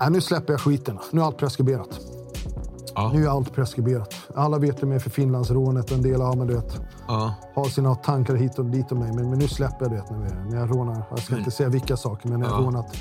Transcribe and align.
Nej, 0.00 0.10
nu 0.10 0.20
släpper 0.20 0.52
jag 0.52 0.60
skiten. 0.60 0.98
Nu 1.10 1.20
är 1.20 1.24
allt 1.24 1.36
preskriberat. 1.38 2.00
Ja. 2.94 3.10
Nu 3.14 3.24
är 3.24 3.28
allt 3.28 3.52
preskriberat. 3.54 4.14
Alla 4.34 4.58
vet 4.58 4.82
ju 4.82 4.86
mig 4.86 5.00
för 5.00 5.10
Finlandsrånet 5.10 5.92
en 5.92 6.02
del 6.02 6.22
av 6.22 6.36
mig, 6.36 6.46
du 6.46 6.54
vet. 6.54 6.80
Ja. 7.08 7.34
Har 7.54 7.64
sina 7.64 7.94
tankar 7.94 8.34
hit 8.34 8.58
och 8.58 8.64
dit 8.64 8.92
om 8.92 8.98
mig. 8.98 9.12
Men, 9.12 9.30
men 9.30 9.38
nu 9.38 9.48
släpper 9.48 9.84
jag 9.84 9.90
det 9.90 10.04
när, 10.10 10.18
vi, 10.18 10.50
när 10.50 10.60
jag 10.60 10.70
rånar. 10.70 11.02
Jag 11.10 11.18
ska 11.18 11.38
inte 11.38 11.50
säga 11.50 11.68
vilka 11.68 11.96
saker, 11.96 12.28
men 12.28 12.40
när 12.40 12.46
jag 12.46 12.54
har 12.54 12.62
rånat 12.62 12.96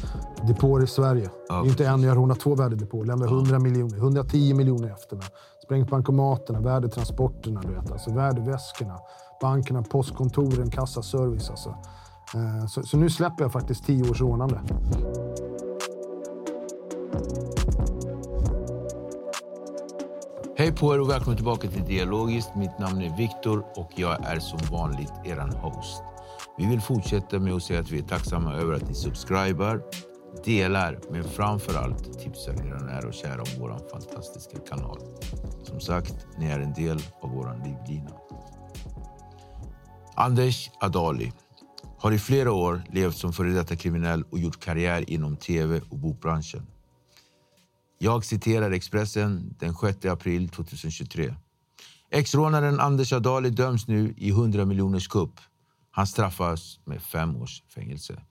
depåer 0.48 0.84
i 0.84 0.88
Sverige. 0.88 1.30
Ja, 1.50 1.66
inte 1.66 1.88
en, 1.88 2.02
jag 2.04 2.10
har 2.10 2.16
rånat 2.16 2.40
två 2.40 2.56
värdedepåer. 2.56 3.06
Lämnat 3.06 3.30
100 3.30 3.60
miljoner, 3.60 3.98
110 3.98 4.54
miljoner 4.54 4.92
efter 4.92 5.16
mig. 5.16 5.26
Sprängt 5.64 5.90
bankomaterna, 5.90 6.60
värdetransporterna, 6.60 7.62
du 7.62 7.74
vet. 7.74 7.92
Alltså 7.92 8.12
värdeväskorna, 8.14 9.00
bankerna, 9.42 9.84
postkontoren, 9.84 10.72
kassaservice. 10.72 11.50
Alltså. 11.50 11.70
Eh, 12.36 12.66
Så, 12.68 12.84
så 12.84 12.98
nu 12.98 13.10
släpper 13.10 13.44
jag 13.44 13.52
faktiskt 13.52 13.86
10 13.86 14.10
års 14.10 14.22
rånande. 14.22 14.62
Hej 20.58 20.72
på 20.72 20.94
er 20.94 21.00
och 21.00 21.10
välkommen 21.10 21.38
tillbaka 21.38 21.68
till 21.68 21.86
Dialogiskt. 21.86 22.56
Mitt 22.56 22.80
namn 22.80 23.02
är 23.02 23.18
Viktor 23.18 23.66
och 23.76 23.92
jag 23.96 24.26
är 24.26 24.40
som 24.40 24.60
vanligt 24.72 25.14
er 25.26 25.38
host. 25.38 26.04
Vi 26.58 26.66
vill 26.66 26.82
fortsätta 26.82 27.40
med 27.40 27.54
att 27.54 27.64
säga 27.64 27.80
att 27.80 27.92
vi 27.92 28.00
är 28.00 28.04
tacksamma 28.04 28.54
över 28.54 28.74
att 28.74 28.88
ni 28.88 28.94
subscribar, 28.94 29.82
delar, 30.46 31.00
men 31.12 31.24
framför 31.24 31.78
allt 31.78 32.20
tipsar 32.20 32.54
era 32.54 32.80
nära 32.80 33.08
och 33.08 33.14
kära 33.14 33.42
om 33.42 33.48
vår 33.60 33.90
fantastiska 33.92 34.58
kanal. 34.70 35.00
Som 35.64 35.80
sagt, 35.80 36.28
ni 36.38 36.46
är 36.46 36.60
en 36.60 36.74
del 36.74 37.00
av 37.22 37.30
vår 37.30 37.62
livlina. 37.66 38.12
Anders 40.16 40.72
Adali 40.80 41.32
har 41.98 42.12
i 42.12 42.20
flera 42.20 42.52
år 42.52 42.84
levt 42.90 43.18
som 43.18 43.34
före 43.34 43.50
detta 43.50 43.76
kriminell 43.76 44.24
och 44.32 44.40
gjort 44.40 44.60
karriär 44.60 45.10
inom 45.10 45.36
tv 45.38 45.82
och 45.90 45.98
bokbranschen. 45.98 46.77
Jag 47.98 48.26
citerar 48.26 48.72
Expressen 48.72 49.56
den 49.60 49.74
6 49.76 50.06
april 50.06 50.50
2023. 50.50 51.34
Ex-rånaren 52.10 52.80
Anders 52.80 53.14
Adali 53.14 53.50
döms 53.50 53.88
nu 53.88 54.14
i 54.18 54.30
100 54.30 54.66
miljoners 54.66 55.08
kupp. 55.08 55.40
Han 55.92 56.08
straffas 56.08 56.80
med 56.86 57.02
fem 57.02 57.36
års 57.36 57.64
fängelse. 57.76 58.22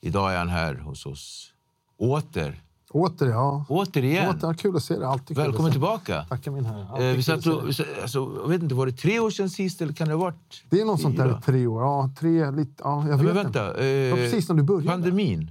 Idag 0.00 0.32
är 0.32 0.38
han 0.38 0.48
här 0.48 0.74
hos 0.74 1.06
oss. 1.06 1.52
Åter. 1.98 2.62
Åter, 2.90 3.26
ja. 3.26 3.64
Återigen. 3.68 4.28
Åter, 4.28 4.54
kul 4.54 4.76
att 4.76 4.84
se 4.84 4.94
dig. 4.94 5.04
Alltid 5.04 5.36
kul 5.36 5.46
Välkommen 5.46 5.72
tillbaka. 5.72 6.24
Tackar 6.28 6.50
min 6.50 6.64
herre. 6.64 7.10
Eh, 7.10 7.16
vi 7.16 7.22
satt 7.22 7.46
och, 7.46 7.62
alltså, 8.02 8.38
jag 8.42 8.48
vet 8.48 8.62
inte, 8.62 8.74
var 8.74 8.86
det 8.86 8.92
tre 8.92 9.20
år 9.20 9.30
sedan 9.30 9.50
sist 9.50 9.82
eller 9.82 9.92
kan 9.92 10.08
det 10.08 10.14
ha 10.14 10.20
varit? 10.20 10.64
Det 10.70 10.80
är 10.80 10.84
något 10.84 11.00
sånt 11.00 11.16
där 11.16 11.40
tre 11.44 11.66
år. 11.66 11.82
Ja, 11.82 12.10
tre, 12.18 12.50
lite, 12.50 12.72
ja, 12.78 13.02
jag 13.08 13.12
Ja, 13.12 13.16
vet 13.16 13.26
men 13.26 13.34
vänta. 13.34 13.66
Eh, 13.84 14.14
precis 14.14 14.48
när 14.48 14.56
du 14.56 14.62
började. 14.62 14.86
Pandemin. 14.88 15.50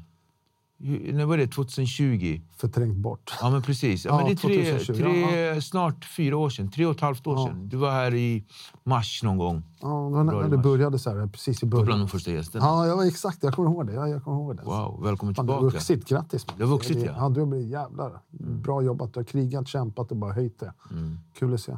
När 0.81 1.25
var 1.25 1.38
det? 1.38 1.47
2020? 1.47 2.41
Förträngt 2.57 2.97
bort. 2.97 3.34
Ja, 3.41 3.50
men 3.50 3.62
precis. 3.62 4.06
Ja, 4.06 4.12
Ja, 4.12 4.17
men 4.17 4.25
det 4.25 4.31
är 4.31 4.35
tre, 4.35 4.78
2020, 4.78 5.03
tre, 5.29 5.62
snart 5.62 6.06
fyra 6.06 6.38
år 6.38 6.50
sedan. 6.50 6.72
Tre 6.72 6.85
och 6.85 6.95
ett 6.95 7.01
halvt 7.01 7.28
år 7.28 7.38
Ja. 7.38 7.47
sedan. 7.47 7.69
Du 7.69 7.78
var 7.78 7.91
här 7.91 8.13
i 8.16 8.45
mars 8.84 9.23
någon 9.23 9.38
gång. 9.38 9.63
Ja, 9.81 10.09
när, 10.09 10.23
när 10.23 10.50
det 10.50 10.57
började 10.57 11.00
så 11.00 11.09
här, 11.09 11.28
precis 11.28 11.63
i 11.63 11.66
Du 11.66 11.69
var 11.69 11.84
bland 11.84 11.85
början. 11.88 12.00
de 12.00 12.07
första 12.07 12.31
gästerna. 12.31 12.66
Ja, 12.66 12.88
jag 12.88 12.97
var 12.97 13.06
exakt. 13.06 13.44
Jag 13.44 13.53
kommer 13.53 13.69
ihåg 13.69 13.88
det. 13.88 13.94
Ja, 13.94 14.07
jag 14.07 14.23
kommer 14.23 14.38
ihåg 14.38 14.57
det. 14.57 14.63
Wow, 14.63 15.03
välkommen 15.03 15.35
Fan, 15.35 15.45
du 15.45 15.51
har 15.51 15.59
tillbaka. 15.59 15.75
vuxit. 15.78 16.06
Grattis. 16.09 16.47
man. 16.47 16.56
Du 16.57 16.63
har 16.63 16.72
vuxit, 16.72 16.97
ja. 16.97 17.13
ja. 17.17 17.29
Du 17.29 17.40
har 17.40 17.47
blivit 17.47 17.69
jävlar. 17.69 18.19
Bra 18.40 18.81
jobbat. 18.81 19.13
Du 19.13 19.19
har 19.19 19.25
krigat, 19.25 19.67
kämpat 19.67 20.11
och 20.11 20.17
bara 20.17 20.34
höjt 20.34 20.59
det. 20.59 20.73
Mm. 20.91 21.17
Kul 21.40 21.53
att 21.53 21.61
se. 21.61 21.78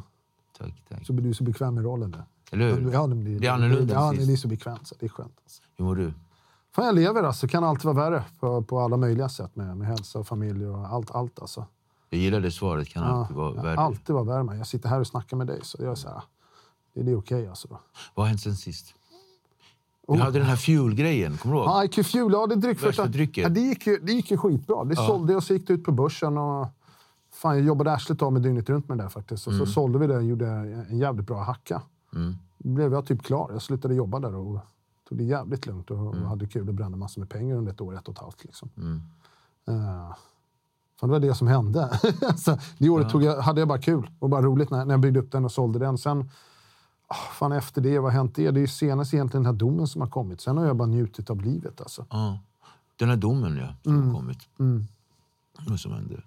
Tack, 0.57 0.83
tack. 0.89 1.05
Så 1.05 1.13
blir 1.13 1.27
du 1.27 1.33
så 1.33 1.43
bekväm 1.43 1.77
i 1.77 1.81
rollen. 1.81 2.11
Där. 2.11 2.23
Eller 2.51 2.75
hur? 2.75 2.91
Ja, 2.93 3.07
det 3.07 3.15
blir, 3.15 3.39
Det 3.39 3.47
är 3.47 3.51
annorlunda 3.51 3.93
Ja, 3.93 4.13
det 4.17 4.31
är 4.33 4.35
så 4.37 4.47
bekvämt. 4.47 4.87
Så 4.87 4.95
det 4.99 5.05
är 5.05 5.09
skönt. 5.09 5.33
Alltså. 5.43 5.61
Hur 5.77 5.85
mår 5.85 5.95
du? 5.95 6.13
Fan, 6.75 6.85
jag 6.85 6.95
lever 6.95 7.23
alltså. 7.23 7.47
Kan 7.47 7.63
alltid 7.63 7.85
vara 7.85 8.09
värre 8.09 8.23
på, 8.39 8.61
på 8.61 8.79
alla 8.79 8.97
möjliga 8.97 9.29
sätt 9.29 9.55
med, 9.55 9.77
med 9.77 9.87
hälsa 9.87 10.19
och 10.19 10.27
familj 10.27 10.65
och 10.67 10.87
allt. 10.87 11.11
allt 11.11 11.39
alltså. 11.41 11.65
Jag 12.09 12.19
gillar 12.19 12.39
det 12.41 12.51
svaret. 12.51 12.87
Kan 12.89 13.03
Ja, 13.03 13.09
alltid 13.09 13.35
vara 13.35 13.53
värre. 13.63 13.77
alltid 13.79 14.13
vara 14.15 14.23
värre. 14.43 14.57
Jag 14.57 14.67
sitter 14.67 14.89
här 14.89 14.99
och 14.99 15.07
snackar 15.07 15.37
med 15.37 15.47
dig 15.47 15.59
så 15.63 15.77
jag 15.81 15.91
är 15.91 15.95
så 15.95 16.07
här. 16.09 16.21
Det, 16.93 17.03
det 17.03 17.11
är 17.11 17.17
okej 17.17 17.47
alltså. 17.47 17.67
Vad 18.15 18.25
har 18.25 18.27
hänt 18.29 18.41
sen 18.41 18.55
sist? 18.55 18.93
Du 20.07 20.13
Oh. 20.13 20.19
hade 20.19 20.39
den 20.39 20.47
här 20.47 20.55
fuel-grejen, 20.55 21.37
kommer 21.37 21.55
du 21.55 21.61
ihåg? 21.61 21.69
Ja, 21.69 21.83
IQ 21.83 22.05
Fuel, 22.05 22.31
ja, 22.33 22.47
det 22.47 22.53
är 22.53 22.57
dryck 22.57 22.77
Värsta 22.77 22.87
första- 22.87 23.05
drycken. 23.07 23.43
Ja, 23.43 23.49
det, 23.49 23.59
gick 23.59 23.87
ju, 23.87 23.97
det 23.97 24.11
gick 24.13 24.31
ju 24.31 24.37
skitbra. 24.37 24.83
Det 24.83 24.95
sålde 24.95 25.35
och 25.35 25.43
så 25.43 25.53
gick 25.53 25.67
det 25.67 25.73
ut 25.73 25.83
på 25.83 25.91
börsen. 25.91 26.37
Och, 26.37 26.67
fan, 27.33 27.57
jag 27.57 27.65
jobbade 27.65 27.91
arslet 27.93 28.21
av 28.21 28.33
med 28.33 28.41
dygnet 28.41 28.69
runt 28.69 28.89
med 28.89 28.97
det 28.97 29.03
där 29.03 29.09
faktiskt. 29.09 29.47
Och 29.47 29.53
så 29.53 29.65
sålde 29.65 29.99
vi 29.99 30.07
det 30.07 30.15
och 30.17 30.23
gjorde 30.23 30.47
en 30.89 30.97
jävligt 30.97 31.27
bra 31.27 31.43
hacka. 31.43 31.81
Mm. 32.15 32.35
Då 32.57 32.69
blev 32.69 32.93
jag 32.93 33.05
typ 33.05 33.23
klar. 33.23 33.49
Jag 33.53 33.61
slutade 33.61 33.95
jobba 33.95 34.19
där 34.19 34.35
och 34.35 34.59
tog 35.11 35.17
det 35.17 35.23
jävligt 35.23 35.65
lugnt 35.65 35.91
och, 35.91 35.97
och 35.97 36.15
hade 36.15 36.47
kul 36.47 36.69
och 36.69 36.73
brände 36.73 36.97
massor 36.97 37.21
med 37.21 37.29
pengar 37.29 37.55
under 37.55 37.71
ett 37.71 37.81
år, 37.81 37.95
ett 37.95 38.07
och 38.07 38.13
ett 38.13 38.19
halvt. 38.19 38.43
Liksom. 38.43 38.69
Mm. 38.77 39.01
Fan, 40.99 41.09
det 41.09 41.11
var 41.11 41.19
det 41.19 41.35
som 41.35 41.47
hände. 41.47 41.99
så, 42.37 42.57
det 42.77 42.89
året 42.89 43.09
tog 43.09 43.23
jag, 43.23 43.41
hade 43.41 43.61
jag 43.61 43.67
bara 43.67 43.81
kul 43.81 44.11
och 44.19 44.29
bara 44.29 44.41
roligt 44.41 44.69
när, 44.69 44.85
när 44.85 44.93
jag 44.93 44.99
byggde 45.01 45.19
upp 45.19 45.31
den 45.31 45.45
och 45.45 45.51
sålde 45.51 45.79
den. 45.79 45.97
Sen, 45.97 46.29
ah, 47.07 47.15
fan 47.15 47.51
efter 47.51 47.81
det, 47.81 47.99
vad 47.99 48.11
har 48.11 48.17
hänt 48.17 48.35
det? 48.35 48.51
Det 48.51 48.59
är 48.59 48.61
ju 48.61 48.67
senast 48.67 49.13
egentligen 49.13 49.43
den 49.43 49.53
här 49.53 49.59
domen 49.59 49.87
som 49.87 50.01
har 50.01 50.09
kommit. 50.09 50.41
Sen 50.41 50.57
har 50.57 50.65
jag 50.65 50.75
bara 50.75 50.87
njutit 50.87 51.29
av 51.29 51.41
livet. 51.41 51.81
Alltså. 51.81 52.05
Ja. 52.09 52.39
Den 52.95 53.09
här 53.09 53.17
domen, 53.17 53.57
ja. 53.57 53.75
Som 53.83 54.07
har 54.07 54.13
kommit. 54.19 54.39
Mm. 54.59 54.87
Vad 55.67 55.79
som 55.79 55.91
hände? 55.91 56.21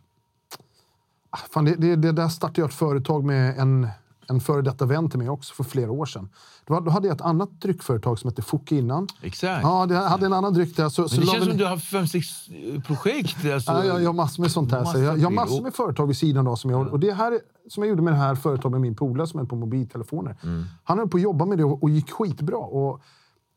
Ah, 1.30 1.36
Fan, 1.36 1.64
det, 1.64 1.74
det, 1.74 1.96
det 1.96 2.12
där 2.12 2.28
startade 2.28 2.60
jag 2.60 2.68
ett 2.68 2.74
företag 2.74 3.24
med 3.24 3.58
en, 3.58 3.88
en 4.28 4.40
före 4.40 4.62
detta 4.62 4.86
vän 4.86 5.10
till 5.10 5.18
mig 5.18 5.28
också 5.28 5.54
för 5.54 5.64
flera 5.64 5.90
år 5.90 6.06
sedan. 6.06 6.28
Då, 6.64 6.80
då 6.80 6.90
hade 6.90 7.08
jag 7.08 7.14
ett 7.14 7.20
annat 7.20 7.60
dryckföretag 7.60 8.18
som 8.18 8.28
hette 8.30 8.42
Focke 8.42 8.76
innan. 8.76 9.08
Exakt. 9.22 9.62
Ja, 9.62 9.86
det 9.86 9.96
hade 9.96 10.26
en 10.26 10.32
annan 10.32 10.52
dryck 10.52 10.76
där. 10.76 10.88
Så, 10.88 11.08
så 11.08 11.14
Men 11.14 11.20
det 11.20 11.26
la 11.26 11.32
känns 11.32 11.46
vi- 11.46 11.50
som 11.50 11.58
du 11.58 11.64
har 11.66 11.76
fem, 11.76 12.06
sex 12.06 12.26
eh, 12.48 12.80
projekt. 12.82 13.36
Alltså, 13.52 13.72
Ja, 13.72 13.84
jag, 13.84 14.02
jag 14.02 14.08
har 14.08 14.12
massor 14.14 14.42
med 14.42 14.50
sånt 14.50 14.72
här. 14.72 14.84
Så 14.84 14.98
jag, 14.98 15.18
jag 15.18 15.24
har 15.24 15.30
massor 15.30 15.62
med 15.62 15.74
företag 15.74 16.06
vid 16.06 16.16
sidan 16.16 16.46
av 16.46 16.56
som 16.56 16.70
jag 16.70 16.88
Och 16.92 17.00
det 17.00 17.12
här 17.12 17.40
som 17.68 17.82
jag 17.82 17.90
gjorde 17.90 18.02
med 18.02 18.12
det 18.12 18.18
här 18.18 18.34
företaget 18.34 18.70
med 18.72 18.80
min 18.80 18.94
polare 18.96 19.26
som 19.26 19.40
är 19.40 19.44
på 19.44 19.56
mobiltelefoner. 19.56 20.36
Han 20.84 20.98
höll 20.98 21.08
på 21.08 21.16
att 21.16 21.22
jobba 21.22 21.44
med 21.44 21.58
det 21.58 21.64
och, 21.64 21.82
och 21.82 21.90
gick 21.90 22.10
skitbra. 22.10 22.56
Och 22.56 23.00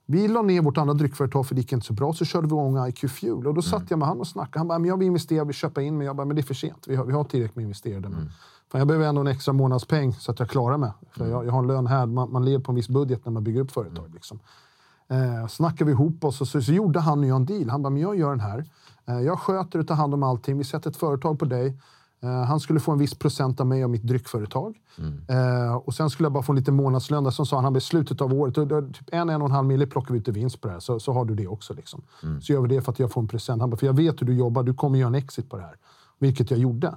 vi 0.09 0.27
la 0.27 0.41
ner 0.41 0.61
vårt 0.61 0.77
andra 0.77 0.93
dryckföretag 0.93 1.47
för 1.47 1.55
det 1.55 1.61
gick 1.61 1.71
inte 1.71 1.85
så 1.85 1.93
bra. 1.93 2.13
Så 2.13 2.25
körde 2.25 2.47
vi 2.47 2.53
igång 2.53 2.87
IQ 2.87 3.11
Fuel. 3.11 3.47
Och 3.47 3.53
då 3.53 3.61
satt 3.61 3.83
jag 3.89 3.99
med 3.99 4.07
han 4.07 4.19
och 4.19 4.27
snackade. 4.27 4.59
Han 4.59 4.67
bara, 4.67 4.79
men 4.79 4.89
jag 4.89 4.97
vill 4.97 5.07
investera, 5.07 5.43
vill 5.43 5.55
köpa 5.55 5.81
in. 5.81 5.97
Men 5.97 6.07
jag 6.07 6.15
bara, 6.15 6.25
men 6.25 6.35
det 6.35 6.41
är 6.41 6.43
för 6.43 6.53
sent. 6.53 6.83
Vi 6.87 6.95
har, 6.95 7.05
vi 7.05 7.13
har 7.13 7.23
tillräckligt 7.23 7.55
med 7.55 7.63
investerade. 7.63 8.09
Men 8.09 8.31
fan, 8.71 8.79
jag 8.79 8.87
behöver 8.87 9.07
ändå 9.07 9.21
en 9.21 9.27
extra 9.27 9.53
månadspeng 9.53 10.13
så 10.13 10.31
att 10.31 10.39
jag 10.39 10.49
klarar 10.49 10.77
mig. 10.77 10.91
För 11.11 11.27
jag, 11.27 11.45
jag 11.45 11.51
har 11.51 11.59
en 11.59 11.67
lön 11.67 11.87
här. 11.87 12.05
Man, 12.05 12.31
man 12.31 12.45
lever 12.45 12.63
på 12.63 12.71
en 12.71 12.75
viss 12.75 12.89
budget 12.89 13.25
när 13.25 13.31
man 13.31 13.43
bygger 13.43 13.61
upp 13.61 13.71
företag. 13.71 14.13
Liksom. 14.13 14.39
Eh, 15.09 15.47
snackade 15.47 15.85
vi 15.85 15.91
ihop 15.91 16.23
oss 16.23 16.41
och 16.41 16.47
så, 16.47 16.61
så 16.61 16.71
gjorde 16.71 16.99
han 16.99 17.19
och 17.19 17.25
jag 17.25 17.35
en 17.35 17.45
deal. 17.45 17.69
Han 17.69 17.83
bara, 17.83 17.89
men 17.89 18.01
jag 18.01 18.17
gör 18.17 18.29
den 18.29 18.39
här. 18.39 18.65
Eh, 19.05 19.19
jag 19.19 19.39
sköter 19.39 19.79
och 19.79 19.87
tar 19.87 19.95
hand 19.95 20.13
om 20.13 20.23
allting. 20.23 20.57
Vi 20.57 20.63
sätter 20.63 20.89
ett 20.89 20.97
företag 20.97 21.39
på 21.39 21.45
dig. 21.45 21.77
Eh, 22.23 22.43
han 22.43 22.59
skulle 22.59 22.79
få 22.79 22.91
en 22.91 22.97
viss 22.97 23.15
procent 23.15 23.59
av 23.59 23.67
mig 23.67 23.83
och 23.83 23.89
mitt 23.89 24.03
dryckföretag. 24.03 24.77
Eh, 25.27 25.75
och 25.75 25.93
sen 25.93 26.09
skulle 26.09 26.25
jag 26.25 26.33
bara 26.33 26.43
få 26.43 26.51
en 26.51 26.57
liten 26.57 26.75
månadslön. 26.75 27.31
Som 27.31 27.45
sa 27.45 27.55
han, 27.55 27.63
han 27.73 27.81
slutet 27.81 28.21
av 28.21 28.33
året, 28.33 28.57
och, 28.57 28.67
då, 28.67 28.81
typ 28.81 29.09
en, 29.11 29.29
en 29.29 29.41
och 29.41 29.47
en 29.47 29.51
halv 29.51 29.67
mille 29.67 29.87
plockar 29.87 30.13
vi 30.13 30.19
ut 30.19 30.27
i 30.27 30.31
vinst 30.31 30.61
på 30.61 30.67
det 30.67 30.73
här. 30.73 30.79
Så, 30.79 30.99
så 30.99 31.11
har 31.11 31.25
du 31.25 31.35
det 31.35 31.47
också. 31.47 31.73
Liksom. 31.73 32.01
Så 32.41 32.53
gör 32.53 32.61
vi 32.61 32.67
det 32.67 32.81
för 32.81 32.91
att 32.91 32.99
jag 32.99 33.11
får 33.11 33.21
en 33.21 33.27
present. 33.27 33.61
Han 33.61 33.69
bara, 33.69 33.77
för 33.77 33.85
jag 33.85 33.93
vet 33.93 34.21
hur 34.21 34.27
du 34.27 34.33
jobbar. 34.33 34.63
Du 34.63 34.73
kommer 34.73 34.99
göra 34.99 35.07
en 35.07 35.15
exit 35.15 35.49
på 35.49 35.57
det 35.57 35.63
här. 35.63 35.75
Vilket 36.19 36.51
jag 36.51 36.59
gjorde. 36.59 36.87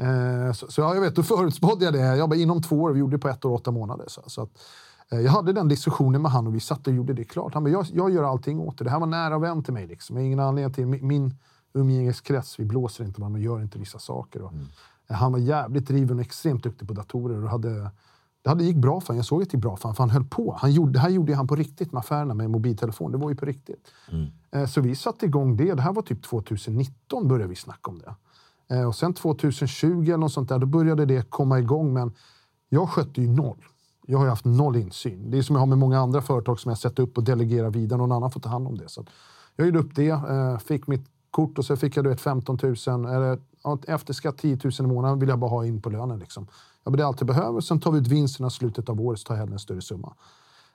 Eh, 0.00 0.52
så, 0.52 0.66
så 0.70 0.80
ja, 0.80 0.94
jag 0.94 1.00
vet, 1.00 1.16
då 1.16 1.22
förutspådde 1.22 1.84
jag 1.84 1.94
det. 1.94 1.98
Jag 2.16 2.28
bara, 2.28 2.36
inom 2.36 2.62
två 2.62 2.82
år. 2.82 2.92
Vi 2.92 2.98
gjorde 3.00 3.16
det 3.16 3.20
på 3.20 3.28
ett 3.28 3.44
år 3.44 3.50
och 3.50 3.54
åtta 3.56 3.70
månader. 3.70 4.04
Så, 4.08 4.22
så 4.26 4.42
att, 4.42 4.50
Eh, 5.10 5.20
Jag 5.20 5.32
hade 5.32 5.52
den 5.52 5.68
diskussionen 5.68 6.22
med 6.22 6.30
han 6.30 6.46
och 6.46 6.54
vi 6.54 6.60
satt 6.60 6.86
och 6.86 6.92
gjorde 6.92 7.12
det 7.12 7.24
klart. 7.24 7.54
Han 7.54 7.64
bara, 7.64 7.70
jag, 7.70 7.86
jag 7.92 8.10
gör 8.10 8.22
allting 8.22 8.60
åt 8.60 8.78
det. 8.78 8.84
Det 8.84 8.90
här 8.90 9.00
var 9.00 9.06
nära 9.06 9.38
vän 9.38 9.62
till 9.62 9.72
mig. 9.74 9.86
Liksom. 9.86 10.16
Jag 10.16 10.22
har 10.22 10.26
ingen 10.26 10.40
anledning 10.40 10.74
till 10.74 10.86
min, 10.86 11.06
min 11.06 11.34
umgängeskrets. 11.72 12.60
Vi 12.60 12.64
blåser 12.64 13.04
inte 13.04 13.20
varandra 13.20 13.38
och 13.38 13.44
gör 13.44 13.62
inte 13.62 13.78
vissa 13.78 13.98
saker. 13.98 14.42
Och, 14.42 14.52
eh, 15.08 15.16
Han 15.16 15.32
var 15.32 15.38
jävligt 15.38 15.86
driven 15.86 16.16
och 16.18 16.24
extremt 16.24 16.62
duktig 16.62 16.88
på 16.88 16.94
datorer. 16.94 17.44
Och 17.44 17.50
hade, 17.50 17.90
det 18.42 18.48
hade 18.48 18.64
gick 18.64 18.76
bra 18.76 19.00
för 19.00 19.06
honom. 19.08 19.16
Jag 19.16 19.26
såg 19.26 19.42
att 19.42 19.50
det 19.50 19.56
gick 19.56 19.62
bra 19.62 19.76
för 19.76 19.82
honom. 19.82 19.94
För 19.94 20.02
han 20.02 20.10
höll 20.10 20.24
på. 20.24 20.56
Han 20.60 20.72
gjorde, 20.72 20.92
det 20.92 20.98
här 20.98 21.08
gjorde 21.10 21.34
han 21.34 21.46
på 21.48 21.56
riktigt 21.56 21.92
med 21.92 22.00
affärerna 22.00 22.34
med 22.34 22.50
mobiltelefon. 22.50 23.12
Det 23.12 23.18
var 23.18 23.30
ju 23.30 23.36
på 23.36 23.46
riktigt. 23.46 23.90
Eh, 24.50 24.66
Så 24.66 24.80
vi 24.80 24.94
satte 24.94 25.26
igång 25.26 25.56
det. 25.56 25.74
Det 25.74 25.82
här 25.82 25.92
var 25.92 26.02
typ 26.02 26.22
2019 26.22 27.28
började 27.28 27.48
vi 27.48 27.54
snacka 27.56 27.90
om 27.90 27.98
det. 27.98 28.14
Eh, 28.70 28.86
och 28.86 28.94
sen 28.94 29.14
2020 29.14 30.02
eller 30.02 30.16
något 30.16 30.32
sånt 30.32 30.48
där, 30.48 30.58
då 30.58 30.66
började 30.66 31.04
det 31.04 31.30
komma 31.30 31.58
igång. 31.58 31.92
Men 31.92 32.12
jag 32.68 32.88
skötte 32.88 33.20
ju 33.20 33.28
noll. 33.28 33.64
Jag 34.06 34.18
har 34.18 34.24
ju 34.24 34.30
haft 34.30 34.44
noll 34.44 34.76
insyn. 34.76 35.30
Det 35.30 35.38
är 35.38 35.42
som 35.42 35.56
jag 35.56 35.60
har 35.60 35.66
med 35.66 35.78
många 35.78 35.98
andra 35.98 36.22
företag 36.22 36.60
som 36.60 36.68
jag 36.68 36.78
sätter 36.78 37.02
upp 37.02 37.18
och 37.18 37.24
delegerar 37.24 37.70
vidare. 37.70 37.98
Någon 37.98 38.12
annan 38.12 38.30
får 38.30 38.40
ta 38.40 38.48
hand 38.48 38.66
om 38.66 38.78
det. 38.78 38.88
Så 38.88 39.04
jag 39.56 39.66
gjorde 39.66 39.78
upp 39.78 39.94
det, 39.94 40.08
eh, 40.08 40.58
fick 40.58 40.86
mitt 40.86 41.06
kort 41.30 41.58
och 41.58 41.64
så 41.64 41.76
fick 41.76 41.96
jag 41.96 42.04
du 42.04 42.08
vet, 42.08 42.20
15 42.20 42.58
000. 42.62 43.06
Eller, 43.06 43.38
efter 43.86 44.12
skatt 44.12 44.38
10 44.38 44.58
000 44.64 44.72
i 44.78 44.82
månaden 44.82 45.18
vill 45.18 45.28
jag 45.28 45.38
bara 45.38 45.50
ha 45.50 45.66
in 45.66 45.82
på 45.82 45.90
lönen. 45.90 46.18
Liksom. 46.18 46.46
Jag 46.84 46.96
det 46.96 47.02
är 47.02 47.06
allt 47.06 47.20
jag 47.20 47.26
behöver. 47.26 47.60
Sen 47.60 47.80
tar 47.80 47.92
vi 47.92 47.98
ut 47.98 48.06
vinsterna 48.06 48.48
i 48.48 48.50
slutet 48.50 48.88
av 48.88 49.00
året 49.00 49.20
så 49.20 49.24
tar 49.24 49.34
jag 49.34 49.40
hellre 49.40 49.54
en 49.54 49.58
större 49.58 49.80
summa. 49.80 50.14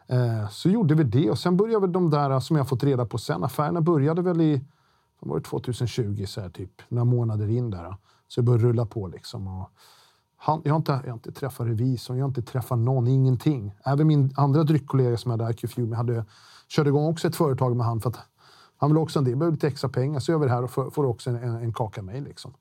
Eh, 0.08 0.50
så 0.50 0.70
gjorde 0.70 0.96
vi 0.96 1.04
det 1.04 1.32
och 1.32 1.40
sen 1.40 1.58
började 1.58 1.80
väl 1.80 1.92
de 1.92 2.10
där 2.10 2.40
som 2.40 2.56
jag 2.56 2.70
fått 2.70 2.84
reda 2.84 3.06
på 3.06 3.18
sen. 3.18 3.44
Affärerna 3.44 3.82
började 3.82 4.22
väl 4.22 4.42
i 4.42 4.62
vad 5.24 5.30
var 5.30 5.40
det 5.40 5.46
2020, 5.46 6.26
så 6.28 6.42
här, 6.42 6.50
typ, 6.50 6.82
några 6.90 7.06
månader 7.06 7.50
in 7.50 7.70
där. 7.70 7.96
Så 8.28 8.42
det 8.42 8.46
började 8.46 8.64
rulla 8.64 8.86
på. 8.86 9.08
Liksom, 9.08 9.48
och 9.48 9.70
han, 10.38 10.62
jag, 10.64 10.74
har 10.74 10.78
inte, 10.78 10.92
jag 10.92 11.10
har 11.10 11.14
inte 11.14 11.32
träffat 11.32 11.68
revisorn, 11.68 12.18
jag 12.18 12.24
har 12.24 12.30
inte 12.30 12.42
träffat 12.42 12.80
någon, 12.80 13.08
ingenting. 13.08 13.76
Även 13.86 14.08
min 14.08 14.34
andra 14.36 14.64
dryckkollega 14.64 15.18
som 15.18 15.32
hade, 15.32 15.52
IQ 15.52 15.70
Fume, 15.70 15.96
hade, 15.96 16.26
körde 16.68 16.90
igång 16.90 17.06
också 17.06 17.28
ett 17.28 17.36
företag 17.36 17.76
med 17.76 17.86
han 17.86 18.02
för 18.02 18.10
att 18.10 18.20
han 18.78 18.90
vill 18.90 18.98
också 18.98 19.20
en 19.20 19.26
del, 19.26 19.36
behöver 19.36 19.56
lite 19.56 19.68
extra 19.68 19.90
pengar, 19.90 20.20
så 20.20 20.32
gör 20.32 20.40
vi 20.40 20.46
det 20.46 20.52
här 20.52 20.64
och 20.64 20.72
får, 20.72 20.90
får 20.90 21.06
också 21.06 21.30
en, 21.30 21.36
en, 21.36 21.56
en 21.56 21.74
kaka 21.74 22.02
mig. 22.02 22.22
Liksom. 22.22 22.54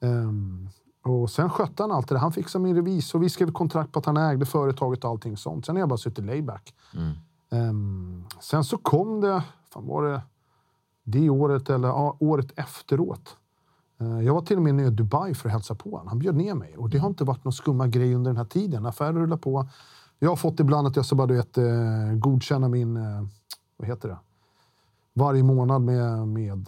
Ehm, 0.00 0.68
och 1.02 1.30
sen 1.30 1.50
skötte 1.50 1.82
han 1.82 1.92
allt 1.92 2.08
det 2.08 2.14
där. 2.14 2.20
Han 2.20 2.32
fixade 2.32 2.64
min 2.64 2.74
revisor, 2.74 3.18
vi 3.18 3.30
skrev 3.30 3.52
kontrakt 3.52 3.92
på 3.92 3.98
att 3.98 4.06
han 4.06 4.16
ägde 4.16 4.46
företaget 4.46 5.04
och 5.04 5.10
allting 5.10 5.36
sånt. 5.36 5.66
Sen 5.66 5.76
har 5.76 5.80
jag 5.80 5.88
bara 5.88 5.96
suttit 5.96 6.24
layback. 6.24 6.74
Ehm, 7.50 8.24
sen 8.40 8.64
så 8.64 8.78
kom 8.78 9.20
det, 9.20 9.42
fan 9.72 9.86
var 9.86 10.02
det 10.02 10.20
det 11.10 11.30
året 11.30 11.70
eller 11.70 11.88
ja, 11.88 12.16
året 12.20 12.52
efteråt. 12.56 13.36
Eh, 14.00 14.20
Jag 14.20 14.34
var 14.34 14.40
till 14.42 14.56
och 14.56 14.62
med 14.62 14.74
nere 14.74 14.86
i 14.86 14.90
Dubai 14.90 15.34
för 15.34 15.48
att 15.48 15.52
hälsa 15.52 15.74
på 15.74 15.90
honom. 15.90 16.06
Han 16.08 16.18
bjöd 16.18 16.34
ner 16.36 16.54
mig. 16.54 16.76
Och 16.76 16.90
det 16.90 16.98
har 16.98 17.08
inte 17.08 17.24
varit 17.24 17.44
någon 17.44 17.52
skumma 17.52 17.86
grej 17.86 18.14
under 18.14 18.30
den 18.30 18.36
här 18.36 18.44
tiden. 18.44 18.86
Affärer 18.86 19.12
rullar 19.12 19.36
på. 19.36 19.68
Jag 20.18 20.28
har 20.28 20.36
fått 20.36 20.60
ibland 20.60 20.86
att 20.86 20.96
jag 20.96 21.04
ska 21.06 21.16
bara 21.16 21.26
du 21.26 21.34
vet, 21.34 21.58
eh, 21.58 21.64
godkänna 22.18 22.68
min... 22.68 22.96
eh, 22.96 23.22
Vad 23.76 23.88
heter 23.88 24.08
det? 24.08 24.16
Varje 25.14 25.42
månad 25.42 25.82
med... 25.82 26.28
med 26.28 26.66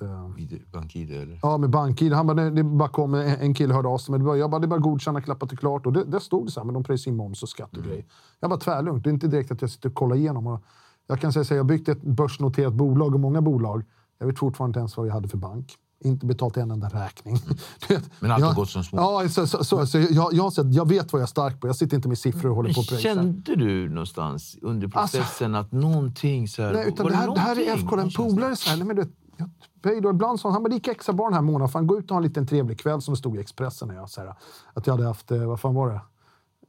BankID 0.72 1.10
eller? 1.10 1.38
Ja, 1.42 1.58
med 1.58 1.70
BankID. 1.70 2.12
Han 2.12 2.26
bara, 2.26 2.50
det, 2.50 2.62
bara 2.64 2.88
kom 2.88 3.14
en, 3.14 3.54
kille 3.54 3.75
hörde 3.75 3.88
av 3.88 3.98
sig. 3.98 4.12
Men 4.12 4.25
var, 4.25 4.37
jag 4.37 4.50
bara, 4.50 4.58
det 4.58 4.64
är 4.64 4.69
bara 4.69 4.81
godkänna, 4.81 5.20
klappa 5.20 5.46
till 5.46 5.58
klart. 5.58 5.87
Och 5.87 5.92
det, 5.92 6.04
det 6.04 6.20
stod 6.20 6.46
det 6.46 6.50
så 6.50 6.60
här, 6.60 6.64
men 6.64 6.75
de 6.75 6.84
pröjsade 6.84 7.10
in 7.10 7.16
moms 7.16 7.42
och 7.42 7.48
skatt 7.48 7.76
och 7.76 7.84
grejer. 7.84 8.04
Jag 8.40 8.50
bara, 8.50 8.60
tvärlugnt. 8.60 9.04
Det 9.04 9.10
är 9.10 9.12
inte 9.12 9.26
direkt 9.28 9.50
att 9.50 9.60
jag 9.62 9.70
sitter 9.70 9.88
och 9.88 9.94
kollar 9.94 10.16
igenom. 10.16 10.46
Och 10.46 10.60
jag 11.06 11.20
kan 11.20 11.32
säga 11.32 11.44
så 11.44 11.54
här, 11.54 11.56
jag 11.56 11.64
har 11.64 11.69
byggt 11.69 11.88
ett 11.88 12.02
börsnoterat 12.02 12.75
bolag 12.75 13.14
och 13.14 13.20
många 13.20 13.40
bolag. 13.40 13.84
Jag 14.20 14.26
vet 14.26 14.38
fortfarande 14.38 14.70
inte 14.70 14.78
ens 14.78 14.96
vad 14.96 15.06
jag 15.06 15.12
hade 15.12 15.28
för 15.28 15.37
bank. 15.37 15.76
Inte 16.05 16.26
betalt 16.26 16.56
en 16.56 16.70
enda 16.70 16.88
räkning. 16.88 17.37
Vet, 17.88 18.11
Men 18.20 18.31
allt 18.31 18.44
har 18.44 18.55
gått 18.55 18.70
som 18.70 18.84
små. 18.84 18.99
Ja, 19.00 19.28
så, 19.28 19.46
så, 19.46 19.64
så, 19.64 19.87
så 19.87 19.99
jag, 19.99 20.32
jag, 20.32 20.52
jag 20.56 20.88
vet 20.88 21.12
vad 21.12 21.20
jag 21.20 21.26
är 21.26 21.31
stark 21.31 21.61
på. 21.61 21.67
Jag 21.67 21.76
sitter 21.76 21.96
inte 21.96 22.08
med 22.08 22.19
siffror 22.19 22.50
och 22.50 22.56
håller 22.56 22.75
på 22.75 22.81
och 22.81 22.87
pröjsar. 22.87 23.14
Kände 23.14 23.56
du 23.56 23.88
någonstans 23.88 24.56
under 24.62 24.88
processen 24.88 25.55
att 25.55 25.72
någonting 25.72 26.49
så 26.49 26.62
här... 26.62 26.69
Alltså- 26.69 26.81
Nej, 26.82 26.93
utan 26.93 27.06
det, 27.06 27.17
här, 27.17 27.34
det 27.34 27.40
här 27.40 27.58
är 27.58 27.76
någonting? 27.76 28.08
FK, 28.08 28.22
en 28.22 28.31
polare. 28.34 28.56
Så 28.56 28.70
här, 28.70 28.76
nej, 28.76 28.87
men 28.87 28.96
du 28.96 29.02
vet, 29.02 30.05
och 30.05 30.11
ibland 30.11 30.40
sa 30.40 30.50
han, 30.50 30.62
men 30.62 30.70
det 30.70 30.75
gick 30.75 30.88
extra 30.88 31.12
bra 31.12 31.26
den 31.26 31.34
här 31.34 31.43
månaden. 31.43 31.69
Fan, 31.69 31.87
gå 31.87 31.99
ut 31.99 32.05
och 32.05 32.11
ha 32.11 32.16
en 32.16 32.23
liten 32.23 32.46
trevlig 32.46 32.81
kväll 32.81 33.02
som 33.02 33.14
det 33.14 33.19
stod 33.19 33.37
i 33.37 33.40
Expressen. 33.40 33.88
När 33.88 33.94
jag, 33.94 34.11
så 34.11 34.20
här, 34.20 34.34
att 34.75 34.87
jag 34.87 34.94
hade 34.94 35.06
haft, 35.06 35.31
eh, 35.31 35.38
vad 35.44 35.61
fan 35.61 35.75
var 35.75 35.88
det? 35.90 36.00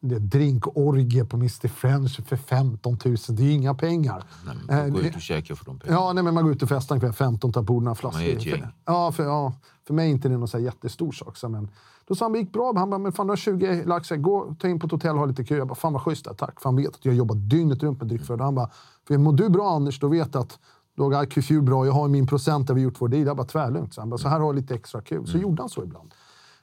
Det 0.03 0.15
är 0.15 0.19
drinkorgie 0.19 1.25
på 1.25 1.35
Mr 1.37 1.67
French 1.67 2.25
för 2.27 2.35
15 2.35 2.97
000. 3.05 3.15
Det 3.29 3.43
är 3.43 3.51
inga 3.51 3.73
pengar. 3.73 4.23
Nej, 4.45 4.55
men 4.67 4.79
Eh, 4.79 4.87
gå 4.93 4.99
det- 4.99 5.07
ut 5.07 5.15
och 5.15 5.21
käka 5.21 5.55
för 5.55 5.65
de 5.65 5.79
pengarna. 5.79 5.99
Ja, 6.01 6.13
nej, 6.13 6.23
men 6.23 6.33
man 6.33 6.43
går 6.43 6.53
ut 6.53 6.63
och 6.63 6.69
festar 6.69 6.95
en 6.95 7.01
kväll, 7.01 7.13
15 7.13 7.51
tar 7.53 7.61
bord, 7.61 7.83
några 7.83 7.95
flaskor. 7.95 8.19
Man 8.21 8.29
är 8.29 8.35
ett 8.37 8.45
gäng. 8.45 8.63
Ja, 8.85 9.11
för, 9.11 9.23
ja, 9.23 9.53
för 9.87 9.93
mig 9.93 10.05
är 10.07 10.11
inte 10.11 10.29
det 10.29 10.37
någon 10.37 10.47
så 10.47 10.59
jättestor 10.59 11.11
sak. 11.11 11.37
Så, 11.37 11.49
men, 11.49 11.69
då 12.07 12.15
sa 12.15 12.25
han, 12.25 12.31
det 12.33 12.39
gick 12.39 12.53
bra. 12.53 12.73
Han 12.75 12.89
bara, 12.89 12.97
men 12.97 13.11
fan 13.11 13.27
du 13.27 13.31
har 13.31 13.37
20 13.37 13.83
lax, 13.85 14.09
gå 14.17 14.55
ta 14.59 14.67
in 14.67 14.79
på 14.79 14.85
ett 14.85 14.91
hotell 14.91 15.11
och 15.11 15.17
ha 15.19 15.25
lite 15.25 15.43
kul. 15.43 15.57
Jag 15.57 15.67
bara, 15.67 15.75
fan 15.75 15.93
vad 15.93 16.01
schysst, 16.01 16.27
tack. 16.37 16.61
För 16.61 16.69
han 16.69 16.75
vet 16.75 16.87
att 16.95 17.05
jag 17.05 17.15
jobbar 17.15 17.35
dygnet 17.35 17.83
runt 17.83 17.99
med 17.99 18.07
dryckföretag. 18.07 18.45
Han 18.45 18.55
bara, 18.55 18.69
för 19.07 19.17
mår 19.17 19.33
du 19.33 19.49
bra 19.49 19.75
Anders, 19.75 19.99
då 19.99 20.07
vet 20.07 20.35
att 20.35 20.59
du 20.95 21.03
har 21.03 21.41
Fuel 21.41 21.61
bra. 21.61 21.85
Jag 21.85 21.93
har 21.93 22.07
min 22.07 22.27
procent 22.27 22.67
där 22.67 22.73
vi 22.73 22.81
gjort 22.81 22.95
vår 23.01 23.07
deal. 23.07 23.25
Jag 23.27 23.37
bara, 23.37 23.47
tvärlugnt. 23.47 23.93
Så 23.93 24.01
han 24.01 24.09
bara, 24.09 24.17
så 24.17 24.27
här 24.27 24.39
har 24.39 24.53
lite 24.53 24.75
extra 24.75 25.01
kul. 25.01 25.27
Så 25.27 25.37
gjorde 25.37 25.61
han 25.61 25.69
så 25.69 25.83
ibland. 25.83 26.13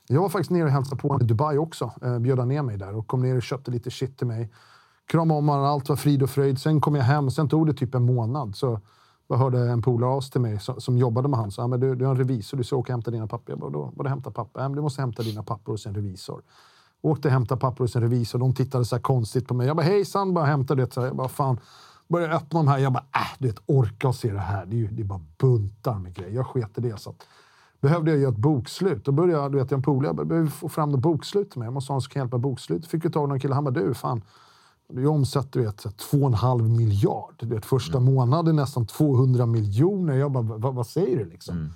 Jag 0.09 0.23
var 0.23 0.29
faktiskt 0.29 0.51
nere 0.51 0.65
och 0.65 0.71
hälsade 0.71 1.01
på 1.01 1.09
honom 1.09 1.23
i 1.23 1.25
Dubai 1.25 1.59
också. 1.59 1.93
Eh, 2.03 2.19
bjöd 2.19 2.39
han 2.39 2.49
ner 2.49 2.63
mig 2.63 2.77
där 2.77 2.95
och 2.95 3.07
kom 3.07 3.23
ner 3.23 3.37
och 3.37 3.43
köpte 3.43 3.71
lite 3.71 3.91
shit 3.91 4.19
till 4.19 4.27
mig. 4.27 4.53
Kramade 5.07 5.39
om 5.39 5.49
honom, 5.49 5.65
allt 5.65 5.89
var 5.89 5.97
frid 5.97 6.23
och 6.23 6.31
fröjd. 6.31 6.61
Sen 6.61 6.81
kom 6.81 6.95
jag 6.95 7.03
hem, 7.03 7.31
sen 7.31 7.49
tog 7.49 7.67
det 7.67 7.75
typ 7.75 7.95
en 7.95 8.03
månad. 8.03 8.57
Så 8.57 8.81
jag 9.29 9.37
hörde 9.37 9.59
en 9.59 9.83
polare 9.83 10.11
av 10.11 10.21
sig 10.21 10.33
till 10.33 10.41
mig 10.41 10.61
som, 10.61 10.81
som 10.81 10.99
jobbade 10.99 11.29
med 11.29 11.39
han. 11.39 11.51
Så, 11.51 11.63
ah, 11.63 11.67
men 11.67 11.81
du, 11.81 11.95
du 11.95 12.05
är 12.05 12.09
en 12.09 12.17
revisor, 12.17 12.57
du 12.57 12.65
ska 12.65 12.77
åka 12.77 12.93
och 12.93 12.95
hämta 12.95 13.11
dina 13.11 13.27
papper. 13.27 13.53
Jag 13.53 13.61
bara, 13.61 13.71
då 13.71 13.93
var 13.97 14.05
det 14.05 14.11
hämta 14.11 14.31
papper? 14.31 14.61
Men 14.61 14.73
du 14.73 14.83
måste 14.83 15.01
hämta 15.01 15.23
dina 15.23 15.43
papper 15.43 15.73
hos 15.73 15.87
en 15.87 15.95
revisor. 15.95 16.43
Åkte 17.03 17.29
och 17.29 17.33
hämtade 17.33 17.61
papper 17.61 17.85
hos 17.85 17.97
en 17.97 18.03
revisor. 18.03 18.39
De 18.39 18.55
tittade 18.55 18.85
så 18.85 18.97
här 18.97 19.03
konstigt 19.03 19.49
på 19.49 19.55
mig. 19.55 19.67
Jag 19.67 19.77
bara, 19.77 19.87
hejsan, 19.87 20.35
bara 20.35 20.45
hämta 20.45 20.75
det. 20.75 20.93
Så 20.93 21.01
här, 21.01 21.07
jag 21.07 21.17
bara, 21.17 21.29
fan. 21.29 21.61
Började 22.09 22.35
öppna 22.35 22.59
de 22.59 22.69
här. 22.69 22.79
Jag 22.79 22.93
bara, 22.93 23.05
äh, 23.15 23.37
du 23.39 23.49
vet, 23.49 23.59
orka 23.67 24.09
och 24.09 24.15
se 24.15 24.33
det 24.33 24.39
här. 24.39 24.67
Det 24.67 24.77
är, 24.77 24.79
ju, 24.79 24.89
det 24.89 25.03
är 25.03 25.05
bara 25.05 25.21
buntar 25.39 25.99
med 25.99 26.15
grejer. 26.15 26.35
Jag 26.35 26.47
sket 26.47 26.79
i 26.79 26.81
det. 26.81 27.01
Så 27.01 27.11
att, 27.11 27.27
behövde 27.81 28.11
jag 28.11 28.21
göra 28.21 28.33
ett 28.33 28.39
bokslut. 28.39 29.05
Då 29.05 29.13
började 29.13 29.43
jag, 29.43 29.53
du 29.53 29.59
vet, 29.59 29.71
jag 29.71 29.79
en 29.79 29.83
polare, 29.83 30.15
jag 30.17 30.27
behöver 30.27 30.49
få 30.49 30.69
fram 30.69 30.91
något 30.91 31.01
bokslut 31.01 31.51
till 31.51 31.59
mig. 31.59 31.67
Jag 31.67 31.73
måste 31.73 31.93
ha 31.93 31.95
någon 31.95 32.03
som 32.03 32.11
kan 32.11 32.21
hjälpa 32.21 32.37
med 32.37 32.43
bokslut. 32.43 32.87
Fick 32.87 33.05
jag 33.05 33.13
tag 33.13 33.25
i 33.25 33.29
någon 33.29 33.41
kille, 33.41 33.55
han 33.55 33.65
bara, 33.65 33.71
du 33.71 33.95
fan. 33.95 34.23
Du 34.93 35.07
omsätter 35.07 35.61
du 35.61 35.67
vet, 35.67 35.81
så 35.81 35.89
här, 35.89 35.97
två 35.97 36.19
och 36.19 36.27
en 36.27 36.35
halv 36.35 36.71
miljard. 36.71 37.35
Du 37.39 37.47
vet, 37.47 37.67
första 37.67 38.01
månaden 38.01 38.57
nästan 38.57 38.87
200 38.87 39.47
miljoner. 39.47 40.15
Jag 40.15 40.33
bara, 40.33 40.43
vad, 40.43 40.75
vad 40.75 40.87
säger 40.87 41.19
du 41.19 41.25
liksom? 41.25 41.71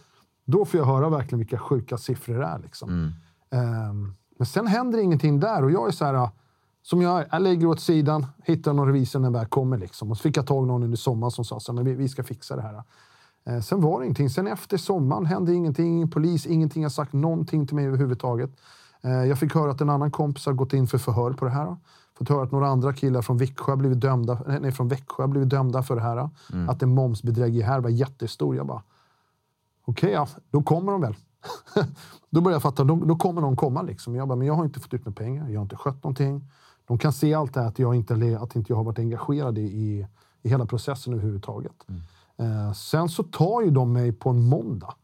Då 0.45 0.65
får 0.65 0.79
jag 0.81 0.87
höra 0.87 1.09
verkligen 1.09 1.39
vilka 1.39 1.59
sjuka 1.59 1.99
siffror 1.99 2.39
det 2.39 2.45
är. 2.45 2.59
Liksom. 2.59 3.13
Ehm, 3.51 4.15
men 4.39 4.47
sen 4.47 4.67
händer 4.67 4.99
ingenting 4.99 5.41
där 5.41 5.65
och 5.65 5.71
jag 5.71 5.89
är 5.89 5.93
så 5.93 6.05
här, 6.05 6.29
som 6.83 7.03
jag, 7.03 7.25
jag 7.31 7.43
lägger 7.43 7.67
åt 7.67 7.81
sidan, 7.81 8.27
hittar 8.45 8.73
någon 8.73 8.87
revisor 8.87 9.19
när 9.21 9.27
den 9.27 9.33
väl 9.33 9.47
kommer. 9.47 9.79
Liksom. 9.79 10.11
Och 10.11 10.17
så 10.17 10.23
fick 10.23 10.37
jag 10.37 10.47
tag 10.47 10.65
i 10.65 10.67
någon 10.67 10.83
under 10.83 10.97
sommaren 10.97 11.31
som 11.31 11.45
sa 11.45 11.61
så 11.61 11.73
här, 11.73 11.75
men 11.75 11.85
vi, 11.85 11.95
vi 11.95 12.09
ska 12.09 12.25
fixa 12.25 12.57
det 12.57 12.63
här. 12.63 12.83
Eh, 13.45 13.61
sen 13.61 13.81
var 13.81 14.01
det 14.01 14.05
ingenting. 14.05 14.31
Sen 14.31 14.47
efter 14.47 14.77
sommaren 14.77 15.27
hände 15.27 15.55
ingenting. 15.55 15.87
Ingen 15.87 16.11
polis, 16.11 16.47
ingenting 16.47 16.83
har 16.83 16.91
sagt 16.91 17.13
någonting 17.13 17.67
till 17.67 17.77
mig 17.77 17.87
överhuvudtaget. 17.87 18.51
Eh, 19.03 19.11
jag 19.11 19.39
fick 19.39 19.55
höra 19.55 19.71
att 19.71 19.81
en 19.81 19.91
annan 19.91 20.11
kompis 20.11 20.47
har 20.47 20.53
gått 20.53 20.73
in 20.73 20.87
för 20.87 20.99
förhör 20.99 21.33
på 21.33 21.45
det 21.45 21.51
här. 21.51 21.77
Fått 22.19 22.29
höra 22.29 22.43
att 22.43 22.53
några 22.53 22.69
andra 22.69 22.93
killar 22.93 23.23
från 23.23 23.37
Växjö 23.37 23.77
blivit 23.77 24.01
dömda, 24.01 24.59
nej, 24.61 24.73
från 24.73 24.89
Växjö 24.89 25.23
har 25.23 25.29
blivit 25.29 25.49
dömda 25.49 25.83
för 25.83 25.97
det 25.97 26.03
här. 26.03 26.29
Att 26.69 26.83
en 26.83 26.95
momsbedrägeri 26.95 27.63
här 27.63 27.81
var 27.81 27.91
jättestor. 27.91 28.57
Jag 28.57 28.67
bara, 28.67 28.83
okej, 29.85 30.11
ja, 30.13 30.29
då 30.51 30.63
kommer 30.63 30.93
de 30.93 31.01
väl. 31.01 31.17
då 32.31 32.41
börjar 32.41 32.55
jag 32.55 32.63
fatta, 32.63 32.85
då, 32.85 32.97
då 32.97 33.17
kommer 33.17 33.41
någon 33.41 33.57
komma. 33.57 33.83
Liksom. 33.83 34.15
Jag 34.15 34.29
bara, 34.29 34.37
men 34.37 34.47
jag 34.47 34.55
har 34.55 34.65
inte 34.65 34.81
fått 34.81 34.95
ut 34.95 35.05
några 35.05 35.17
pengar, 35.17 35.49
jag 35.49 35.61
har 35.61 35.63
inte 35.63 35.77
skött 35.77 36.05
någonting. 36.05 36.45
De 36.87 36.99
kan 36.99 37.13
se 37.13 37.35
allt 37.35 37.55
det 37.55 37.61
här 37.61 37.69
att 37.69 37.79
jag 37.79 37.95
inte, 37.95 38.39
att 38.41 38.57
inte 38.57 38.73
jag 38.73 38.77
har 38.77 38.85
varit 38.85 38.99
engagerad 38.99 39.59
i, 39.59 39.63
i, 39.63 40.07
i 40.43 40.49
hela 40.49 40.67
processen 40.67 41.13
överhuvudtaget. 41.13 41.85
Eh, 42.43 42.73
sen 42.73 43.09
så 43.09 43.23
tar 43.23 43.63
ju 43.63 43.71
de 43.71 43.93
mig 43.93 44.13
på 44.13 44.31
en 44.31 44.49
måndag. 44.49 44.95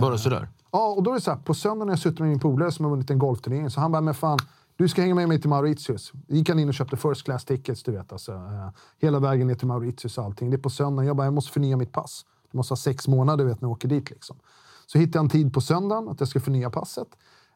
Bara 0.00 0.18
sådär? 0.18 0.48
Ja, 0.72 0.88
och 0.88 1.02
då 1.02 1.10
är 1.10 1.14
det 1.14 1.20
så 1.20 1.30
här, 1.30 1.38
på 1.38 1.54
söndagen 1.54 1.86
när 1.86 1.92
jag 1.92 1.98
suttit 1.98 2.20
med 2.20 2.28
min 2.28 2.40
polare 2.40 2.72
som 2.72 2.84
har 2.84 2.90
vunnit 2.90 3.10
en 3.10 3.18
golfturnering, 3.18 3.70
så 3.70 3.80
han 3.80 3.92
bara, 3.92 4.02
men 4.02 4.14
fan, 4.14 4.38
du 4.76 4.88
ska 4.88 5.02
hänga 5.02 5.14
med 5.14 5.28
mig 5.28 5.40
till 5.40 5.50
Mauritius. 5.50 6.12
gick 6.28 6.48
han 6.48 6.58
in 6.58 6.68
och 6.68 6.74
köpte 6.74 6.96
first 6.96 7.24
class 7.24 7.44
tickets, 7.44 7.82
du 7.82 7.92
vet. 7.92 8.12
Alltså, 8.12 8.32
eh, 8.32 8.68
hela 8.98 9.18
vägen 9.18 9.46
ner 9.46 9.54
till 9.54 9.66
Mauritius 9.66 10.18
och 10.18 10.24
allting. 10.24 10.50
Det 10.50 10.56
är 10.56 10.58
på 10.58 10.70
söndagen. 10.70 11.06
Jag 11.06 11.16
bara, 11.16 11.24
jag 11.24 11.34
måste 11.34 11.52
förnya 11.52 11.76
mitt 11.76 11.92
pass. 11.92 12.24
Du 12.52 12.56
måste 12.56 12.72
ha 12.72 12.76
sex 12.76 13.08
månader 13.08 13.44
vet, 13.44 13.60
när 13.60 13.68
jag 13.68 13.72
åker 13.72 13.88
dit. 13.88 14.10
Liksom. 14.10 14.36
Så 14.86 14.98
hittade 14.98 15.18
jag 15.18 15.24
en 15.24 15.30
tid 15.30 15.54
på 15.54 15.60
söndagen 15.60 16.08
att 16.08 16.20
jag 16.20 16.28
ska 16.28 16.40
förnya 16.40 16.70
passet. 16.70 17.08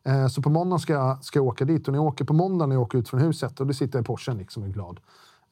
Eh, 0.05 0.27
så 0.29 0.43
på 0.43 0.51
måndagen 0.51 0.81
ska 0.81 0.93
jag, 0.93 1.25
ska 1.25 1.39
jag 1.39 1.47
åka 1.47 1.65
dit. 1.65 1.89
Och 1.89 1.93
när 1.93 1.99
jag 1.99 2.07
åker 2.07 2.25
på 2.25 2.35
måndagen 2.35 2.69
när 2.69 2.77
jag 2.77 2.83
åker 2.83 2.99
ut 2.99 3.09
från 3.09 3.21
huset, 3.21 3.61
och 3.61 3.67
då 3.67 3.73
sitter 3.73 3.99
jag 3.99 4.05
i 4.05 4.07
Porschen 4.07 4.39
liksom 4.39 4.63
och 4.63 4.69
är 4.69 4.73
glad. 4.73 5.01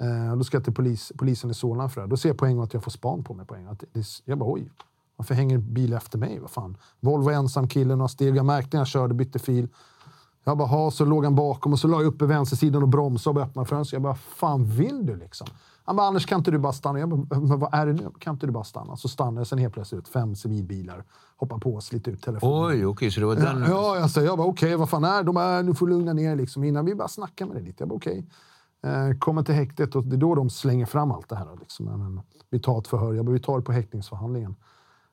Eh, 0.00 0.36
då 0.36 0.44
ska 0.44 0.56
jag 0.56 0.64
till 0.64 0.74
polis, 0.74 1.12
polisen 1.18 1.50
i 1.50 1.54
Solna 1.54 1.88
för 1.88 2.00
det. 2.00 2.06
Då 2.06 2.16
ser 2.16 2.28
jag 2.28 2.38
på 2.38 2.46
en 2.46 2.56
gång 2.56 2.64
att 2.64 2.74
jag 2.74 2.84
får 2.84 2.90
span 2.90 3.24
på 3.24 3.34
mig 3.34 3.46
på 3.46 3.54
en 3.54 3.64
gång. 3.64 3.72
Att 3.72 3.84
det, 3.92 4.06
jag 4.24 4.38
bara, 4.38 4.52
oj, 4.52 4.72
varför 5.16 5.34
hänger 5.34 5.58
bil 5.58 5.92
efter 5.92 6.18
mig? 6.18 6.38
Vad 6.38 6.50
fan? 6.50 6.76
Volvo 7.00 7.30
ensam 7.30 7.68
kille, 7.68 7.96
några 7.96 8.08
steg. 8.08 8.36
Jag 8.36 8.46
märkte 8.46 8.76
när 8.76 8.80
jag 8.80 8.88
körde, 8.88 9.14
bytte 9.14 9.38
fil. 9.38 9.68
Jag 10.44 10.58
bara, 10.58 10.68
ha, 10.68 10.90
så 10.90 11.04
låg 11.04 11.24
han 11.24 11.34
bakom 11.34 11.72
och 11.72 11.78
så 11.78 11.88
la 11.88 11.96
jag 11.96 12.06
upp 12.06 12.22
i 12.22 12.26
vänstersidan 12.26 12.82
och 12.82 12.88
bromsade 12.88 13.40
och 13.40 13.46
öppnade 13.46 13.68
fönstret. 13.68 13.92
Jag 13.92 14.02
bara, 14.02 14.14
fan 14.14 14.64
vill 14.64 15.06
du 15.06 15.16
liksom? 15.16 15.46
Han 15.84 15.96
bara, 15.96 16.06
Anders 16.06 16.26
kan 16.26 16.38
inte 16.38 16.50
du 16.50 16.58
bara 16.58 16.72
stanna? 16.72 16.98
Jag 16.98 17.08
bara, 17.08 17.40
men 17.40 17.58
vad 17.58 17.74
är 17.74 17.86
det 17.86 17.92
nu? 17.92 18.10
Kan 18.18 18.34
inte 18.34 18.46
du 18.46 18.52
bara 18.52 18.64
stanna? 18.64 18.96
Så 18.96 19.08
stannade 19.08 19.40
jag, 19.40 19.46
sen 19.46 19.58
helt 19.58 19.74
plötsligt 19.74 19.98
ut 19.98 20.08
fem 20.08 20.36
civilbilar, 20.36 21.04
hoppar 21.36 21.58
på, 21.58 21.80
sliter 21.80 22.12
ut 22.12 22.22
telefonen. 22.22 22.66
Oj, 22.66 22.70
okej, 22.70 22.86
okay, 22.86 23.10
så 23.10 23.20
det 23.20 23.26
var 23.26 23.34
den... 23.34 23.64
Ja, 23.68 23.96
jag, 23.96 24.10
sa, 24.10 24.20
jag 24.20 24.38
bara, 24.38 24.46
okej, 24.46 24.66
okay, 24.66 24.76
vad 24.76 24.90
fan 24.90 25.04
är 25.04 25.16
det? 25.16 25.22
De 25.22 25.34
bara, 25.34 25.62
nu 25.62 25.74
får 25.74 25.86
du 25.86 25.92
lugna 25.92 26.12
ner 26.12 26.36
liksom. 26.36 26.64
Innan 26.64 26.84
vi 26.84 26.94
bara 26.94 27.08
snackar 27.08 27.46
med 27.46 27.56
dig 27.56 27.62
lite. 27.62 27.82
Jag 27.82 27.88
bara, 27.88 27.96
okej. 27.96 28.18
Okay. 28.18 28.30
Eh, 28.82 29.18
kommer 29.18 29.42
till 29.42 29.54
häktet 29.54 29.96
och 29.96 30.04
det 30.04 30.16
är 30.16 30.20
då 30.20 30.34
de 30.34 30.50
slänger 30.50 30.86
fram 30.86 31.10
allt 31.10 31.28
det 31.28 31.36
här. 31.36 31.56
Liksom. 31.60 31.86
Men, 31.86 32.20
vi 32.50 32.60
tar 32.60 32.78
ett 32.78 32.88
förhör. 32.88 33.12
Jag 33.12 33.24
bara, 33.24 33.32
vi 33.32 33.40
tar 33.40 33.58
det 33.58 33.64
på 33.64 33.72
häktningsförhandlingen. 33.72 34.56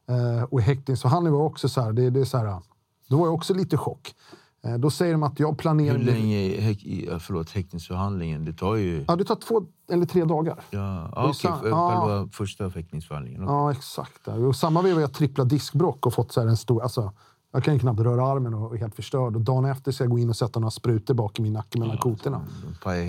Eh, 0.10 0.44
och 0.44 0.60
i 0.60 0.64
häktningsförhandlingen 0.64 1.40
var 1.40 1.46
också 1.46 1.70
så 1.70 1.82
här, 1.82 1.94
det, 1.94 2.10
det 2.10 2.20
är 2.20 2.26
så 2.26 2.38
här, 2.38 2.62
då 3.08 3.18
var 3.18 3.26
jag 3.26 3.34
också 3.34 3.54
lite 3.54 3.78
chock. 3.78 4.16
Eh, 4.64 4.78
då 4.78 4.90
säger 4.90 5.12
de 5.12 5.24
att 5.24 5.40
jag 5.40 5.58
planerar... 5.58 5.98
Hur 5.98 6.06
länge 6.06 6.62
häk, 6.62 7.10
förlåt, 7.20 7.50
häktningsförhandlingen? 7.50 8.46
Det 8.46 8.54
tar 8.54 8.76
ju... 8.76 9.06
Ja, 9.08 9.16
det 9.16 9.24
tar 9.24 9.36
två 9.36 9.66
eller 9.92 10.06
tre 10.06 10.24
dagar. 10.24 10.60
Ja, 10.70 11.10
ah, 11.14 11.30
okej. 11.30 11.52
Okay. 11.52 11.72
Själva 11.72 12.30
första 12.32 12.70
häktningsförhandlingen. 12.70 13.44
Okay. 13.44 13.56
Ja, 13.56 13.72
exakt. 13.72 14.28
Och 14.28 14.56
samma 14.56 14.82
veva 14.82 15.02
jag 15.02 15.14
trippla 15.14 15.44
diskbrock 15.44 16.06
och 16.06 16.14
fått 16.14 16.32
så 16.32 16.42
en 16.42 16.58
stor... 16.58 16.84
Alltså, 16.84 17.14
jag 17.52 17.64
kan 17.64 17.74
ju 17.74 17.80
knappt 17.80 18.00
röra 18.00 18.28
armen 18.28 18.54
och 18.54 18.76
är 18.76 18.80
helt 18.80 18.96
förstörd. 18.96 19.36
Och 19.36 19.42
dagen 19.42 19.66
efter 19.66 19.92
ska 19.92 20.04
jag 20.04 20.12
gå 20.12 20.20
in 20.20 20.30
och 20.30 20.36
sätta 20.36 20.60
några 20.60 20.72
sprutor 20.72 21.14
bak 21.14 21.40
i 21.40 21.42
min 21.42 21.54
nacke 21.54 21.80
mellan 21.80 21.96
ja, 21.96 22.02
kotorna. 22.02 22.42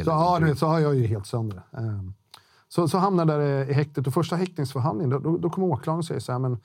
Så, 0.05 0.11
ja, 0.11 0.39
vet, 0.43 0.59
så 0.59 0.67
har 0.67 0.79
jag 0.79 0.95
ju 0.95 1.07
helt 1.07 1.27
sönder 1.27 1.63
um, 1.71 2.15
så, 2.69 2.89
så 2.89 2.99
hamnar 2.99 3.27
jag 3.27 3.41
där 3.41 3.71
i 3.71 3.73
häktet 3.73 4.07
och 4.07 4.15
första 4.15 4.37
häktningsförhandlingen, 4.37 5.23
då, 5.23 5.37
då 5.37 5.51
kommer 5.51 5.67
åklagaren 5.67 5.99
och 5.99 6.05
säger 6.05 6.21
så 6.21 6.33
här, 6.33 6.39
men 6.39 6.59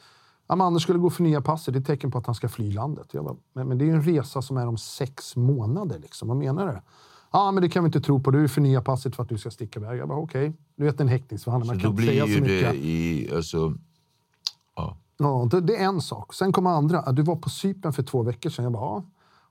Amanda 0.48 0.80
skulle 0.80 1.00
gå 1.00 1.08
och 1.08 1.14
förnya 1.14 1.42
passet. 1.42 1.74
Det 1.74 1.78
är 1.78 1.82
ett 1.82 1.88
tecken 1.88 2.12
på 2.12 2.18
att 2.18 2.26
han 2.26 2.36
ska 2.36 2.50
fly 2.50 2.72
landet. 2.72 3.08
Jag 3.12 3.24
bara, 3.24 3.36
men, 3.54 3.68
men 3.68 3.78
det 3.78 3.90
är 3.90 3.94
en 3.94 4.02
resa 4.02 4.42
som 4.42 4.58
är 4.58 4.68
om 4.68 4.78
sex 4.78 5.36
månader. 5.36 6.00
Liksom. 6.00 6.28
Vad 6.28 6.38
menar 6.38 6.68
du? 6.68 6.80
Ja, 7.32 7.52
men 7.52 7.64
det 7.64 7.70
kan 7.70 7.84
vi 7.84 7.88
inte 7.88 8.02
tro 8.02 8.20
på. 8.20 8.32
Du 8.32 8.48
förnyar 8.48 8.82
passet 8.82 9.16
för 9.16 9.24
att 9.24 9.30
du 9.30 9.38
ska 9.38 9.52
sticka 9.52 9.80
iväg. 9.80 10.00
Jag 10.00 10.08
bara, 10.08 10.18
okej. 10.18 10.50
Okay. 10.50 10.60
Du 10.76 10.86
vet 10.86 11.00
en 11.00 11.08
häktningsförhandling. 11.08 11.68
Man 11.68 11.80
så 11.80 11.82
kan 11.82 11.92
inte 11.92 12.04
säga 12.04 12.24
så 12.24 12.42
mycket. 12.42 12.72
Det 12.72 12.78
i, 12.78 13.32
alltså, 13.36 13.74
ja. 15.24 15.48
Det, 15.52 15.62
det, 15.62 15.76
är 15.76 15.86
en 15.86 16.02
sak. 16.02 16.34
Sen 16.34 16.52
kommer 16.52 16.70
andra. 16.70 17.12
Du 17.12 17.22
var 17.22 17.36
på 17.36 17.50
Cypern 17.50 17.94
för 17.94 18.04
två 18.04 18.24
veckor 18.24 18.50
sedan. 18.50 18.64
Jag 18.64 18.74
bara, 18.74 18.84
ja. 18.84 19.04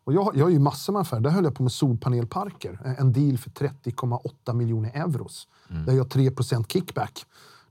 Och 0.05 0.13
jag, 0.13 0.37
jag 0.37 0.45
har 0.45 0.51
ju 0.51 0.59
massor 0.59 0.93
med 0.93 1.01
affärer. 1.01 1.21
Där 1.21 1.31
höll 1.31 1.45
jag 1.45 1.55
på 1.55 1.63
med 1.63 1.73
solpanelparker. 1.73 2.97
En 2.99 3.13
deal 3.13 3.39
för 3.39 3.51
30,8 3.51 4.55
miljoner 4.55 4.91
euros. 4.95 5.49
Mm. 5.71 5.85
Där 5.85 5.93
jag 5.93 6.05
har 6.05 6.09
3 6.09 6.31
kickback. 6.69 7.25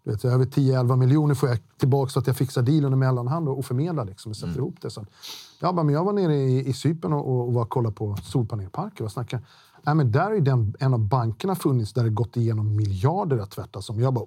Du 0.04 0.12
vet, 0.12 0.26
över 0.26 0.46
10-11 0.46 0.96
miljoner 0.96 1.36
får 1.36 1.50
jag 1.50 1.60
tillbaka 1.78 2.10
så 2.10 2.20
att 2.20 2.28
jag 2.28 2.38
fixar 2.38 2.62
dealen 2.62 2.94
i 2.94 2.96
mellanhand 2.96 3.50
och, 3.50 3.66
förmedlar 3.66 4.06
liksom, 4.06 4.30
och 4.30 4.36
sätter 4.36 4.48
mm. 4.48 4.60
ihop 4.60 4.76
det. 4.82 4.90
Så, 4.90 5.06
ja, 5.60 5.72
men 5.72 5.90
jag 5.90 6.04
var 6.04 6.14
nere 6.14 6.36
i, 6.36 6.68
i 6.68 6.74
Cypern 6.74 7.14
och, 7.14 7.48
och 7.48 7.54
var 7.54 7.62
och 7.62 7.70
kollade 7.70 7.96
på 7.96 8.18
solpanelparker 8.24 9.04
och 9.04 9.12
snackade. 9.12 9.44
Ja, 9.84 9.94
men 9.94 10.12
där 10.12 10.32
är 10.32 10.42
den, 10.42 10.76
en 10.80 10.94
av 10.94 11.00
bankerna 11.00 11.56
funnits 11.56 11.94
där 11.94 12.04
det 12.04 12.10
gått 12.10 12.38
igenom 12.38 12.76
miljarder 12.76 13.38
att 13.38 13.52
tvätta 13.52 13.82
som. 13.82 14.00
Jag 14.00 14.14
bara, 14.14 14.26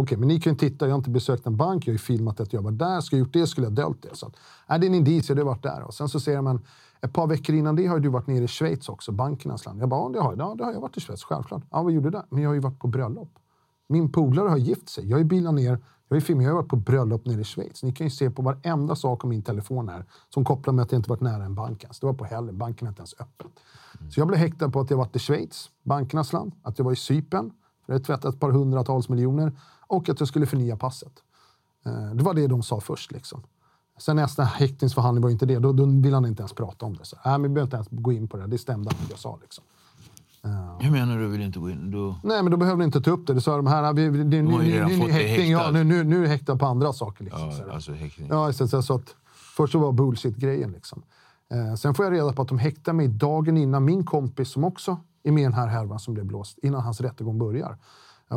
okej, 0.00 0.16
okay, 0.16 0.18
men 0.18 0.28
ni 0.28 0.40
kan 0.40 0.52
ju 0.52 0.58
titta. 0.58 0.86
Jag 0.86 0.92
har 0.92 0.98
inte 0.98 1.10
besökt 1.10 1.46
en 1.46 1.56
bank. 1.56 1.86
Jag 1.86 1.90
har 1.90 1.94
ju 1.94 1.98
filmat 1.98 2.40
att 2.40 2.52
jag 2.52 2.62
var 2.62 2.70
där. 2.70 3.00
Skulle 3.00 3.18
jag 3.18 3.26
gjort 3.26 3.32
det 3.32 3.46
skulle 3.46 3.66
jag 3.66 3.74
dölt 3.74 4.02
det. 4.02 4.16
Så 4.16 4.26
att, 4.26 4.36
är 4.66 4.78
det 4.78 4.86
är 4.86 4.88
en 4.88 4.94
indicie. 4.94 5.34
Du 5.34 5.42
har 5.42 5.46
varit 5.46 5.62
där. 5.62 5.82
Och 5.82 5.94
sen 5.94 6.08
så 6.08 6.20
ser 6.20 6.40
man, 6.40 6.60
ett 7.00 7.12
par 7.12 7.26
veckor 7.26 7.54
innan 7.54 7.76
det 7.76 7.86
har 7.86 7.98
du 7.98 8.08
varit 8.08 8.26
nere 8.26 8.44
i 8.44 8.48
Schweiz 8.48 8.88
också, 8.88 9.12
bankernas 9.12 9.66
land. 9.66 9.82
Jag 9.82 9.88
bara, 9.88 10.00
ja, 10.00 10.08
det 10.08 10.20
har 10.20 10.32
jag. 10.32 10.40
Ja, 10.40 10.54
det 10.58 10.64
har 10.64 10.72
jag 10.72 10.80
varit 10.80 10.96
i 10.96 11.00
Schweiz, 11.00 11.24
självklart. 11.24 11.62
Ja, 11.70 11.82
vad 11.82 11.92
gjorde 11.92 12.06
du 12.06 12.10
där? 12.10 12.24
Men 12.28 12.42
jag 12.42 12.50
har 12.50 12.54
ju 12.54 12.60
varit 12.60 12.78
på 12.78 12.86
bröllop. 12.86 13.28
Min 13.88 14.12
polare 14.12 14.48
har 14.48 14.56
gift 14.56 14.88
sig. 14.88 15.10
Jag 15.10 15.20
är 15.20 15.24
bilat 15.24 15.54
ner. 15.54 15.78
Jag 16.08 16.16
är 16.16 16.20
filmat. 16.20 16.44
Jag 16.44 16.50
har 16.50 16.56
varit 16.56 16.68
på 16.68 16.76
bröllop 16.76 17.26
nere 17.26 17.40
i 17.40 17.44
Schweiz. 17.44 17.82
Ni 17.82 17.92
kan 17.92 18.06
ju 18.06 18.10
se 18.10 18.30
på 18.30 18.42
varenda 18.42 18.96
sak 18.96 19.24
om 19.24 19.30
min 19.30 19.42
telefon 19.42 19.88
här 19.88 20.04
som 20.34 20.44
kopplar 20.44 20.74
med 20.74 20.82
att 20.82 20.92
jag 20.92 20.98
inte 20.98 21.10
varit 21.10 21.20
nära 21.20 21.44
en 21.44 21.54
bank 21.54 21.82
ens. 21.82 22.00
Det 22.00 22.06
var 22.06 22.14
på 22.14 22.24
helgen. 22.24 22.58
Banken 22.58 22.86
är 22.86 22.90
inte 22.90 23.00
ens 23.00 23.14
öppen. 23.20 23.48
Mm. 24.00 24.10
Så 24.10 24.20
jag 24.20 24.28
blev 24.28 24.40
häktad 24.40 24.70
på 24.70 24.80
att 24.80 24.90
jag 24.90 24.96
varit 24.96 25.16
i 25.16 25.18
Schweiz, 25.18 25.70
bankernas 25.82 26.32
land, 26.32 26.52
att 26.62 26.78
jag 26.78 26.84
var 26.84 26.92
i 26.92 26.96
Cypern, 26.96 27.50
för 27.86 27.92
jag 27.92 28.04
tvättat 28.04 28.34
ett 28.34 28.40
par 28.40 28.50
hundratals 28.50 29.08
miljoner 29.08 29.52
och 29.90 30.08
att 30.08 30.20
jag 30.20 30.28
skulle 30.28 30.46
förnya 30.46 30.76
passet. 30.76 31.12
Eh, 31.86 32.14
det 32.14 32.24
var 32.24 32.34
det 32.34 32.46
de 32.46 32.62
sa 32.62 32.80
först. 32.80 33.12
Liksom. 33.12 33.42
Sen 33.98 34.16
nästa 34.16 34.42
häktningsförhandling 34.42 35.22
var 35.22 35.30
inte 35.30 35.46
det. 35.46 35.58
Då, 35.58 35.72
då 35.72 35.84
ville 35.86 36.16
han 36.16 36.26
inte 36.26 36.42
ens 36.42 36.52
prata 36.52 36.86
om 36.86 36.96
det. 36.96 37.04
Så, 37.04 37.16
äh, 37.24 37.38
vi 37.38 37.48
behöver 37.48 37.62
inte 37.62 37.76
ens 37.76 37.88
gå 37.90 38.12
in 38.12 38.28
på 38.28 38.36
det. 38.36 38.46
Det 38.46 38.58
stämde 38.58 38.90
att 38.90 39.10
jag 39.10 39.18
sa. 39.18 39.38
Liksom. 39.40 39.64
Hur 40.80 40.90
menar 40.90 41.18
du? 41.18 41.28
vill 41.28 41.40
inte 41.40 41.58
gå 41.58 41.70
in? 41.70 41.90
Du... 41.90 42.14
Nej, 42.22 42.42
men 42.42 42.50
då 42.50 42.56
behövde 42.56 42.84
inte 42.84 43.00
ta 43.00 43.10
upp 43.10 43.26
det. 43.26 43.34
Du 43.34 43.40
sa 43.40 43.56
de 43.56 43.66
här, 43.66 43.92
vi, 43.92 44.08
det, 44.08 44.24
de 44.24 44.42
nu, 44.42 44.58
nu, 44.58 44.84
nu, 44.84 45.10
häktning, 45.10 45.50
ja, 45.50 45.70
nu, 45.70 45.84
nu, 45.84 46.04
nu 46.04 46.24
är 46.24 46.28
häktad 46.28 46.56
på 46.56 46.66
andra 46.66 46.92
saker. 46.92 47.24
Liksom, 47.24 47.52
ja, 47.66 47.72
alltså 47.74 47.92
häktning. 47.92 48.28
Ja, 48.30 48.52
så, 48.52 48.68
så, 48.68 48.82
så 48.82 48.94
att, 48.94 49.16
först 49.56 49.72
så 49.72 49.78
var 49.78 49.92
bullshit-grejen. 49.92 50.72
Liksom. 50.72 51.02
Eh, 51.50 51.74
sen 51.74 51.94
får 51.94 52.04
jag 52.04 52.12
reda 52.12 52.32
på 52.32 52.42
att 52.42 52.48
de 52.48 52.58
häktar 52.58 52.92
mig 52.92 53.08
dagen 53.08 53.56
innan 53.56 53.84
min 53.84 54.04
kompis, 54.04 54.50
som 54.50 54.64
också 54.64 54.98
är 55.22 55.32
med 55.32 55.40
i 55.40 55.44
den 55.44 55.54
här 55.54 55.66
härvan 55.66 55.98
som 55.98 56.14
blev 56.14 56.26
blåst, 56.26 56.58
innan 56.62 56.80
hans 56.80 57.00
rättegång 57.00 57.38
börjar. 57.38 57.78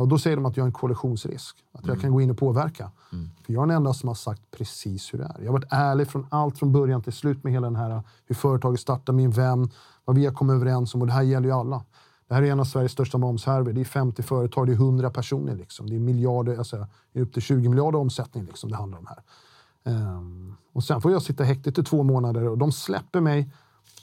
Och 0.00 0.08
då 0.08 0.18
säger 0.18 0.36
de 0.36 0.46
att 0.46 0.56
jag 0.56 0.64
är 0.64 0.66
en 0.66 0.72
koalitionsrisk. 0.72 1.56
Att 1.72 1.80
jag 1.80 1.90
mm. 1.90 2.00
kan 2.00 2.12
gå 2.12 2.20
in 2.20 2.30
och 2.30 2.38
påverka. 2.38 2.90
Mm. 3.12 3.30
För 3.46 3.52
jag 3.52 3.62
är 3.62 3.66
den 3.66 3.76
enda 3.76 3.94
som 3.94 4.08
har 4.08 4.14
sagt 4.14 4.42
precis 4.50 5.14
hur 5.14 5.18
det 5.18 5.24
är. 5.24 5.36
Jag 5.38 5.46
har 5.46 5.52
varit 5.52 5.68
ärlig 5.70 6.08
från 6.08 6.26
allt 6.30 6.58
från 6.58 6.72
början 6.72 7.02
till 7.02 7.12
slut 7.12 7.44
med 7.44 7.52
hela 7.52 7.66
den 7.66 7.76
här 7.76 8.02
hur 8.26 8.34
företaget 8.34 8.80
startar, 8.80 9.12
min 9.12 9.30
vän, 9.30 9.70
vad 10.04 10.16
vi 10.16 10.26
har 10.26 10.32
kommit 10.32 10.54
överens 10.54 10.94
om. 10.94 11.00
Och 11.00 11.06
det 11.06 11.12
här 11.12 11.22
gäller 11.22 11.48
ju 11.48 11.54
alla. 11.54 11.84
Det 12.28 12.34
här 12.34 12.42
är 12.42 12.52
en 12.52 12.60
av 12.60 12.64
Sveriges 12.64 12.92
största 12.92 13.18
momshärvor. 13.18 13.72
Det 13.72 13.80
är 13.80 13.84
50 13.84 14.22
företag, 14.22 14.66
det 14.66 14.72
är 14.72 14.74
100 14.74 15.10
personer. 15.10 15.56
Liksom. 15.56 15.90
Det 15.90 15.96
är 15.96 16.00
miljarder, 16.00 16.58
alltså, 16.58 16.86
upp 17.14 17.32
till 17.32 17.42
20 17.42 17.68
miljarder 17.68 17.98
omsättning 17.98 18.44
liksom, 18.44 18.70
det 18.70 18.76
handlar 18.76 18.98
om 18.98 19.06
här. 19.06 19.22
Um, 19.84 20.56
och 20.72 20.84
sen 20.84 21.00
får 21.00 21.12
jag 21.12 21.22
sitta 21.22 21.44
häktet 21.44 21.78
i 21.78 21.82
två 21.82 22.02
månader 22.02 22.48
och 22.48 22.58
de 22.58 22.72
släpper 22.72 23.20
mig 23.20 23.52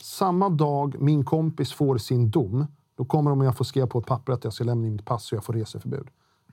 samma 0.01 0.50
dag 0.50 0.95
min 1.00 1.25
kompis 1.25 1.74
får 1.74 1.98
sin 1.98 2.29
dom. 2.29 2.65
Då 3.01 3.05
kommer 3.05 3.29
de 3.29 3.41
jag 3.41 3.58
får 3.58 3.65
skriva 3.65 3.88
på 3.88 4.00
ett 4.00 4.05
papper 4.05 4.34
att 4.34 4.43
jag 4.43 4.53
ska 4.53 4.63
lämna 4.63 4.88
in 4.88 4.93
mitt 4.93 5.05
pass 5.05 5.31
och 5.31 5.36
jag 5.36 5.43
får 5.43 5.53
reseförbud. 5.53 6.08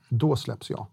Då 0.09 0.35
släpps 0.35 0.69
jag. 0.69 0.85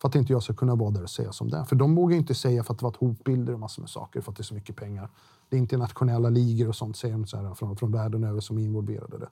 För 0.00 0.08
att 0.08 0.14
inte 0.14 0.32
jag 0.32 0.42
ska 0.42 0.54
kunna 0.54 0.74
vara 0.74 0.90
där 0.90 1.02
och 1.02 1.10
säga 1.10 1.32
som 1.32 1.50
det 1.50 1.56
är. 1.56 1.64
För 1.64 1.76
de 1.76 1.94
vågar 1.94 2.16
inte 2.16 2.34
säga 2.34 2.64
för 2.64 2.72
att 2.72 2.78
det 2.78 2.84
varit 2.84 2.96
hotbilder 2.96 3.52
och 3.52 3.60
massor 3.60 3.82
med 3.82 3.90
saker 3.90 4.20
för 4.20 4.32
att 4.32 4.36
det 4.36 4.40
är 4.40 4.44
så 4.44 4.54
mycket 4.54 4.76
pengar. 4.76 5.10
Det 5.48 5.56
är 5.56 5.58
internationella 5.58 6.28
ligor 6.28 6.68
och 6.68 6.76
sånt 6.76 6.96
säger 6.96 7.14
de 7.14 7.26
så 7.26 7.36
här, 7.36 7.54
från, 7.54 7.76
från 7.76 7.92
världen 7.92 8.24
över 8.24 8.40
som 8.40 8.58
är 8.58 8.62
involverade. 8.62 9.28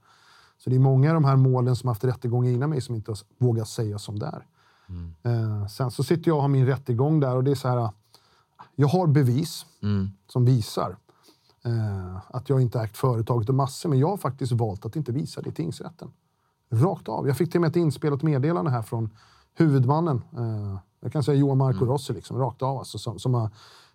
Så 0.59 0.71
det 0.71 0.77
är 0.77 0.81
många 0.81 1.09
av 1.09 1.15
de 1.15 1.25
här 1.25 1.37
målen 1.37 1.77
som 1.77 1.89
haft 1.89 2.05
rättegång 2.05 2.47
innan 2.47 2.71
mig 2.71 2.81
som 2.81 2.95
inte 2.95 3.15
vågar 3.39 3.65
säga 3.65 3.99
som 3.99 4.19
det 4.19 4.27
är. 4.27 4.47
Mm. 4.89 5.15
Eh, 5.23 5.67
sen 5.67 5.91
så 5.91 6.05
sitter 6.05 6.31
jag 6.31 6.37
och 6.37 6.43
har 6.43 6.49
min 6.49 6.67
rättegång 6.67 7.21
där 7.21 7.37
och 7.37 7.45
det 7.45 7.51
är 7.51 7.55
så 7.55 7.69
här. 7.69 7.91
Jag 8.75 8.89
har 8.89 9.07
bevis 9.07 9.67
mm. 9.83 10.11
som 10.27 10.45
visar 10.45 10.97
eh, 11.67 12.17
att 12.29 12.49
jag 12.49 12.61
inte 12.61 12.81
ägt 12.81 12.97
företaget 12.97 13.49
och 13.49 13.55
massor, 13.55 13.89
men 13.89 13.99
jag 13.99 14.09
har 14.09 14.17
faktiskt 14.17 14.53
valt 14.53 14.87
att 14.87 14.97
inte 14.97 15.13
visa 15.13 15.41
det 15.43 15.49
i 15.49 15.53
tingsrätten. 15.53 16.13
Rakt 16.71 17.09
av. 17.09 17.27
Jag 17.27 17.37
fick 17.37 17.51
till 17.51 17.59
och 17.59 17.63
med 17.63 17.71
ett 17.71 17.77
inspelat 17.77 18.23
meddelande 18.23 18.71
här 18.71 18.83
från 18.83 19.11
huvudmannen. 19.55 20.23
Eh, 20.37 20.79
jag 21.01 21.13
kan 21.13 21.23
säga 21.23 21.39
Johan 21.39 21.59
Marco 21.59 21.79
mm. 21.79 21.89
Rossi, 21.89 22.13
liksom, 22.13 22.39
rakt 22.39 22.63
av. 22.63 22.79
Alltså, 22.79 22.99
som, 22.99 23.19
som 23.19 23.35
har 23.35 23.51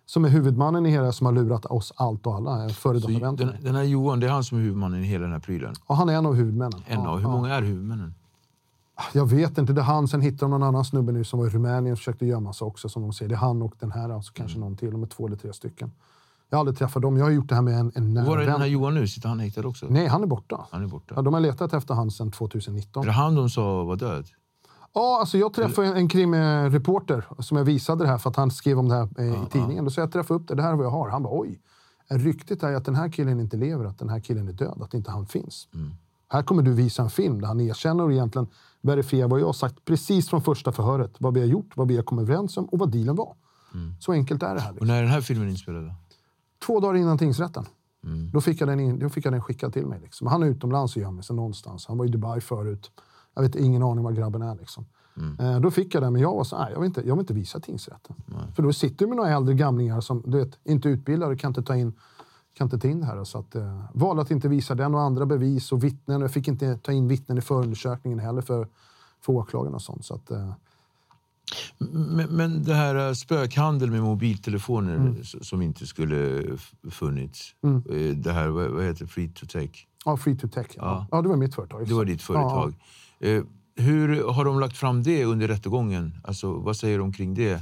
som 0.06 0.24
är 0.24 0.28
huvudmannen 0.28 0.86
i 0.86 0.90
hela 0.90 1.12
som 1.12 1.26
har 1.26 1.32
lurat 1.32 1.66
oss 1.66 1.92
allt 1.96 2.26
och 2.26 2.34
alla. 2.34 2.68
Före 2.68 2.98
den, 2.98 3.36
den 3.62 3.74
här 3.74 3.82
Johan, 3.82 4.20
det 4.20 4.26
är 4.26 4.30
han 4.30 4.44
som 4.44 4.58
är 4.58 4.62
huvudmannen 4.62 5.00
i 5.04 5.06
hela 5.06 5.22
den 5.22 5.32
här 5.32 5.40
prylen? 5.40 5.74
Ja, 5.88 5.94
han 5.94 6.08
är 6.08 6.14
en 6.14 6.26
av 6.26 6.34
huvudmännen. 6.34 6.82
En 6.86 6.98
av, 6.98 7.18
hur 7.18 7.28
många 7.28 7.54
är 7.54 7.62
huvudmännen? 7.62 8.14
Jag 9.12 9.26
vet 9.26 9.58
inte. 9.58 9.72
Det 9.72 9.80
är 9.80 9.84
han. 9.84 10.08
Sen 10.08 10.20
hittar 10.20 10.38
de 10.46 10.50
någon 10.50 10.62
annan 10.62 10.84
snubbe 10.84 11.12
nu 11.12 11.24
som 11.24 11.38
var 11.38 11.46
i 11.46 11.50
Rumänien 11.50 11.92
och 11.92 11.98
försökte 11.98 12.26
gömma 12.26 12.52
sig 12.52 12.64
också. 12.64 12.88
Som 12.88 13.02
de 13.02 13.12
säger. 13.12 13.28
Det 13.28 13.34
är 13.34 13.36
han 13.36 13.62
och 13.62 13.74
den 13.78 13.92
här, 13.92 14.10
alltså 14.10 14.32
kanske 14.32 14.56
mm. 14.56 14.68
någon 14.68 14.76
till. 14.76 14.90
De 14.90 15.02
är 15.02 15.06
två 15.06 15.26
eller 15.26 15.36
tre 15.36 15.52
stycken. 15.52 15.90
Jag 16.52 16.56
har 16.56 16.60
aldrig 16.60 16.78
träffat 16.78 17.02
dem. 17.02 17.16
Jag 17.16 17.24
har 17.24 17.30
gjort 17.30 17.48
det 17.48 17.54
här 17.54 17.62
med 17.62 17.78
en, 17.80 17.92
en 17.94 18.14
nära 18.14 18.24
Var 18.24 18.38
är 18.38 18.46
den 18.46 18.60
här 18.60 18.66
Johan 18.66 18.94
nu? 18.94 19.08
Sitter 19.08 19.28
han 19.28 19.40
häktad 19.40 19.66
också? 19.66 19.86
Nej, 19.90 20.06
han 20.06 20.22
är 20.22 20.26
borta. 20.26 20.66
Han 20.70 20.82
är 20.82 20.86
borta. 20.86 21.14
Ja, 21.16 21.22
de 21.22 21.34
har 21.34 21.40
letat 21.40 21.72
efter 21.72 21.94
han 21.94 22.10
sedan 22.10 22.30
2019. 22.30 23.02
Är 23.02 23.06
det 23.06 23.12
han 23.12 23.34
de 23.34 23.50
sa 23.50 23.84
var 23.84 23.96
död? 23.96 24.26
Ja, 24.94 25.20
alltså 25.20 25.38
jag 25.38 25.54
träffade 25.54 25.88
en, 25.88 25.96
en 25.96 26.08
krimreporter 26.08 27.24
som 27.38 27.56
jag 27.56 27.64
visade 27.64 28.04
det 28.04 28.08
här 28.08 28.18
för 28.18 28.30
att 28.30 28.36
han 28.36 28.50
skrev 28.50 28.78
om 28.78 28.88
det 28.88 28.94
här 28.94 29.08
eh, 29.18 29.24
i 29.24 29.28
ja, 29.28 29.46
tidningen. 29.46 29.84
Då 29.84 29.90
sa 29.90 30.00
jag 30.00 30.12
träffade 30.12 30.40
upp 30.40 30.48
det, 30.48 30.54
det 30.54 30.62
här 30.62 30.72
är 30.72 30.76
vad 30.76 30.86
jag 30.86 30.90
har. 30.90 31.08
Han 31.08 31.22
bara 31.22 31.40
oj. 31.40 31.60
Ryktet 32.10 32.62
är 32.62 32.74
att 32.74 32.84
den 32.84 32.94
här 32.94 33.08
killen 33.08 33.40
inte 33.40 33.56
lever, 33.56 33.84
att 33.84 33.98
den 33.98 34.08
här 34.08 34.20
killen 34.20 34.48
är 34.48 34.52
död, 34.52 34.82
att 34.82 34.94
inte 34.94 35.10
han 35.10 35.26
finns. 35.26 35.68
Mm. 35.74 35.94
Här 36.28 36.42
kommer 36.42 36.62
du 36.62 36.72
visa 36.72 37.02
en 37.02 37.10
film 37.10 37.40
där 37.40 37.48
han 37.48 37.60
erkänner 37.60 38.04
och 38.04 38.12
egentligen 38.12 38.46
verifierar 38.80 39.28
vad 39.28 39.40
jag 39.40 39.46
har 39.46 39.52
sagt 39.52 39.84
precis 39.84 40.28
från 40.28 40.42
första 40.42 40.72
förhöret. 40.72 41.14
Vad 41.18 41.34
vi 41.34 41.40
har 41.40 41.46
gjort, 41.46 41.76
vad 41.76 41.88
vi 41.88 41.96
har 41.96 42.02
kommit 42.02 42.22
överens 42.22 42.56
om 42.56 42.64
och 42.64 42.78
vad 42.78 42.90
dealen 42.90 43.16
var. 43.16 43.36
Så 44.00 44.12
enkelt 44.12 44.42
är 44.42 44.54
det 44.54 44.60
här. 44.60 44.68
Och 44.68 44.74
Liksom. 44.74 44.88
när 44.88 44.96
är 44.96 45.02
den 45.02 45.10
här 45.10 45.20
filmen 45.20 45.48
inspelad? 45.48 45.94
Två 46.66 46.80
dagar 46.80 46.94
innan 46.94 47.18
tingsrätten. 47.18 47.66
Mm. 48.04 48.30
Då, 48.30 48.40
fick 48.40 48.60
jag 48.60 48.68
den 48.68 48.80
in, 48.80 48.98
då 48.98 49.08
fick 49.08 49.26
jag 49.26 49.32
den 49.32 49.42
skickad 49.42 49.72
till 49.72 49.86
mig. 49.86 50.00
Liksom. 50.00 50.26
Han 50.26 50.42
är 50.42 50.46
utomlands 50.46 50.96
och 50.96 51.02
gömmer 51.02 51.22
sig 51.22 51.36
någonstans. 51.36 51.86
Han 51.86 51.98
var 51.98 52.04
i 52.04 52.08
Dubai 52.08 52.40
förut. 52.40 52.90
Jag 53.34 53.42
vet 53.42 53.54
ingen 53.54 53.82
aning 53.82 54.04
var 54.04 54.12
grabben 54.12 54.42
är. 54.42 54.54
Liksom. 54.54 54.84
Mm. 55.16 55.40
Eh, 55.40 55.60
då 55.60 55.70
fick 55.70 55.94
jag 55.94 56.02
den, 56.02 56.12
men 56.12 56.22
jag 56.22 56.34
var 56.34 56.44
så 56.44 56.58
nej, 56.58 56.72
jag 56.72 56.80
vill 56.80 56.86
inte, 56.86 57.00
jag 57.00 57.14
vill 57.14 57.20
inte 57.20 57.34
visa 57.34 57.60
tingsrätten. 57.60 58.16
För 58.56 58.62
då 58.62 58.72
sitter 58.72 58.98
du 58.98 59.06
med 59.06 59.16
några 59.16 59.30
äldre 59.30 59.54
gamlingar 59.54 60.00
som 60.00 60.22
du 60.26 60.38
vet, 60.38 60.58
inte 60.64 60.88
är 60.88 60.90
utbildade 60.90 61.36
kan 61.36 61.50
inte 61.50 61.62
ta 61.62 61.76
in 61.76 61.92
kan 62.54 62.66
inte 62.66 62.78
ta 62.78 62.88
in 62.88 63.00
det 63.00 63.06
här. 63.06 63.24
Så 63.24 63.38
att, 63.38 63.54
eh, 63.54 63.84
valde 63.94 64.22
att 64.22 64.30
inte 64.30 64.48
visa 64.48 64.74
den 64.74 64.94
och 64.94 65.00
andra 65.00 65.26
bevis 65.26 65.72
och 65.72 65.84
vittnen. 65.84 66.20
Jag 66.20 66.32
fick 66.32 66.48
inte 66.48 66.76
ta 66.76 66.92
in 66.92 67.08
vittnen 67.08 67.38
i 67.38 67.40
förundersökningen 67.40 68.18
heller 68.18 68.42
för, 68.42 68.68
för 69.20 69.32
åklagaren 69.32 69.74
och 69.74 69.82
sånt. 69.82 70.04
Så 70.04 70.14
att, 70.14 70.30
eh, 70.30 70.52
Men, 71.78 72.28
men 72.30 72.64
det 72.64 72.74
här 72.74 73.08
eh, 73.08 73.12
spökhandel 73.12 73.90
med 73.90 74.02
mobiltelefoner 74.02 74.94
Mm. 74.96 75.16
som 75.24 75.62
inte 75.62 75.86
skulle 75.86 76.42
funnits. 76.90 77.54
Eh, 77.90 78.16
Det 78.16 78.32
här, 78.32 78.48
vad 78.48 78.84
heter? 78.84 79.06
Free 79.06 79.28
to 79.28 79.46
take? 79.46 79.78
ja, 80.04 80.16
Free 80.16 80.36
to 80.38 80.48
Tech. 80.48 80.66
Ja. 80.76 80.82
Ja. 80.82 81.06
Ja. 81.10 81.22
det 81.22 81.28
var 81.28 81.36
mitt 81.36 81.54
företag. 81.54 81.88
Det 81.88 81.94
var 81.94 82.04
ditt 82.04 82.22
företag. 82.22 82.74
Eh, 83.20 83.42
Hur 83.76 84.32
har 84.32 84.44
de 84.44 84.60
lagt 84.60 84.76
fram 84.76 85.02
det 85.02 85.24
under 85.24 85.48
rättegången? 85.48 86.14
Alltså, 86.24 86.52
vad 86.52 86.76
säger 86.76 86.98
de 86.98 87.12
kring 87.12 87.34
det? 87.34 87.60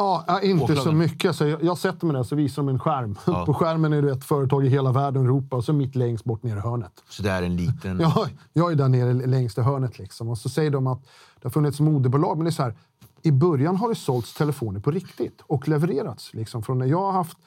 Ja, 0.00 0.24
ja, 0.26 0.40
inte 0.40 0.76
så 0.76 0.92
mycket. 0.92 1.28
Alltså, 1.28 1.46
jag, 1.48 1.62
jag 1.62 1.78
sätter 1.78 2.06
mig 2.06 2.16
där 2.16 2.22
så 2.22 2.36
visar 2.36 2.62
de 2.62 2.68
en 2.68 2.78
skärm. 2.78 3.16
Ja. 3.26 3.46
På 3.46 3.54
skärmen 3.54 3.92
är 3.92 4.02
det 4.02 4.12
ett 4.12 4.24
företag 4.24 4.66
i 4.66 4.68
hela 4.68 4.92
världen, 4.92 5.24
Europa, 5.24 5.56
och 5.56 5.64
så 5.64 5.72
mitt 5.72 5.96
längst 5.96 6.24
bort 6.24 6.42
nere 6.42 6.58
i 6.58 6.60
hörnet. 6.62 6.92
Så 7.08 7.22
det 7.22 7.30
är 7.30 7.42
en 7.42 7.56
liten... 7.56 8.00
Ja, 8.00 8.28
jag 8.52 8.72
är 8.72 8.76
där 8.76 8.88
nere 8.88 9.12
längst 9.12 9.58
i 9.58 9.60
hörnet. 9.60 9.98
Liksom. 9.98 10.28
Och 10.28 10.38
så 10.38 10.48
säger 10.48 10.70
de 10.70 10.86
att 10.86 11.02
det 11.40 11.46
har 11.46 11.50
funnits 11.50 11.80
moderbolag, 11.80 12.36
men 12.36 12.44
det 12.44 12.50
är 12.50 12.52
så 12.52 12.62
här. 12.62 12.74
I 13.22 13.32
början 13.32 13.76
har 13.76 13.88
det 13.88 13.94
sålts 13.94 14.34
telefoner 14.34 14.80
på 14.80 14.90
riktigt 14.90 15.40
och 15.46 15.68
levererats. 15.68 16.34
Liksom. 16.34 16.62
Från 16.62 16.78
när 16.78 16.86
jag 16.86 17.00
har 17.00 17.12
haft 17.12 17.38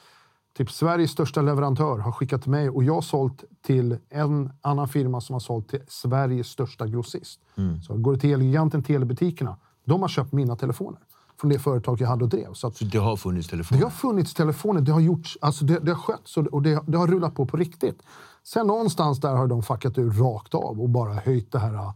typ 0.57 0.71
Sveriges 0.71 1.11
största 1.11 1.41
leverantör 1.41 1.97
har 1.97 2.11
skickat 2.11 2.41
till 2.41 2.51
mig 2.51 2.69
och 2.69 2.83
jag 2.83 2.93
har 2.93 3.01
sålt 3.01 3.43
till 3.61 3.97
en 4.09 4.51
annan 4.61 4.87
firma 4.87 5.21
som 5.21 5.33
har 5.33 5.39
sålt 5.39 5.69
till 5.69 5.81
Sveriges 5.87 6.47
största 6.47 6.87
grossist. 6.87 7.39
Så 7.87 7.97
går 7.97 8.13
det 8.13 8.19
till 8.19 8.33
Elgiganten, 8.33 8.83
Telebutikerna, 8.83 9.57
de 9.85 10.01
har 10.01 10.09
köpt 10.09 10.31
mina 10.31 10.55
telefoner 10.55 10.99
från 11.41 11.49
det 11.49 11.59
företag 11.59 12.01
jag 12.01 12.07
hade 12.07 12.23
och 12.23 12.29
drev. 12.29 12.53
Så 12.53 12.67
att 12.67 12.75
Så 12.77 12.85
det 12.85 12.97
har 12.97 13.17
funnits 13.17 13.47
telefoner? 13.47 13.79
det 13.79 13.85
har 13.85 13.91
funnits 13.91 14.33
telefoner, 14.33 14.81
det 14.81 14.91
har 14.91 14.99
gjorts, 14.99 15.37
alltså 15.41 15.65
det, 15.65 15.79
det 15.79 15.91
har 15.91 15.99
skötts 15.99 16.37
och, 16.37 16.47
och 16.47 16.61
det, 16.61 16.83
det 16.87 16.97
har 16.97 17.07
rullat 17.07 17.35
på 17.35 17.45
på 17.45 17.57
riktigt. 17.57 18.01
Sen 18.43 18.67
någonstans 18.67 19.19
där 19.19 19.35
har 19.35 19.47
de 19.47 19.63
fuckat 19.63 19.97
ur 19.97 20.11
rakt 20.11 20.53
av 20.55 20.81
och 20.81 20.89
bara 20.89 21.13
höjt 21.13 21.51
det 21.51 21.59
här. 21.59 21.93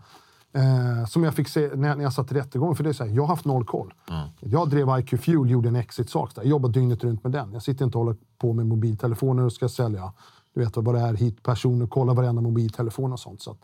Eh, 0.56 1.06
som 1.08 1.24
jag 1.24 1.34
fick 1.34 1.48
se 1.48 1.70
när, 1.76 1.96
när 1.96 2.04
jag 2.04 2.14
satt 2.14 2.32
i 2.32 2.36
rättegången. 2.36 2.76
För 2.76 2.84
det 2.84 2.90
är 2.90 2.94
så 2.94 3.04
här, 3.06 3.12
jag 3.12 3.24
har 3.24 3.28
haft 3.28 3.46
noll 3.46 3.66
koll. 3.66 3.94
Jag 4.40 4.70
drev 4.70 5.00
IQ 5.00 5.22
Fuel, 5.22 5.50
gjorde 5.50 5.70
en 5.70 5.76
exit-sak. 5.76 6.32
Jag 6.36 6.46
jobbar 6.46 6.70
dygnet 6.70 7.04
runt 7.04 7.24
med 7.24 7.32
den. 7.32 7.54
Jag 7.54 7.64
sitter 7.64 7.86
inte 7.86 7.98
och 7.98 8.04
håller 8.04 8.18
på 8.38 8.54
med 8.54 8.66
mobiltelefoner 8.68 9.44
och 9.44 9.54
ska 9.54 9.70
sälja. 9.70 10.14
Du 10.54 10.60
vet 10.64 10.78
vad 10.78 10.96
det 10.96 11.02
är 11.02 11.14
hit, 11.14 11.44
personer, 11.44 11.88
kolla 11.88 12.14
varenda 12.14 12.42
mobiltelefon 12.42 13.14
och 13.14 13.20
sånt. 13.20 13.42
Så 13.42 13.52
att, 13.52 13.58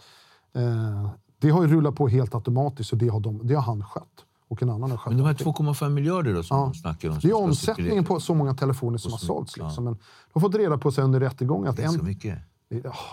eh, 0.54 1.10
det 1.40 1.50
har 1.50 1.62
ju 1.62 1.68
rullat 1.68 1.96
på 1.96 2.08
helt 2.08 2.36
automatiskt 2.36 2.92
och 2.92 2.98
det 2.98 3.08
har, 3.08 3.20
de, 3.20 3.40
det 3.48 3.54
har 3.54 3.62
han 3.62 3.84
skött. 3.86 4.26
Och 4.48 4.64
en 4.64 4.70
annan 4.70 4.92
har 4.92 4.98
skött 4.98 5.12
Men 5.14 5.18
de 5.18 5.24
här 5.24 5.30
allting. 5.30 5.54
2,5 5.54 5.90
miljarder 5.90 6.34
då 6.34 6.44
som 6.44 6.58
Ja. 6.58 6.64
de 6.64 6.74
snackar 6.74 7.10
om. 7.10 7.20
Det 7.22 7.30
är 7.30 7.38
omsättningen 7.38 7.90
cirkulera. 7.92 8.04
på 8.08 8.20
så 8.20 8.34
många 8.36 8.54
telefoner 8.54 8.98
som 8.98 9.12
har 9.12 9.20
sålts. 9.20 9.58
ja. 9.58 9.66
Liksom. 9.66 9.84
Men 9.84 9.94
de 9.94 10.00
har 10.34 10.42
fått 10.42 10.56
reda 10.56 10.78
på 10.78 10.92
sig 10.92 11.04
under 11.04 11.20
rättegången 11.20 11.70
att 11.70 11.80
en, 11.80 12.06
mycket. 12.06 12.40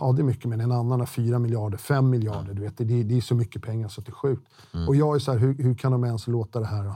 Ja, 0.00 0.12
det 0.12 0.22
är 0.22 0.24
mycket, 0.24 0.44
men 0.44 0.60
en 0.60 0.72
annan 0.72 1.00
har 1.00 1.06
4 1.06 1.38
miljarder, 1.38 1.78
5 1.78 2.10
miljarder. 2.10 2.54
Du 2.54 2.62
vet, 2.62 2.78
det, 2.78 3.02
det 3.02 3.16
är 3.16 3.20
så 3.20 3.34
mycket 3.34 3.62
pengar 3.62 3.88
så 3.88 4.00
det 4.00 4.10
är 4.10 4.12
sjukt. 4.12 4.42
Mm. 4.74 4.88
Och 4.88 4.96
jag 4.96 5.14
är 5.16 5.18
så 5.18 5.32
här, 5.32 5.38
hur, 5.38 5.54
hur 5.54 5.74
kan 5.74 5.92
de 5.92 6.04
ens 6.04 6.26
låta 6.26 6.60
det 6.60 6.66
här... 6.66 6.92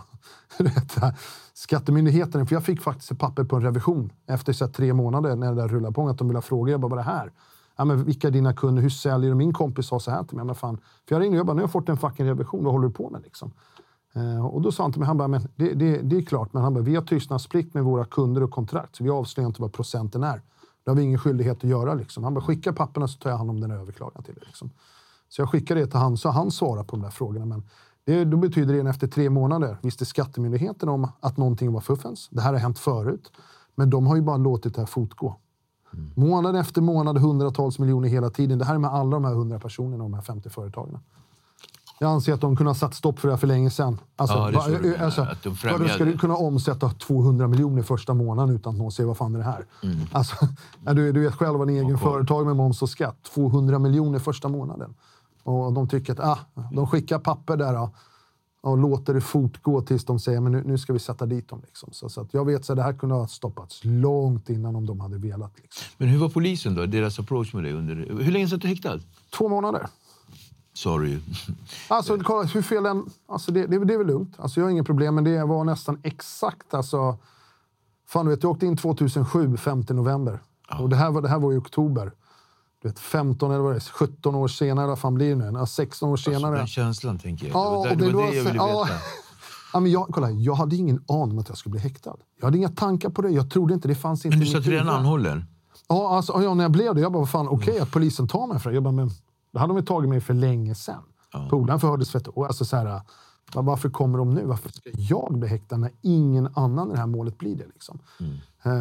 det 0.59 1.15
Skattemyndigheten, 1.55 2.47
för 2.47 2.57
jag 2.57 2.65
fick 2.65 2.81
faktiskt 2.83 3.11
ett 3.11 3.19
papper 3.19 3.45
på 3.45 3.57
en 3.57 3.63
revision 3.63 4.13
efter 4.27 4.53
så 4.53 4.65
här, 4.65 4.73
tre 4.73 4.93
månader 4.93 5.37
när 5.37 5.55
det 5.55 5.63
där 5.63 5.69
rullade 5.69 5.95
på. 5.95 6.09
Att 6.09 6.19
de 6.19 6.29
ville 6.29 6.41
fråga, 6.41 6.71
jag 6.71 6.81
bara, 6.81 6.89
vad 6.89 6.99
är 6.99 7.05
det 7.05 7.11
här? 7.11 7.33
Ja, 7.77 7.85
men 7.85 8.05
vilka 8.05 8.29
är 8.29 8.33
dina 8.33 8.55
kunder? 8.55 8.83
Hur 8.83 8.91
säljer 8.91 9.31
du? 9.31 9.37
Min 9.37 9.53
kompis 9.53 9.87
sa 9.87 10.01
så 10.01 10.11
här 10.11 10.25
till 10.25 10.37
mig. 10.37 10.47
Men 10.47 10.55
fan, 10.55 10.77
för 11.09 11.15
jag 11.15 11.23
ringde 11.23 11.37
och 11.37 11.39
jag 11.39 11.47
bara, 11.47 11.55
nu 11.55 11.61
har 11.61 11.69
jag 11.69 11.73
fått 11.73 11.89
en 11.89 11.97
fucking 11.97 12.27
revision. 12.27 12.65
Vad 12.65 12.73
håller 12.73 12.89
du 12.89 12.95
på 12.95 13.11
med? 13.11 13.23
Liksom? 13.23 13.53
Eh, 14.15 14.47
och 14.47 14.63
då 14.63 14.73
sa 14.73 14.83
han 14.83 14.93
till 14.93 15.01
mig, 15.01 15.07
han 15.07 15.17
bara, 15.17 15.29
men 15.29 15.41
det, 15.57 15.75
det, 15.75 15.97
det 16.03 16.17
är 16.17 16.23
klart, 16.23 16.53
men 16.53 16.63
han 16.63 16.75
bara, 16.75 16.85
vi 16.85 16.95
har 16.95 17.03
tystnadsplikt 17.03 17.75
med 17.75 17.85
våra 17.85 18.05
kunder 18.05 18.43
och 18.43 18.51
kontrakt, 18.51 18.97
så 18.97 19.05
vi 19.05 19.11
avslöjar 19.11 19.49
inte 19.49 19.63
vad 19.63 19.73
procenten 19.73 20.23
är. 20.23 20.43
Det 20.85 20.91
har 20.91 20.97
vi 20.97 21.03
ingen 21.03 21.19
skyldighet 21.19 21.57
att 21.57 21.71
göra. 21.71 21.95
Liksom. 21.95 22.25
Han 22.25 22.35
bara, 22.35 22.45
skicka 22.45 22.73
papperna 22.73 23.09
så 23.09 23.19
tar 23.19 23.31
jag 23.31 23.39
hand 23.39 23.51
om 23.51 23.61
den 23.61 23.71
överklagan 23.71 24.23
till 24.23 24.35
dig. 24.35 24.43
Liksom. 24.47 24.71
Så 25.29 25.43
jag 25.43 25.51
skickade 25.51 25.81
det 25.81 25.87
till 25.87 25.99
han, 25.99 26.17
så 26.17 26.29
han 26.29 26.51
svarar 26.51 26.85
på 26.85 26.97
de 26.97 27.03
där 27.03 27.11
frågorna. 27.11 27.45
Men 27.45 27.63
det, 28.05 28.25
då 28.25 28.37
betyder 28.37 28.85
det 28.85 28.91
efter 28.91 29.07
tre 29.07 29.31
månader 29.31 29.79
visste 29.83 30.05
Skattemyndigheten 30.05 30.89
om 30.89 31.09
att 31.21 31.37
någonting 31.37 31.73
var 31.73 31.81
fuffens. 31.81 32.29
Det 32.31 32.41
här 32.41 32.53
har 32.53 32.61
hänt 32.61 32.79
förut. 32.79 33.33
Men 33.75 33.91
de 33.91 34.07
har 34.07 34.17
ju 34.17 34.23
bara 34.23 34.37
låtit 34.37 34.75
det 34.75 34.81
här 34.81 34.87
fortgå. 34.87 35.37
Månad 36.15 36.57
efter 36.57 36.83
månad, 36.83 37.19
hundratals 37.19 37.79
miljoner 37.79 38.09
hela 38.09 38.31
tiden. 38.31 38.59
Det 38.59 38.65
här 38.65 38.75
är 38.75 38.79
med 38.79 38.91
alla 38.91 39.11
de 39.11 39.25
här 39.25 39.35
hundra 39.35 39.59
personerna 39.59 40.05
och 40.05 40.11
de 40.11 40.15
här 40.15 40.23
50 40.23 40.51
företagen. 40.51 40.99
Jag 42.03 42.11
anser 42.11 42.33
att 42.33 42.41
de 42.41 42.57
kunde 42.57 42.71
ha 42.71 42.75
satt 42.75 42.95
stopp 42.95 43.19
för 43.19 43.29
det 43.29 43.35
här 43.35 43.39
för 43.39 43.47
länge 43.47 43.71
sedan. 43.71 43.99
Alltså, 44.17 44.37
Ja, 44.37 44.51
va- 44.51 44.69
du 44.69 44.91
menar, 44.91 45.05
alltså, 45.05 45.23
att 45.23 45.43
de 45.43 45.57
främjade 45.57 45.89
ska 45.89 46.05
du 46.05 46.19
kunna 46.19 46.37
omsätta 46.37 46.89
200 46.91 47.49
miljoner 47.49 47.83
första 47.83 48.15
månaden 48.15 48.55
utan 48.57 48.73
att 48.73 48.79
någon 48.79 48.93
ser 48.93 49.05
vad 49.05 49.17
fan 49.17 49.35
är 49.35 49.39
det 49.39 49.45
här? 49.45 49.67
Mm. 49.83 49.97
Alltså, 50.13 50.37
du, 50.81 51.13
du 51.13 51.21
vet 51.21 51.35
själv 51.35 51.59
vad 51.59 51.69
en 51.69 51.77
egen 51.77 51.99
företag 51.99 52.47
med 52.47 52.57
moms 52.57 52.83
och 52.83 52.89
skatt. 52.91 53.17
200 53.35 53.79
miljoner 53.79 54.19
första 54.19 54.49
månaden. 54.49 54.95
Och 55.43 55.73
de 55.73 55.89
tycker 55.89 56.13
att 56.13 56.21
ah, 56.21 56.39
de 56.73 56.87
skickar 56.87 57.19
papper 57.19 57.57
där 57.57 57.75
ah, 57.75 57.91
och 58.63 58.79
låter 58.79 59.15
det 59.15 59.21
fortgå 59.21 59.81
tills 59.83 60.05
de 60.05 60.19
säger 60.19 60.41
men 60.41 60.53
nu, 60.53 60.63
nu 60.67 60.79
ska 60.79 60.93
vi 60.93 60.99
sätta 60.99 61.27
dit 61.27 61.49
dem. 61.49 61.63
Liksom. 61.67 61.89
Så, 61.93 62.09
så 62.09 62.27
jag 62.31 62.45
vet 62.47 62.71
att 62.71 62.77
det 62.77 62.83
här 62.83 62.93
kunde 62.93 63.15
ha 63.15 63.27
stoppats 63.27 63.81
långt 63.85 64.49
innan 64.49 64.77
om 64.77 64.87
de 64.87 65.01
hade 65.01 65.19
velat. 65.19 65.53
Liksom. 65.63 65.85
Men 65.99 66.09
hur 66.09 66.19
var 66.19 66.29
polisen 66.29 66.75
då? 66.75 66.87
Deras 66.87 67.19
approach 67.19 67.55
med 67.55 67.65
dig? 67.65 67.73
Under... 67.73 67.95
Hur 68.23 68.33
länge 68.33 68.49
satt 68.49 68.61
du 68.61 68.69
häktad? 68.69 69.01
Två 69.39 69.49
månader. 69.49 69.87
Sorry. 70.75 71.21
Alltså, 71.89 72.19
kolla, 72.19 72.43
hur 72.43 72.63
fel 72.63 72.83
den... 72.83 73.07
Alltså, 73.29 73.53
det, 73.53 73.67
det, 73.67 73.85
det 73.85 73.95
är 73.95 73.99
väl 73.99 74.07
lugnt. 74.07 74.35
Alltså, 74.39 74.61
jag 74.61 74.67
har 74.67 74.71
inga 74.71 74.85
problem, 74.85 75.15
men 75.15 75.25
det 75.25 75.45
var 75.45 75.65
nästan 75.65 76.01
exakt... 76.03 76.75
Alltså, 76.75 77.19
fan, 78.09 78.25
du 78.25 78.31
vet, 78.31 78.43
jag 78.43 78.53
åkte 78.53 78.67
in 78.67 78.77
2007, 78.77 79.57
5 79.57 79.85
november. 79.89 80.39
Och 80.81 80.89
det 80.89 80.97
här, 80.97 81.11
var, 81.11 81.23
det 81.23 81.29
här 81.29 81.39
var 81.39 81.53
i 81.53 81.57
oktober. 81.57 82.13
Du 82.83 82.89
vet, 82.89 82.99
15 82.99 83.51
eller 83.51 83.63
vad 83.63 83.73
det 83.73 83.77
är, 83.77 83.81
17 83.81 84.35
år 84.35 84.49
senare, 84.49 84.87
vad 84.87 84.99
fan 84.99 85.15
blir 85.15 85.37
det 85.37 85.51
nu? 85.51 85.59
Ja, 85.59 85.67
16 85.67 86.09
år 86.09 86.17
senare. 86.17 86.57
Den 86.57 86.67
känslan 86.67 87.19
tänker 87.19 87.47
jag. 87.47 87.57
Ja, 87.57 87.87
det 87.89 87.89
var, 87.89 87.97
det, 87.97 88.07
och 88.07 88.13
var 88.13 88.31
det 88.31 88.37
jag 88.37 88.45
ville 88.45 88.57
ja. 88.57 88.85
veta. 88.85 88.99
Ja, 89.73 89.81
men 89.81 89.91
jag, 89.91 90.09
kolla, 90.11 90.31
jag 90.31 90.55
hade 90.55 90.77
ingen 90.77 91.05
aning 91.09 91.33
om 91.33 91.39
att 91.39 91.49
jag 91.49 91.59
skulle 91.59 91.71
bli 91.71 91.81
häktad. 91.81 92.17
Jag 92.39 92.45
hade 92.45 92.59
inga 92.59 92.69
tankar 92.69 93.11
på 93.11 93.23
det. 93.23 93.31
Jag 93.31 93.51
trodde 93.51 93.75
inte 93.75 93.89
det 93.89 93.95
fanns 93.95 94.25
inte 94.25 94.37
Men 94.37 94.47
du 94.47 94.53
satt 94.53 94.67
redan 94.67 94.89
anhållen? 94.89 95.45
Ja, 95.89 96.17
alltså, 96.17 96.43
ja, 96.43 96.55
när 96.55 96.65
jag 96.65 96.71
blev 96.73 96.95
det, 96.95 97.01
jag 97.01 97.13
bara, 97.13 97.19
vad 97.19 97.31
fan, 97.31 97.49
okej 97.49 97.79
att 97.79 97.91
polisen 97.91 98.29
tar 98.29 98.47
mig 98.47 98.61
för 98.61 98.71
det. 98.71 98.75
Jag 98.75 98.83
bara, 98.83 98.93
men 98.93 99.11
det 99.53 99.59
hade 99.59 99.71
de 99.71 99.77
ju 99.77 99.83
tagit 99.85 100.09
mig 100.11 100.21
för 100.21 100.35
länge 100.35 100.75
sedan. 100.75 101.03
Polaren 101.51 101.81
förhördes 101.81 102.11
för 102.11 102.19
ett 102.19 102.39
år. 102.39 102.47
Alltså, 102.47 102.65
så 102.65 102.77
här, 102.77 102.85
va- 103.55 103.63
varför 103.63 103.91
kommer 103.91 104.19
de 104.19 104.31
nu? 104.35 104.45
Varför 104.45 104.69
ska 104.69 104.91
jag 104.95 105.39
bli 105.39 105.49
häktad 105.49 105.77
när 105.77 105.91
ingen 106.03 106.49
annan 106.55 106.89
i 106.89 106.93
det 106.93 106.99
här 106.99 107.07
målet 107.07 107.39
blir 107.39 107.57
det? 107.57 107.67
Liksom? 107.67 107.99
Eh, 108.63 108.73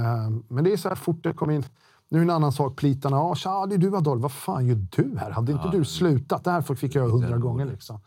men 0.47 0.63
det 0.63 0.73
är 0.73 0.77
så 0.77 0.89
här 0.89 0.95
fort 0.95 1.23
det 1.23 1.33
kom 1.33 1.51
in. 1.51 1.63
Nu 2.09 2.17
är 2.17 2.21
en 2.23 2.29
annan 2.29 2.51
sak, 2.51 2.75
plitarna. 2.75 3.17
Ja, 3.17 3.35
tja, 3.35 3.65
det 3.65 3.75
är 3.75 3.77
du 3.79 3.97
Adolf. 3.97 4.21
Vad 4.21 4.31
fan 4.31 4.67
gör 4.67 4.85
du 4.95 5.17
här? 5.17 5.31
Hade 5.31 5.51
inte 5.51 5.69
du 5.71 5.85
slutat? 5.85 6.43
Det 6.43 6.51
här 6.51 6.61
fick 6.61 6.95
jag 6.95 7.01
göra 7.01 7.11
hundra 7.13 7.37
gånger. 7.37 7.65
Liksom. 7.65 7.99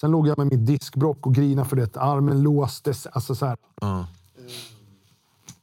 Sen 0.00 0.10
låg 0.10 0.28
jag 0.28 0.38
med 0.38 0.46
mitt 0.46 0.66
diskbrock 0.66 1.26
och 1.26 1.34
grinade 1.34 1.68
för 1.68 1.76
det. 1.76 1.96
Armen 1.96 2.42
låstes. 2.42 3.06
Alltså, 3.06 3.34
så 3.34 3.46
här. 3.46 3.56
Ja. 3.80 4.06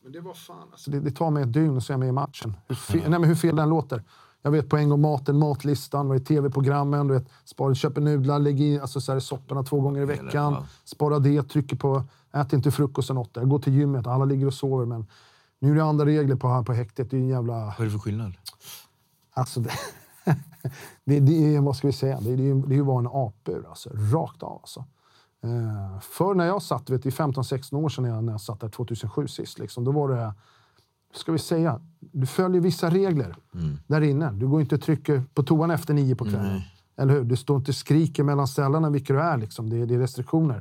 Men 0.04 0.12
det 0.12 0.20
var 0.22 0.34
fan, 0.34 0.56
alltså 0.72 0.92
det, 0.92 1.00
det 1.00 1.12
tar 1.12 1.32
mig 1.32 1.44
ett 1.44 1.54
dygn 1.54 1.76
och 1.76 1.84
så 1.84 1.92
är 1.92 1.94
jag 1.94 2.00
med 2.00 2.10
i 2.10 2.12
matchen. 2.12 2.54
Hur 2.68 2.76
fel, 2.76 3.02
nej, 3.10 3.20
men 3.20 3.24
hur 3.24 3.36
fel 3.36 3.56
den 3.56 3.70
låter. 3.70 4.04
Jag 4.42 4.52
vet 4.52 4.70
på 4.70 4.78
en 4.78 4.90
gång 4.90 5.02
maten, 5.02 5.40
matlistan, 5.40 6.08
vad 6.08 6.18
är 6.18 6.24
tv-programmen, 6.24 7.08
du 7.08 7.14
vet, 7.14 7.30
spara, 7.46 7.76
köper 7.76 8.02
nudlar, 8.02 8.40
lägger 8.40 8.66
i 8.66 8.80
alltså 8.80 9.02
så 9.02 9.14
här, 9.14 9.20
sopporna 9.20 9.64
två 9.64 9.80
gånger 9.82 10.02
i 10.02 10.06
veckan. 10.06 10.54
ja. 10.54 10.66
Spara 10.84 11.20
det, 11.20 11.44
trycker 11.44 11.76
på, 11.76 12.04
ät 12.34 12.54
inte 12.54 12.72
frukost 12.72 13.10
åtta. 13.10 13.40
Jag 13.40 13.50
går 13.50 13.60
till 13.60 13.74
gymmet, 13.74 14.08
alla 14.08 14.26
ligger 14.26 14.48
och 14.48 14.54
sover. 14.54 14.86
Men 14.86 15.06
nu 15.60 15.72
är 15.72 15.76
det 15.76 15.84
andra 15.84 16.06
regler 16.06 16.36
på, 16.36 16.48
här 16.48 16.64
på 16.64 16.74
häktet. 16.74 17.12
Det 17.12 17.18
är 17.18 17.22
en 17.22 17.28
jävla... 17.28 17.54
Vad 17.54 17.80
är 17.80 17.84
det 17.84 17.92
för 17.92 18.00
skillnad? 18.00 18.34
Alltså 19.34 19.60
det, 19.60 19.72
det, 21.04 21.20
det 21.20 21.56
är, 21.56 21.62
vad 21.62 21.76
ska 21.76 21.88
vi 21.88 21.94
säga, 21.94 22.20
det, 22.20 22.36
det, 22.36 22.54
det 22.54 22.74
är 22.74 22.78
ju 22.78 22.84
bara 22.84 23.00
en 23.00 23.10
apur. 23.12 23.66
Alltså, 23.70 23.90
rakt 23.94 24.44
av. 24.44 24.60
Alltså. 24.62 24.86
Eh, 25.44 26.00
för 26.00 26.34
när 26.34 26.46
jag 26.46 26.62
satt, 26.62 26.90
vet, 26.90 27.06
i 27.06 27.10
15-16 27.10 27.76
år 27.76 27.90
sedan 27.90 28.04
när 28.04 28.12
jag, 28.12 28.24
när 28.24 28.34
jag 28.34 28.42
satt 28.42 28.60
där 28.60 28.70
2007 28.70 29.28
sist, 29.28 29.60
liksom, 29.60 29.84
då 29.84 29.92
var 29.92 30.10
det, 30.10 30.34
ska 31.18 31.32
vi 31.32 31.38
säga, 31.40 31.82
du 32.00 32.26
följer 32.26 32.62
vissa 32.62 32.90
regler 32.90 33.36
där 33.88 34.02
inne. 34.02 34.32
Du 34.32 34.48
går 34.48 34.62
inte 34.62 34.76
och 34.76 34.82
trycker 34.82 35.24
på 35.34 35.44
toan 35.44 35.72
efter 35.72 35.94
nio 35.94 36.16
på 36.16 36.26
kvällen. 36.26 36.62
Eller 36.98 37.14
hur? 37.14 37.24
Du 37.24 37.36
står 37.36 37.58
inte 37.58 37.72
och 37.72 37.76
skriker 37.76 38.24
mellan 38.24 38.48
cellerna 38.48 38.90
vilka 38.90 39.14
du 39.14 39.22
är. 39.22 39.38
Liksom. 39.38 39.70
Det, 39.70 39.78
är- 39.78 39.86
det 39.86 39.96
är 39.96 40.00
restriktioner. 40.00 40.60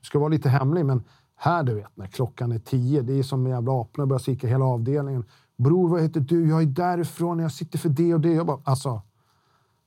Du 0.00 0.04
ska 0.04 0.18
vara 0.18 0.28
lite 0.28 0.48
hemlig, 0.48 0.86
men 0.86 1.02
här 1.36 1.62
du 1.62 1.74
vet, 1.74 1.96
när 1.96 2.06
klockan 2.06 2.52
är 2.52 2.58
tio, 2.58 3.02
det 3.02 3.12
är 3.18 3.22
som 3.22 3.46
en 3.46 3.52
jävla 3.52 3.80
aporna 3.80 4.06
börjar 4.06 4.18
skrika 4.18 4.46
hela 4.48 4.64
avdelningen. 4.64 5.24
Bror, 5.58 5.88
vad 5.88 6.02
heter 6.02 6.20
du? 6.20 6.48
Jag 6.48 6.62
är 6.62 6.66
därifrån, 6.66 7.38
jag 7.38 7.52
sitter 7.52 7.78
för 7.78 7.88
det 7.88 8.14
och 8.14 8.20
det. 8.20 8.32
Jag 8.32 8.46
bara, 8.46 8.60
alltså, 8.64 9.02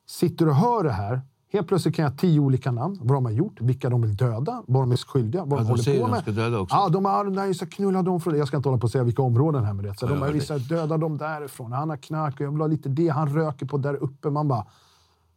sitter 0.07 0.47
och 0.49 0.55
hör 0.55 0.83
det 0.83 0.91
här. 0.91 1.21
Helt 1.53 1.67
plötsligt 1.67 1.95
kan 1.95 2.03
jag 2.05 2.17
tio 2.17 2.39
olika 2.39 2.71
namn. 2.71 2.97
Vad 3.01 3.17
de 3.17 3.25
har 3.25 3.31
gjort, 3.31 3.61
vilka 3.61 3.89
de 3.89 4.01
vill 4.01 4.15
döda, 4.15 4.63
vad 4.67 4.83
de 4.83 4.91
är 4.91 4.95
skyldiga, 4.97 5.45
vad 5.45 5.59
Ja, 5.59 5.63
de 5.63 5.63
de 5.63 5.69
håller 5.69 5.99
på 5.99 6.05
de 6.07 6.11
med. 6.11 6.21
ska 6.21 6.31
döda 6.31 6.59
också. 6.59 6.75
Ja, 6.75 6.89
de 6.89 7.05
har, 7.05 7.25
nej, 7.25 7.53
så 7.53 7.65
knulla 7.65 8.01
dem 8.01 8.21
från. 8.21 8.37
Jag 8.37 8.47
ska 8.47 8.57
inte 8.57 8.69
hålla 8.69 8.79
på 8.79 8.83
och 8.85 8.91
säga 8.91 9.03
vilka 9.03 9.21
områden 9.21 9.63
här 9.63 9.73
med 9.73 9.85
det. 9.85 9.95
Så 9.99 10.05
Ja, 10.05 10.09
de 10.09 10.21
har 10.21 10.29
vissa 10.31 10.57
döda 10.57 10.97
dem 10.97 11.17
därifrån. 11.17 11.71
Han 11.71 11.89
har 11.89 11.97
knark 11.97 12.33
och 12.35 12.41
jag 12.41 12.51
vill 12.51 12.61
ha 12.61 12.67
lite 12.67 12.89
det. 12.89 13.07
Han 13.07 13.29
röker 13.29 13.65
på 13.65 13.77
där 13.77 13.93
uppe. 13.95 14.29
Man 14.29 14.47
bara... 14.47 14.65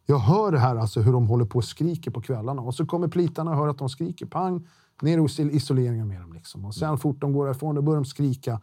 Jag 0.05 0.19
hör 0.19 0.51
det 0.51 0.59
här 0.59 0.75
alltså 0.75 1.01
hur 1.01 1.11
de 1.13 1.27
håller 1.27 1.45
på 1.45 1.57
och 1.57 1.63
skriker 1.65 2.11
på 2.11 2.21
kvällarna. 2.21 2.61
Och 2.61 2.75
så 2.75 2.85
kommer 2.85 3.07
plitarna 3.07 3.51
och 3.51 3.57
hör 3.57 3.67
att 3.67 3.77
de 3.77 3.89
skriker. 3.89 4.25
Pang! 4.25 4.67
Ner 5.01 5.17
hos 5.17 5.39
isoleringen 5.39 6.07
med 6.07 6.21
dem. 6.21 6.33
Liksom. 6.33 6.65
Och 6.65 6.75
sen 6.75 6.97
fort 6.97 7.21
de 7.21 7.33
går 7.33 7.45
därifrån, 7.45 7.75
då 7.75 7.81
börjar 7.81 8.01
de 8.01 8.05
skrika. 8.05 8.61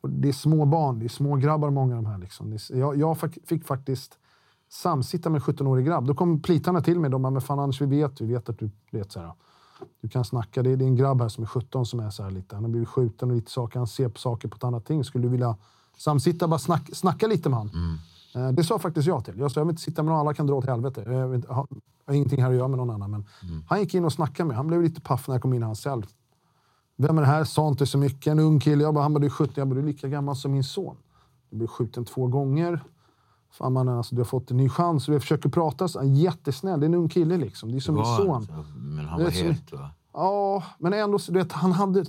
Och 0.00 0.10
det 0.10 0.28
är 0.28 0.32
små 0.32 0.64
barn, 0.64 0.98
det 0.98 1.04
är 1.04 1.08
små 1.08 1.36
grabbar 1.36 1.70
många 1.70 1.96
av 1.96 2.02
de 2.02 2.10
här. 2.10 2.18
Liksom. 2.18 2.58
Jag, 2.70 2.96
jag 2.96 3.16
fick 3.46 3.64
faktiskt 3.66 4.18
samsitta 4.72 5.30
med 5.30 5.38
en 5.48 5.54
17-årig 5.54 5.86
grabb. 5.86 6.06
Då 6.06 6.14
kom 6.14 6.42
plitarna 6.42 6.80
till 6.80 7.00
mig. 7.00 7.10
De 7.10 7.22
bara, 7.22 7.30
men 7.30 7.42
fan 7.42 7.58
Anders, 7.58 7.80
vi 7.80 7.86
vet, 7.86 8.20
vi 8.20 8.26
vet 8.26 8.48
att 8.48 8.58
du 8.58 8.70
vet 8.90 9.12
så 9.12 9.20
här. 9.20 9.32
Du 10.00 10.08
kan 10.08 10.24
snacka. 10.24 10.62
Det 10.62 10.70
är, 10.70 10.76
det 10.76 10.84
är 10.84 10.86
en 10.86 10.96
grabb 10.96 11.20
här 11.20 11.28
som 11.28 11.44
är 11.44 11.48
17 11.48 11.86
som 11.86 12.00
är 12.00 12.10
så 12.10 12.22
här 12.22 12.30
lite. 12.30 12.54
Han 12.56 12.64
har 12.64 12.70
blivit 12.70 12.88
skjuten 12.88 13.30
och 13.30 13.36
lite 13.36 13.50
saker. 13.50 13.78
Han 13.78 13.86
ser 13.86 14.08
på 14.08 14.18
saker 14.18 14.48
på 14.48 14.56
ett 14.56 14.64
annat 14.64 14.84
ting. 14.86 15.04
Skulle 15.04 15.24
du 15.24 15.28
vilja 15.28 15.56
samsitta 15.96 16.48
bara 16.48 16.58
snack, 16.58 16.90
snacka 16.92 17.26
lite 17.26 17.48
med 17.48 17.58
han? 17.58 17.70
Eh, 18.34 18.52
Det 18.52 18.64
sa 18.64 18.78
faktiskt 18.78 19.08
jag 19.08 19.24
till. 19.24 19.38
Jag 19.38 19.50
sa 19.52 19.60
jag 19.60 19.64
vill 19.64 19.72
inte 19.72 19.82
sitta 19.82 20.02
med 20.02 20.10
någon, 20.12 20.20
alla 20.20 20.34
kan 20.34 20.46
dra 20.46 20.54
åt 20.54 20.66
helvete. 20.66 21.02
Jag, 21.06 21.28
vill 21.28 21.36
inte, 21.36 21.48
jag 21.48 21.54
har 22.06 22.14
ingenting 22.14 22.42
här 22.42 22.50
att 22.50 22.56
göra 22.56 22.68
med 22.68 22.78
någon 22.78 22.90
annan. 22.90 23.10
Men 23.10 23.24
Han 23.68 23.80
gick 23.80 23.94
in 23.94 24.04
och 24.04 24.12
snackade 24.12 24.46
med. 24.46 24.56
Han 24.56 24.66
blev 24.66 24.82
lite 24.82 25.00
paff 25.00 25.28
när 25.28 25.34
jag 25.34 25.42
kom 25.42 25.52
in 25.54 25.62
i 25.62 25.64
hans 25.64 25.80
cell. 25.80 26.06
Vem 26.96 27.18
är 27.18 27.22
det 27.22 27.28
här? 27.28 27.44
Sa 27.44 27.68
inte 27.68 27.86
så 27.86 27.98
mycket. 27.98 28.26
En 28.30 28.38
ung 28.38 28.60
kille. 28.60 28.82
Jag 28.84 28.94
bara, 28.94 29.02
han 29.02 29.12
bara, 29.14 29.20
du 29.20 29.26
är 29.26 29.30
17. 29.30 29.54
Jag 29.56 29.68
bara, 29.68 29.74
du 29.74 29.80
är 29.80 29.86
lika 29.86 30.08
gammal 30.08 30.36
som 30.36 30.52
min 30.52 30.64
son. 30.64 30.96
Du 31.50 31.56
blev 31.56 31.66
skjuten 31.68 32.04
två 32.04 32.26
gånger. 32.26 32.80
Fan 33.52 33.72
mannen, 33.72 33.96
alltså, 33.96 34.14
du 34.14 34.20
har 34.20 34.26
fått 34.26 34.50
en 34.50 34.56
ny 34.56 34.68
chans. 34.68 35.08
Vi 35.08 35.20
försöker 35.20 35.48
prata. 35.48 35.88
Så, 35.88 35.98
han 35.98 36.08
är 36.08 36.14
jättesnäll. 36.14 36.80
Det 36.80 36.84
är 36.86 36.88
en 36.88 36.94
ung 36.94 37.08
kille 37.08 37.36
liksom. 37.36 37.70
Det 37.70 37.78
är 37.78 37.80
som 37.80 37.94
min 37.94 38.04
son. 38.04 38.30
alltså, 38.34 38.52
Men 38.76 39.04
han 39.06 39.18
Det 39.18 39.24
var 39.24 39.30
som- 39.30 39.46
helt... 39.46 39.72
Va? 39.72 39.90
Ja, 40.14 40.62
men 40.78 40.92
ändå, 40.92 41.18
du 41.28 41.32
vet, 41.32 41.52
han 41.52 41.72
hade... 41.72 42.04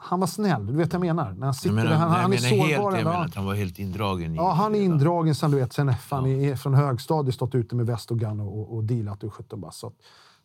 Han 0.00 0.20
var 0.20 0.26
snäll, 0.26 0.66
du 0.66 0.72
vet 0.72 0.92
jag 0.92 1.00
menar? 1.00 1.32
När 1.32 1.44
han 1.46 1.54
sitter 1.54 1.74
menar, 1.74 1.90
där, 1.90 1.96
han, 1.96 2.10
han 2.10 2.32
är 2.32 2.36
sårbar. 2.36 2.64
helt, 2.66 2.72
jag 2.82 2.92
menar 2.92 3.24
att 3.24 3.34
han 3.34 3.44
var 3.46 3.54
helt 3.54 3.78
indragen 3.78 4.32
i... 4.34 4.36
Ja, 4.36 4.52
han 4.52 4.74
är 4.74 4.80
indragen 4.80 5.34
sen, 5.34 5.50
du 5.50 5.56
vet, 5.56 5.72
sen 5.72 5.94
fan, 5.94 6.26
är 6.26 6.56
från 6.56 6.74
högstadiet 6.74 7.34
stått 7.34 7.54
ute 7.54 7.74
med 7.74 7.86
väst 7.86 8.10
och 8.10 8.18
gun 8.18 8.40
och, 8.40 8.58
och, 8.60 8.76
och 8.76 8.84
dealat 8.84 9.24
och 9.24 9.34
17 9.34 9.60
bara. 9.60 9.72
Så 9.72 9.86
att, 9.86 9.94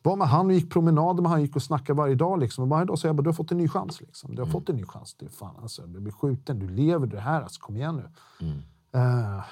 var 0.01 0.15
med 0.15 0.27
han 0.27 0.45
och 0.45 0.53
gick 0.53 0.71
promenader 0.71 1.21
med 1.21 1.31
han 1.31 1.41
gick 1.41 1.55
och 1.55 1.61
snackade 1.63 1.97
varje 1.97 2.15
dag. 2.15 2.39
Liksom. 2.39 2.63
Och 2.63 2.69
varje 2.69 2.85
dag 2.85 2.99
sa 2.99 3.07
jag 3.07 3.15
bara, 3.15 3.21
du 3.23 3.29
har 3.29 3.33
fått 3.33 3.51
en 3.51 3.57
ny 3.57 3.67
chans. 3.67 4.01
Liksom. 4.01 4.35
Du 4.35 4.41
har 4.41 4.45
Mm. 4.47 4.51
fått 4.51 4.69
en 4.69 4.75
ny 4.75 4.83
chans. 4.83 5.15
Du, 5.19 5.29
fan, 5.29 5.55
alltså, 5.61 5.81
du 5.87 5.99
blir 5.99 6.13
skjuten, 6.13 6.59
du 6.59 6.67
lever, 6.69 7.07
det 7.07 7.19
här. 7.19 7.41
Alltså, 7.41 7.61
kom 7.61 7.75
igen 7.75 7.95
nu. 7.95 8.09
Mm. 8.47 8.57
Eh, 9.35 9.43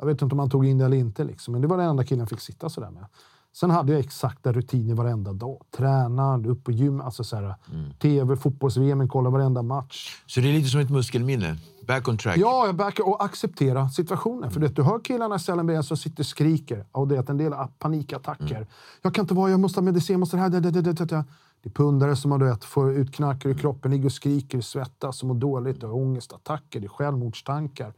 jag 0.00 0.06
vet 0.06 0.22
inte 0.22 0.34
om 0.34 0.38
han 0.38 0.50
tog 0.50 0.66
in 0.66 0.78
det 0.78 0.84
eller 0.84 0.96
inte, 0.96 1.24
liksom. 1.24 1.52
men 1.52 1.62
det 1.62 1.68
var 1.68 1.76
den 1.76 1.86
enda 1.88 2.04
killen 2.04 2.26
fick 2.26 2.40
sitta 2.40 2.68
sådär 2.68 2.90
med. 2.90 3.06
Sen 3.52 3.70
hade 3.70 3.92
jag 3.92 4.00
exakta 4.00 4.52
rutiner 4.52 4.94
varenda 4.94 5.32
dag. 5.32 5.62
Träna, 5.76 6.38
upp 6.46 6.64
på 6.64 6.72
gym, 6.72 7.00
alltså 7.00 7.24
såhär, 7.24 7.54
Mm. 7.72 7.90
tv, 7.98 8.36
fotbolls-VM, 8.36 9.08
kolla 9.08 9.30
varenda 9.30 9.62
match. 9.62 10.22
Så 10.26 10.40
det 10.40 10.48
är 10.48 10.52
lite 10.52 10.68
som 10.68 10.80
ett 10.80 10.90
muskelminne. 10.90 11.56
Back 11.86 12.08
on 12.08 12.18
track. 12.18 12.36
Ja, 12.36 12.72
backar 12.72 13.08
och 13.08 13.24
acceptera 13.24 13.88
situationen. 13.88 14.50
För 14.50 14.60
det, 14.60 14.68
du 14.68 14.82
hör 14.82 14.98
killarna 14.98 15.36
i 15.36 15.38
cellen 15.38 15.66
bredvid 15.66 15.84
som 15.84 15.96
sitter 15.96 16.22
och 16.22 16.26
skriker. 16.26 16.84
Och 16.92 17.08
det 17.08 17.16
är 17.16 17.30
en 17.30 17.36
del 17.36 17.52
panikattacker. 17.78 18.66
Jag 19.02 19.14
kan 19.14 19.24
inte 19.24 19.34
vara, 19.34 19.50
jag 19.50 19.60
måste 19.60 19.80
ha 19.80 19.84
medicin, 19.84 20.14
jag 20.14 20.20
måste 20.20 20.36
det 20.36 20.40
här. 20.42 20.48
Det, 20.48 20.60
det, 20.60 20.70
det, 20.70 20.92
det, 20.92 21.04
det. 21.04 21.24
är 21.62 21.70
pundare 21.70 22.16
som 22.16 22.30
har 22.30 22.38
du 22.38 22.46
vet, 22.46 22.64
får 22.64 22.92
ut 22.92 23.14
knackar 23.14 23.48
ur 23.48 23.54
kroppen, 23.54 23.90
ligger 23.90 24.06
och 24.06 24.12
skriker, 24.12 24.60
svettas 24.60 25.22
mår 25.22 25.34
dåligt. 25.34 25.82
Och 25.82 25.96
ångestattacker, 25.96 26.80
det 26.80 26.86
är 26.86 26.88
självmordstankar. 26.88 27.92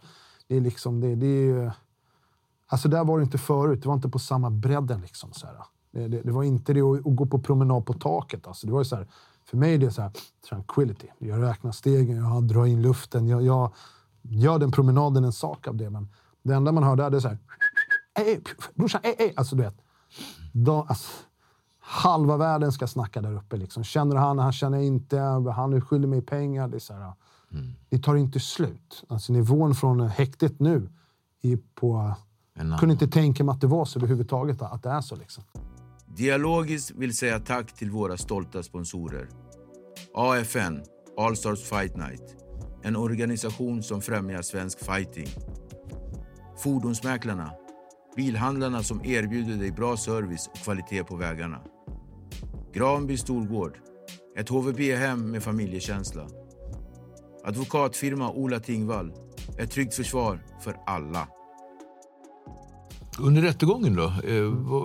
Det 0.48 0.56
är 0.56 0.60
liksom, 0.60 1.00
det, 1.00 1.14
det 1.14 1.26
är... 1.50 1.72
Alltså 2.72 2.88
där 2.88 3.04
var 3.04 3.18
det 3.18 3.24
inte 3.24 3.38
förut. 3.38 3.82
Det 3.82 3.88
var 3.88 3.94
inte 3.94 4.08
på 4.08 4.18
samma 4.18 4.50
bredden. 4.50 5.00
Liksom, 5.00 5.32
så 5.32 5.46
här. 5.46 5.56
Det, 5.92 6.08
det, 6.08 6.22
det 6.22 6.32
var 6.32 6.42
inte 6.42 6.72
det 6.72 6.80
att, 6.80 7.06
att 7.06 7.16
gå 7.16 7.26
på 7.26 7.38
promenad 7.38 7.86
på 7.86 7.92
taket. 7.92 8.46
Alltså, 8.46 8.66
det 8.66 8.72
var 8.72 8.80
ju 8.80 8.84
så 8.84 8.96
här, 8.96 9.08
för 9.44 9.56
mig 9.56 9.74
är 9.74 9.78
det 9.78 9.90
så 9.90 10.02
här, 10.02 10.10
tranquility. 10.48 11.06
Jag 11.18 11.42
räknar 11.42 11.72
stegen, 11.72 12.16
jag 12.16 12.42
drar 12.42 12.66
in 12.66 12.82
luften. 12.82 13.28
Jag, 13.28 13.42
jag 13.42 13.74
gör 14.22 14.58
den 14.58 14.72
promenaden 14.72 15.24
en 15.24 15.32
sak 15.32 15.68
av 15.68 15.76
det. 15.76 15.90
Men 15.90 16.08
det 16.42 16.54
enda 16.54 16.72
man 16.72 16.84
hör 16.84 16.96
där 16.96 17.14
är 17.14 17.20
så 17.20 17.28
här... 17.28 17.38
Ey, 18.14 18.40
brorsan, 18.74 19.00
ey, 19.04 19.14
ey. 19.18 19.32
Alltså, 19.36 19.56
du 19.56 19.62
vet. 19.62 19.76
De, 20.52 20.86
alltså, 20.88 21.10
halva 21.80 22.36
världen 22.36 22.72
ska 22.72 22.86
snacka 22.86 23.20
där 23.20 23.34
uppe. 23.34 23.56
Liksom. 23.56 23.84
Känner 23.84 24.16
han, 24.16 24.38
han 24.38 24.52
känner 24.52 24.78
inte. 24.78 25.18
Han 25.56 25.72
är 25.72 25.80
skyldig 25.80 26.08
mig 26.08 26.22
pengar. 26.22 26.68
Det, 26.68 26.76
är 26.76 26.80
så 26.80 26.94
här, 26.94 27.12
det 27.88 27.98
tar 27.98 28.16
inte 28.16 28.40
slut. 28.40 29.04
Alltså, 29.08 29.32
nivån 29.32 29.74
från 29.74 30.00
häktet 30.00 30.60
nu 30.60 30.88
är 31.42 31.58
på... 31.74 32.14
Annan. 32.58 32.78
kunde 32.78 32.92
inte 32.92 33.08
tänka 33.08 33.44
mig 33.44 33.52
att 33.52 33.60
det 33.60 33.66
var 33.66 33.84
så 33.84 33.98
överhuvudtaget. 33.98 34.62
Att 34.62 34.82
det 34.82 34.90
är 34.90 35.00
så. 35.00 35.16
Liksom. 35.16 35.44
Dialogiskt 36.06 36.90
vill 36.90 37.16
säga 37.16 37.40
tack 37.40 37.72
till 37.72 37.90
våra 37.90 38.16
stolta 38.16 38.62
sponsorer. 38.62 39.28
AFN, 40.14 40.80
All 41.18 41.36
Stars 41.36 41.62
Fight 41.62 41.96
Night. 41.96 42.36
En 42.82 42.96
organisation 42.96 43.82
som 43.82 44.00
främjar 44.00 44.42
svensk 44.42 44.78
fighting. 44.78 45.26
Fordonsmäklarna. 46.58 47.50
Bilhandlarna 48.16 48.82
som 48.82 49.04
erbjuder 49.04 49.56
dig 49.56 49.72
bra 49.72 49.96
service 49.96 50.50
och 50.52 50.56
kvalitet 50.58 51.04
på 51.04 51.16
vägarna. 51.16 51.60
Granby 52.74 53.16
Storgård. 53.16 53.78
Ett 54.36 54.48
HVB-hem 54.48 55.30
med 55.30 55.42
familjekänsla. 55.42 56.26
Advokatfirma 57.44 58.30
Ola 58.30 58.60
Tingvall. 58.60 59.12
Ett 59.58 59.70
tryggt 59.70 59.94
försvar 59.94 60.44
för 60.60 60.76
alla. 60.86 61.28
Under 63.18 63.42
rättegången 63.42 63.96
då? 63.96 64.04
Eh, 64.04 64.12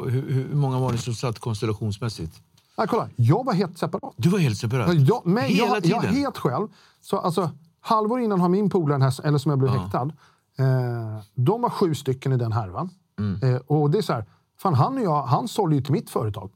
hur, 0.09 0.55
många 0.55 0.79
var 0.79 0.91
det 0.91 0.97
som 0.97 1.13
satt 1.13 1.39
konstellationsmässigt? 1.39 2.41
Ah, 2.75 2.87
kolla, 2.87 3.09
jag 3.15 3.45
var 3.45 3.53
helt 3.53 3.77
separat. 3.77 4.13
Du 4.17 4.29
var 4.29 4.39
helt 4.39 4.57
separat? 4.57 4.87
Ja, 4.87 4.93
Jag, 4.93 5.25
men 5.25 5.43
Hela 5.43 5.67
jag, 5.67 5.83
tiden? 5.83 5.99
jag 6.03 6.11
helt 6.11 6.37
själv. 6.37 6.67
Så, 7.01 7.17
alltså, 7.17 7.51
halvår 7.79 8.19
innan 8.21 8.41
har 8.41 8.49
min 8.49 8.69
polare, 8.69 9.03
här, 9.03 9.25
eller 9.25 9.37
som 9.37 9.49
jag 9.49 9.59
blev 9.59 9.71
häktad, 9.71 10.11
eh, 10.57 11.23
de 11.35 11.61
var 11.61 11.69
sju 11.69 11.95
stycken 11.95 12.33
i 12.33 12.37
den 12.37 12.51
härvan. 12.51 12.89
Mm. 13.19 13.55
Eh, 13.55 13.61
och 13.67 13.91
det 13.91 13.97
är 13.97 14.01
så 14.01 14.13
här, 14.13 14.25
fan 14.61 14.73
han 14.73 14.97
och 14.97 15.03
jag, 15.03 15.23
han 15.23 15.47
sålde 15.47 15.75
ju 15.75 15.81
till 15.81 15.93
mitt 15.93 16.09
företag. 16.09 16.51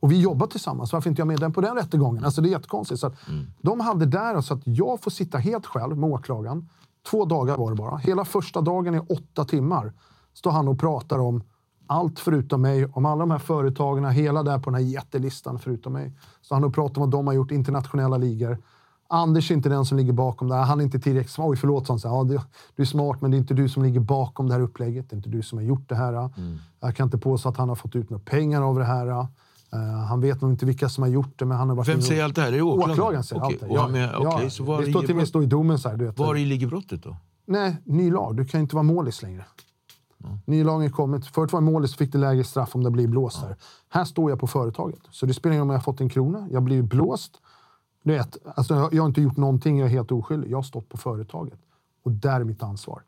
Och 0.00 0.12
vi 0.12 0.20
jobbar 0.20 0.46
tillsammans. 0.46 0.92
Varför 0.92 1.10
inte 1.10 1.20
jag 1.20 1.26
med 1.26 1.40
den 1.40 1.52
på 1.52 1.60
den 1.60 1.76
rättegången? 1.76 2.24
Alltså 2.24 2.40
det 2.40 2.48
är 2.48 2.50
jättekonstigt. 2.50 3.00
Så 3.00 3.06
att 3.06 3.28
Mm. 3.28 3.46
De 3.62 3.80
hade 3.80 4.06
där 4.06 4.40
så 4.40 4.54
att 4.54 4.60
jag 4.64 5.00
får 5.00 5.10
sitta 5.10 5.38
helt 5.38 5.66
själv 5.66 5.98
med 5.98 6.10
åklagaren. 6.10 6.68
Två 7.10 7.24
dagar 7.24 7.56
var 7.56 7.70
det 7.70 7.76
bara. 7.76 7.96
Hela 7.96 8.24
första 8.24 8.60
dagen 8.60 8.94
är 8.94 9.12
åtta 9.12 9.44
timmar. 9.44 9.92
Står 10.38 10.50
han 10.50 10.68
och 10.68 10.78
pratar 10.80 11.18
om 11.18 11.42
allt 11.86 12.18
förutom 12.20 12.60
mig, 12.62 12.86
om 12.92 13.06
alla 13.06 13.20
de 13.20 13.30
här 13.30 13.38
företagen, 13.38 14.04
hela 14.04 14.42
där 14.42 14.58
på 14.58 14.70
den 14.70 14.74
här 14.74 14.90
jättelistan 14.90 15.58
förutom 15.58 15.92
mig. 15.92 16.12
Så 16.42 16.54
han 16.54 16.64
och 16.64 16.74
pratar 16.74 17.02
om 17.02 17.10
vad 17.10 17.20
de 17.20 17.26
har 17.26 17.34
gjort, 17.34 17.50
internationella 17.50 18.16
ligor. 18.16 18.58
Anders 19.08 19.50
är 19.50 19.54
inte 19.54 19.68
den 19.68 19.84
som 19.84 19.98
ligger 19.98 20.12
bakom 20.12 20.48
det 20.48 20.54
här. 20.54 20.62
Han 20.62 20.80
är 20.80 20.84
inte 20.84 20.98
tillräckligt 21.00 21.30
smart. 21.32 21.48
Oj, 21.48 21.56
förlåt, 21.56 21.86
sa 21.86 21.92
han. 21.92 22.28
Ja, 22.30 22.40
du, 22.76 22.82
är 22.82 22.86
smart, 22.86 23.20
men 23.20 23.30
det 23.30 23.36
är 23.36 23.38
inte 23.38 23.54
du 23.54 23.68
som 23.68 23.82
ligger 23.82 24.00
bakom 24.00 24.46
det 24.48 24.54
här 24.54 24.60
upplägget. 24.60 25.10
Det 25.10 25.14
är 25.14 25.16
inte 25.16 25.28
du 25.30 25.42
som 25.42 25.58
har 25.58 25.64
gjort 25.64 25.88
det 25.88 25.94
här. 25.94 26.30
Jag 26.80 26.96
kan 26.96 27.04
inte 27.06 27.18
påstå 27.18 27.48
att 27.48 27.56
han 27.56 27.68
har 27.68 27.76
fått 27.76 27.96
ut 27.96 28.10
några 28.10 28.24
pengar 28.24 28.62
av 28.62 28.78
det 28.78 28.84
här. 28.84 29.06
Eh, 29.72 29.78
han 30.08 30.20
vet 30.20 30.40
nog 30.40 30.50
inte 30.50 30.66
vilka 30.66 30.88
som 30.88 31.02
har 31.02 31.08
gjort 31.10 31.38
det, 31.38 31.44
men 31.44 31.58
han 31.58 31.68
har 31.68 31.76
varit 31.76 31.88
Vem 31.88 31.98
och- 31.98 32.04
säger 32.04 32.24
allt 32.24 32.34
det 32.34 32.40
här? 32.40 32.48
Är 32.48 32.52
det 32.52 32.62
åklagaren? 32.62 32.92
Åklagaren 32.92 33.24
säger 33.24 33.42
Okej, 33.42 33.58
allt 33.62 33.72
det. 33.72 33.80
han 33.80 33.92
med- 33.92 34.14
okej, 34.16 34.50
så 34.50 34.64
var 34.64 34.82
det 34.82 34.90
står 34.90 35.00
till 35.00 35.10
och 35.10 35.16
med 35.16 35.42
i 35.42 35.46
domen 35.46 35.78
så 35.78 35.88
här. 35.88 35.96
Du 35.96 36.04
vet, 36.06 36.18
Var 36.18 36.34
ligger 36.34 36.66
brottet 36.66 37.02
då? 37.02 37.16
Nej, 37.46 37.76
ny 37.84 38.10
lag. 38.10 38.36
Du 38.36 38.44
kan 38.44 38.60
inte 38.60 38.74
vara 38.76 38.82
målis 38.82 39.22
längre. 39.22 39.44
Ny 40.44 40.64
lag 40.64 40.92
kommit. 40.92 41.26
Förut 41.26 41.52
var 41.52 41.60
målet 41.60 41.74
målis 41.74 41.96
fick 41.96 42.12
det 42.12 42.18
lägre 42.18 42.44
straff 42.44 42.74
om 42.74 42.84
det 42.84 42.90
blir 42.90 43.08
blåst 43.08 43.42
här. 43.42 43.56
Här 43.88 44.04
står 44.04 44.30
jag 44.30 44.40
på 44.40 44.46
företaget. 44.46 45.00
Så 45.10 45.26
det 45.26 45.34
spelar 45.34 45.54
ingen 45.54 45.60
roll 45.60 45.68
om 45.68 45.70
jag 45.70 45.78
har 45.78 45.82
fått 45.82 46.00
en 46.00 46.08
krona. 46.08 46.48
Jag 46.50 46.62
blir 46.62 46.82
blåst. 46.82 47.32
Du 48.02 48.12
vet, 48.12 48.36
alltså 48.54 48.74
jag, 48.74 48.94
jag 48.94 49.02
har 49.02 49.08
inte 49.08 49.20
gjort 49.20 49.36
någonting. 49.36 49.78
Jag 49.78 49.86
är 49.86 49.90
helt 49.90 50.12
oskyldig. 50.12 50.50
Jag 50.50 50.58
har 50.58 50.62
stått 50.62 50.88
på 50.88 50.96
företaget. 50.96 51.58
Och 52.04 52.12
där 52.12 52.40
är 52.40 52.44
mitt 52.44 52.62
ansvar. 52.62 53.02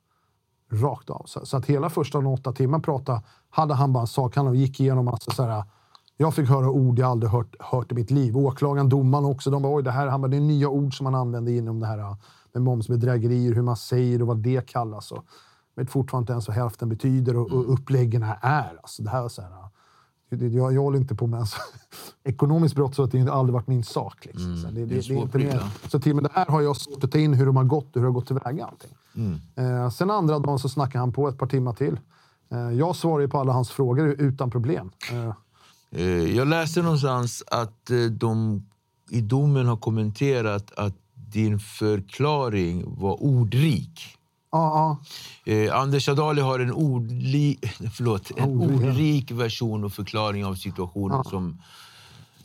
Rakt 0.72 1.10
av. 1.10 1.22
Så, 1.26 1.46
så 1.46 1.56
att 1.56 1.66
hela 1.66 1.90
första 1.90 2.18
åtta 2.18 2.52
timmar 2.52 2.78
prata 2.78 3.22
hade 3.50 3.74
han 3.74 3.92
bara 3.92 4.00
en 4.00 4.06
sak. 4.06 4.36
Han 4.36 4.54
gick 4.54 4.80
igenom 4.80 5.04
massa 5.04 5.30
så 5.30 5.42
här, 5.42 5.64
jag 6.16 6.34
fick 6.34 6.48
höra 6.48 6.70
ord 6.70 6.98
jag 6.98 7.10
aldrig 7.10 7.32
hört, 7.32 7.56
hört 7.60 7.92
i 7.92 7.94
mitt 7.94 8.10
liv. 8.10 8.36
Åklagaren, 8.36 8.88
domaren 8.88 9.24
också. 9.24 9.50
De 9.50 9.62
bara, 9.62 9.74
oj, 9.74 9.82
det 9.82 9.90
här 9.90 10.06
han 10.06 10.20
bara, 10.20 10.28
det 10.28 10.36
är 10.36 10.40
nya 10.40 10.68
ord 10.68 10.96
som 10.96 11.04
man 11.04 11.14
använder 11.14 11.52
inom 11.52 11.80
det 11.80 11.86
här 11.86 12.16
med 12.52 12.62
momsbedrägerier, 12.62 13.54
hur 13.54 13.62
man 13.62 13.76
säger 13.76 14.22
och 14.22 14.28
vad 14.28 14.36
det 14.36 14.66
kallas. 14.66 15.12
Och, 15.12 15.24
vet 15.76 15.90
fortfarande 15.90 16.22
inte 16.22 16.32
ens 16.32 16.48
vad 16.48 16.56
hälften 16.56 16.88
betyder 16.88 17.36
och, 17.36 17.52
och 17.52 17.72
uppläggen 17.72 18.22
här 18.22 18.38
är. 18.42 18.78
Alltså, 18.82 19.02
det 19.02 19.10
här 19.10 19.24
är 19.24 19.28
så 19.28 19.42
här, 19.42 19.50
jag, 20.48 20.72
jag 20.72 20.82
håller 20.82 20.98
inte 20.98 21.14
på 21.14 21.26
med 21.26 21.40
alltså, 21.40 21.56
ekonomiskt 22.24 22.74
brott 22.74 22.94
så 22.94 23.02
att 23.02 23.10
det 23.12 23.18
har 23.20 23.28
aldrig 23.38 23.54
varit 23.54 23.66
min 23.66 23.84
sak. 23.84 24.24
Liksom. 24.26 24.56
så 24.56 24.66
det, 24.66 24.72
det, 24.72 24.86
det 24.86 24.94
är 24.98 25.02
det, 25.08 25.14
är 25.14 25.22
inte 25.22 25.38
mer. 25.38 25.62
Så 25.88 26.00
till 26.00 26.12
och 26.12 26.16
med 26.16 26.24
det 26.24 26.30
här 26.34 26.46
har 26.46 26.60
jag 26.60 26.76
svårt 26.76 27.04
att 27.04 27.12
ta 27.12 27.18
in 27.18 27.34
hur 27.34 27.46
de 27.46 27.56
har 27.56 27.64
gått 27.64 27.86
och 27.86 27.94
hur 27.94 28.00
det 28.00 28.06
har 28.08 28.12
gått 28.12 28.26
tillväga. 28.26 28.66
Allting. 28.66 28.90
Eh, 29.56 29.90
sen 29.90 30.10
andra 30.10 30.38
dagen 30.38 30.58
så 30.58 30.68
snackade 30.68 30.98
han 30.98 31.12
på 31.12 31.28
ett 31.28 31.38
par 31.38 31.46
timmar 31.46 31.72
till. 31.72 32.00
Eh, 32.50 32.58
jag 32.58 32.96
svarade 32.96 33.22
ju 33.24 33.28
på 33.28 33.38
alla 33.38 33.52
hans 33.52 33.70
frågor 33.70 34.08
utan 34.08 34.50
problem. 34.50 34.90
Eh, 35.12 35.34
Eh, 35.92 36.36
Jag 36.36 36.48
läste 36.48 36.82
någonstans 36.82 37.42
att 37.46 37.90
eh, 37.90 37.98
de 37.98 38.62
i 39.10 39.20
domen 39.20 39.66
har 39.66 39.76
kommenterat 39.76 40.72
att 40.76 40.94
din 41.14 41.58
förklaring 41.58 42.84
var 42.86 43.22
ordrik. 43.22 44.00
Ja, 44.52 44.98
ja. 45.44 45.52
Eh, 45.52 45.76
Anders 45.76 46.08
Adali 46.08 46.40
har 46.40 46.58
en, 46.58 46.72
ordli, 46.72 47.58
förlåt, 47.94 48.30
en 48.36 48.44
Ordrik, 48.44 48.80
ja. 48.82 48.90
ordrik 48.90 49.30
version 49.30 49.84
och 49.84 49.92
förklaring 49.92 50.44
av 50.44 50.54
situationen 50.54 51.24
som, 51.24 51.62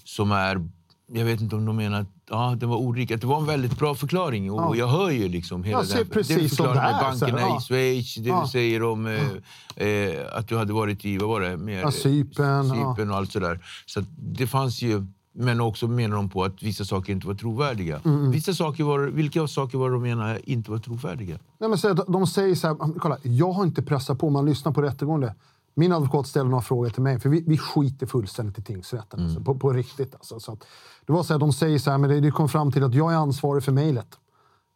som 0.03 0.31
är... 0.31 0.69
Jag 1.07 1.25
vet 1.25 1.41
inte 1.41 1.55
om 1.55 1.65
de 1.65 1.75
menar 1.75 2.01
att 2.01 2.07
ja, 2.29 2.55
den 2.59 2.69
var 2.69 2.77
ordrik. 2.77 3.11
Att 3.11 3.21
det 3.21 3.27
var 3.27 3.37
en 3.37 3.45
väldigt 3.45 3.79
bra 3.79 3.95
förklaring. 3.95 4.51
Och 4.51 4.61
Ja. 4.61 4.75
Jag 4.75 4.87
hör 4.87 5.09
ju 5.09 5.29
liksom 5.29 5.63
hela 5.63 5.79
Jag 5.79 5.87
ser 5.87 5.97
det, 5.97 6.05
precis 6.05 6.57
förklarar 6.57 6.73
det 6.75 6.81
med 6.81 7.17
så 7.17 7.25
bankerna 7.25 7.41
ja. 7.41 7.57
i 7.57 7.61
Schweiz. 7.61 8.15
Det 8.15 8.41
du 8.41 8.47
säger 8.51 8.83
om 8.83 9.05
eh, 9.05 9.87
eh, 9.87 10.37
att 10.37 10.47
du 10.47 10.57
hade 10.57 10.73
varit 10.73 11.05
i 11.05 11.17
vad 11.17 11.29
var 11.29 11.41
det, 11.41 11.57
mer, 11.57 11.91
Cypern, 11.91 12.67
ja. 12.67 12.95
Cypern 12.95 13.11
och 13.11 13.17
allt 13.17 13.31
sådär. 13.31 13.65
Så 13.85 14.03
det 14.17 14.47
fanns 14.47 14.81
ju... 14.81 15.05
Men 15.37 15.61
också 15.61 15.87
menar 15.87 16.15
de 16.15 16.29
på 16.29 16.43
att 16.43 16.63
vissa 16.63 16.85
saker 16.85 17.13
inte 17.13 17.27
var 17.27 17.33
trovärdiga. 17.33 18.01
Mm, 18.05 18.31
Vissa 18.31 18.53
saker 18.53 18.83
var, 18.83 18.99
vilka 18.99 19.47
saker 19.47 19.77
var 19.77 19.89
de 19.91 20.01
menar 20.01 20.49
inte 20.49 20.71
var 20.71 20.77
trovärdiga? 20.77 21.39
Nej, 21.57 21.69
men 21.69 21.77
så, 21.79 21.93
de- 21.93 22.27
säger 22.27 22.55
så 22.55 22.67
här, 22.67 22.99
kolla, 22.99 23.17
jag 23.23 23.51
har 23.51 23.63
inte 23.63 23.81
pressat 23.81 24.19
på, 24.19 24.29
man 24.29 24.45
lyssnar 24.45 24.71
på 24.71 24.81
rättegången. 24.81 25.31
Min 25.77 25.91
advokat 25.91 26.27
ställer 26.27 26.49
några 26.49 26.61
frågor 26.63 26.89
till 26.89 27.01
mig, 27.03 27.19
för 27.19 27.29
vi, 27.29 27.43
vi 27.47 27.57
skiter 27.57 28.05
fullständigt 28.05 28.59
i 28.59 28.61
tingsrätten. 28.61 29.23
Alltså, 29.25 29.41
på, 29.41 29.55
på 29.55 29.73
riktigt. 29.73 30.13
Alltså. 30.15 30.39
Så 30.39 30.51
att, 30.51 30.63
det 31.05 31.13
var 31.13 31.23
så 31.23 31.33
här, 31.33 31.39
de 31.39 31.53
säger 31.53 31.79
så 31.79 31.91
här, 31.91 31.97
men 31.97 32.09
det, 32.09 32.19
det 32.19 32.31
kom 32.31 32.49
fram 32.49 32.71
till 32.71 32.83
att 32.83 32.93
jag 32.95 33.13
är 33.13 33.17
ansvarig 33.17 33.63
för 33.63 33.71
mejlet. 33.71 34.07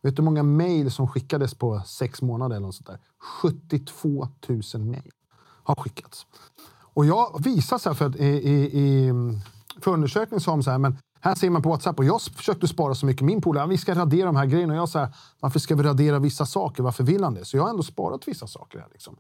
Vet 0.04 0.16
du 0.16 0.22
hur 0.22 0.26
många 0.26 0.44
mejl 0.44 0.92
som 0.92 1.08
skickades 1.08 1.54
på 1.56 1.82
sex 1.86 2.22
månader? 2.22 2.56
Eller 2.56 2.66
något 2.66 2.76
sånt 2.76 2.88
där? 2.88 3.00
72 3.42 4.28
000 4.48 4.62
mejl 4.86 5.12
har 5.64 5.76
skickats. 5.76 6.26
Och 6.94 7.06
jag 7.06 7.44
visar 7.44 7.78
så 7.78 7.90
här, 7.90 7.94
för 7.96 8.06
att 8.06 8.16
i, 8.16 8.26
i, 8.26 8.80
i 8.80 9.12
för 9.84 9.92
undersökningen 9.92 10.42
sa 10.42 10.52
de 10.52 10.64
så 10.64 10.72
här, 10.72 10.78
men 10.78 10.98
här 11.22 11.36
ser 11.36 11.50
man 11.50 11.62
på 11.62 11.70
WhatsApp 11.70 12.00
och 12.00 12.06
jag 12.06 12.22
försökte 12.22 12.68
spara 12.68 12.96
så 12.96 13.06
mycket. 13.06 13.22
Min 13.22 13.42
polare, 13.42 13.68
vi 13.68 13.78
ska 13.78 13.96
radera 13.96 14.26
de 14.26 14.36
här 14.36 14.46
grejerna. 14.46 14.74
Och 14.74 14.80
jag 14.80 14.90
sa, 14.90 15.08
varför 15.40 15.60
ska 15.60 15.76
vi 15.76 15.84
radera 15.84 16.20
vissa 16.20 16.46
saker? 16.46 16.84
Varför 16.84 17.04
vill 17.04 17.24
han 17.24 17.34
det? 17.34 17.46
Så 17.46 17.58
jag 17.58 17.64
har 17.64 17.70
ändå 17.70 17.84
sparat 17.84 18.28
vissa 18.28 18.48
saker 18.48 18.80
här. 18.80 18.88
Liksom. 18.92 19.16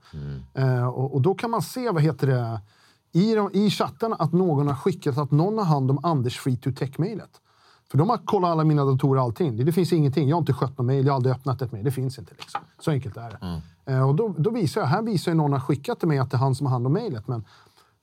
Eh, 0.53 0.87
och, 0.87 1.13
och 1.13 1.21
då 1.21 1.35
kan 1.35 1.49
man 1.49 1.61
se, 1.61 1.91
vad 1.91 2.03
heter 2.03 2.27
det, 2.27 2.61
i, 3.11 3.35
de, 3.35 3.49
i 3.53 3.69
chatten 3.69 4.15
att 4.19 4.33
någon 4.33 4.67
har 4.67 4.75
skickat 4.75 5.17
att 5.17 5.31
någon 5.31 5.57
har 5.57 5.65
hand 5.65 5.91
om 5.91 6.05
Anders 6.05 6.39
Free 6.39 6.57
to 6.57 6.71
Tech-mejlet. 6.71 7.41
För 7.91 7.97
de 7.97 8.09
har 8.09 8.17
kollat 8.17 8.49
alla 8.49 8.63
mina 8.63 8.85
datorer 8.85 9.19
och 9.19 9.25
allting. 9.25 9.57
Det, 9.57 9.63
det 9.63 9.71
finns 9.71 9.93
ingenting. 9.93 10.29
Jag 10.29 10.35
har 10.35 10.41
inte 10.41 10.53
skött 10.53 10.77
någon 10.77 10.87
mejl. 10.87 11.05
Jag 11.05 11.13
har 11.13 11.15
aldrig 11.15 11.35
öppnat 11.35 11.61
ett 11.61 11.71
mejl. 11.71 11.85
Det 11.85 11.91
finns 11.91 12.19
inte. 12.19 12.33
Liksom. 12.37 12.61
Så 12.79 12.91
enkelt 12.91 13.17
är 13.17 13.29
det. 13.29 13.61
Eh, 13.93 14.09
och 14.09 14.15
då, 14.15 14.35
då 14.37 14.49
visar 14.49 14.81
jag, 14.81 14.87
här 14.87 15.01
visar 15.01 15.31
ju 15.31 15.35
någon 15.35 15.53
har 15.53 15.59
skickat 15.59 15.99
till 15.99 16.07
mig 16.07 16.17
att 16.17 16.31
det 16.31 16.37
är 16.37 16.39
han 16.39 16.55
som 16.55 16.65
har 16.65 16.73
hand 16.73 16.87
om 16.87 16.93
mejlet. 16.93 17.27
Men 17.27 17.45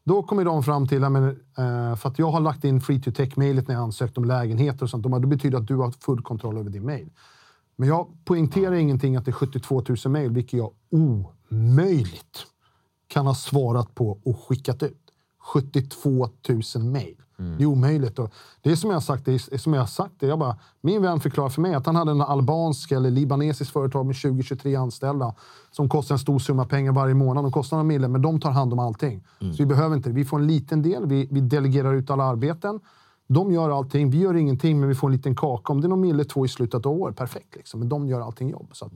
då 0.06 0.22
kommer 0.22 0.44
de 0.44 0.62
fram 0.62 0.88
till, 0.88 1.04
att 1.04 1.12
men, 1.12 1.28
eh, 1.28 1.96
för 1.96 2.08
att 2.08 2.18
jag 2.18 2.30
har 2.30 2.40
lagt 2.40 2.64
in 2.64 2.80
free 2.80 3.00
to 3.00 3.10
tech-mailet 3.10 3.68
när 3.68 3.74
jag 3.74 3.82
ansökt 3.82 4.18
om 4.18 4.24
lägenheter 4.24 4.82
och 4.82 4.90
sånt. 4.90 5.02
De 5.02 5.12
bara, 5.12 5.20
det 5.20 5.26
betyder 5.26 5.58
att 5.58 5.68
du 5.68 5.76
har 5.76 5.90
full 5.90 6.22
kontroll 6.22 6.58
över 6.58 6.70
din 6.70 6.86
mail. 6.86 7.10
Men 7.76 7.88
jag 7.88 8.06
poängterar 8.24 8.74
ingenting 8.74 9.16
att 9.16 9.24
det 9.24 9.30
är 9.30 9.32
72 9.32 9.82
000 9.88 10.12
mejl, 10.12 10.30
vilket 10.30 10.58
jag 10.58 10.70
omöjligt 10.90 12.46
kan 13.08 13.26
ha 13.26 13.34
svarat 13.34 13.94
på 13.94 14.18
och 14.24 14.44
skickat 14.48 14.82
ut. 14.82 15.02
72 15.54 16.28
000 16.48 16.84
mejl. 16.84 17.16
Det 17.36 17.62
är 17.62 17.66
omöjligt. 17.66 18.18
Och 18.18 18.32
det 18.62 18.70
är 18.70 18.76
som 18.76 18.90
jag 18.90 18.96
har 18.96 19.00
sagt. 19.00 19.24
Det 19.24 19.32
är 19.32 19.58
som 19.58 19.74
jag 19.74 19.80
har 19.80 19.86
sagt 19.86 20.14
det. 20.18 20.26
Jag 20.26 20.38
bara, 20.38 20.56
min 20.80 21.02
vän 21.02 21.20
förklarar 21.20 21.48
för 21.48 21.62
mig 21.62 21.74
att 21.74 21.86
han 21.86 21.96
hade 21.96 22.10
en 22.10 22.20
albansk 22.20 22.92
eller 22.92 23.10
libanesisk 23.10 23.72
företag 23.72 24.06
med 24.06 24.14
20-23 24.14 24.80
anställda 24.80 25.34
som 25.70 25.88
kostar 25.88 26.14
en 26.14 26.18
stor 26.18 26.38
summa 26.38 26.64
pengar 26.64 26.92
varje 26.92 27.14
månad. 27.14 27.44
De 27.44 27.52
kostar 27.52 27.76
några 27.76 27.88
mille, 27.88 28.08
men 28.08 28.22
de 28.22 28.40
tar 28.40 28.50
hand 28.50 28.72
om 28.72 28.78
allting. 28.78 29.24
Så 29.38 29.56
vi 29.62 29.66
behöver 29.66 29.96
inte 29.96 30.08
det. 30.08 30.14
Vi 30.14 30.24
får 30.24 30.38
en 30.38 30.46
liten 30.46 30.82
del. 30.82 31.06
Vi, 31.06 31.28
vi 31.30 31.40
delegerar 31.40 31.94
ut 31.94 32.10
alla 32.10 32.24
arbeten. 32.24 32.80
De 33.28 33.52
gör 33.52 33.70
allting. 33.70 34.10
Vi 34.10 34.18
gör 34.18 34.34
ingenting, 34.34 34.80
men 34.80 34.88
vi 34.88 34.94
får 34.94 35.08
en 35.08 35.12
liten 35.12 35.36
kaka. 35.36 35.72
Om 35.72 35.80
det 35.80 35.86
är 35.86 35.88
någon 35.88 36.00
mille, 36.00 36.24
två 36.24 36.44
i 36.44 36.48
slutet 36.48 36.86
av 36.86 36.92
år, 36.92 37.12
perfekt. 37.12 37.56
Liksom. 37.56 37.80
Men 37.80 37.88
de 37.88 38.08
gör 38.08 38.20
allting 38.20 38.50
jobb. 38.50 38.68
Så 38.72 38.84
att, 38.84 38.92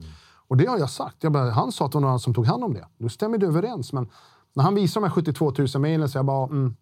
och 0.47 0.57
det 0.57 0.65
har 0.65 0.77
jag 0.77 0.89
sagt. 0.89 1.15
Jag 1.19 1.31
bara, 1.31 1.51
han 1.51 1.71
sa 1.71 1.85
att 1.85 1.91
det 1.91 1.95
var 1.95 2.01
någon 2.01 2.09
annan 2.09 2.19
som 2.19 2.33
tog 2.33 2.45
hand 2.45 2.63
om 2.63 2.73
det. 2.73 2.85
Då 2.97 3.09
stämmer 3.09 3.37
det 3.37 3.45
överens. 3.45 3.93
Men 3.93 4.09
när 4.53 4.63
han 4.63 4.75
visar 4.75 5.01
de 5.01 5.07
här 5.07 5.13
72 5.13 5.53
000 5.57 5.67
mejlen 5.81 6.09
så 6.09 6.17
jag 6.17 6.25
bara, 6.25 6.43
mm, 6.43 6.75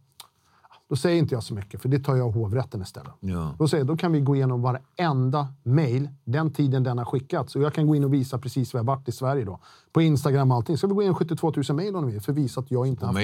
då 0.90 0.96
säger 0.96 1.20
inte 1.20 1.36
jag 1.36 1.44
så 1.44 1.54
mycket, 1.54 1.82
för 1.82 1.90
det 1.90 2.00
tar 2.00 2.16
jag 2.16 2.32
hovrätten 2.32 2.82
istället. 2.82 3.14
Ja. 3.20 3.56
Då, 3.60 3.68
säger, 3.68 3.84
då 3.84 3.98
kan 3.98 4.12
vi 4.12 4.20
gå 4.20 4.36
igenom 4.36 4.62
varenda 4.62 5.48
mejl, 5.64 6.10
den 6.24 6.54
tiden 6.54 6.84
den 6.84 6.98
har 6.98 7.06
skickats. 7.06 7.56
Och 7.56 7.62
jag 7.62 7.74
kan 7.74 7.88
gå 7.88 7.96
in 7.96 8.04
och 8.04 8.14
visa 8.14 8.38
precis 8.38 8.74
var 8.74 8.80
jag 8.80 8.86
varit 8.86 9.10
i 9.10 9.12
Sverige 9.12 9.46
då. 9.46 9.60
På 9.94 10.02
Instagram 10.02 10.52
och 10.52 10.58
allting. 10.58 10.78
Så 10.78 10.88
vi 10.88 10.94
går 10.94 11.04
in 11.04 11.16
72 11.16 11.54
000 11.56 11.76
mejl 11.76 11.96
om 11.96 12.06
ni 12.06 12.12
vill, 12.12 12.22
för 12.22 12.32
att 12.32 12.38
visa 12.38 12.60
att 12.60 12.72
jag 12.72 12.88
inte 12.88 13.06
Och 13.06 13.08
haft 13.08 13.18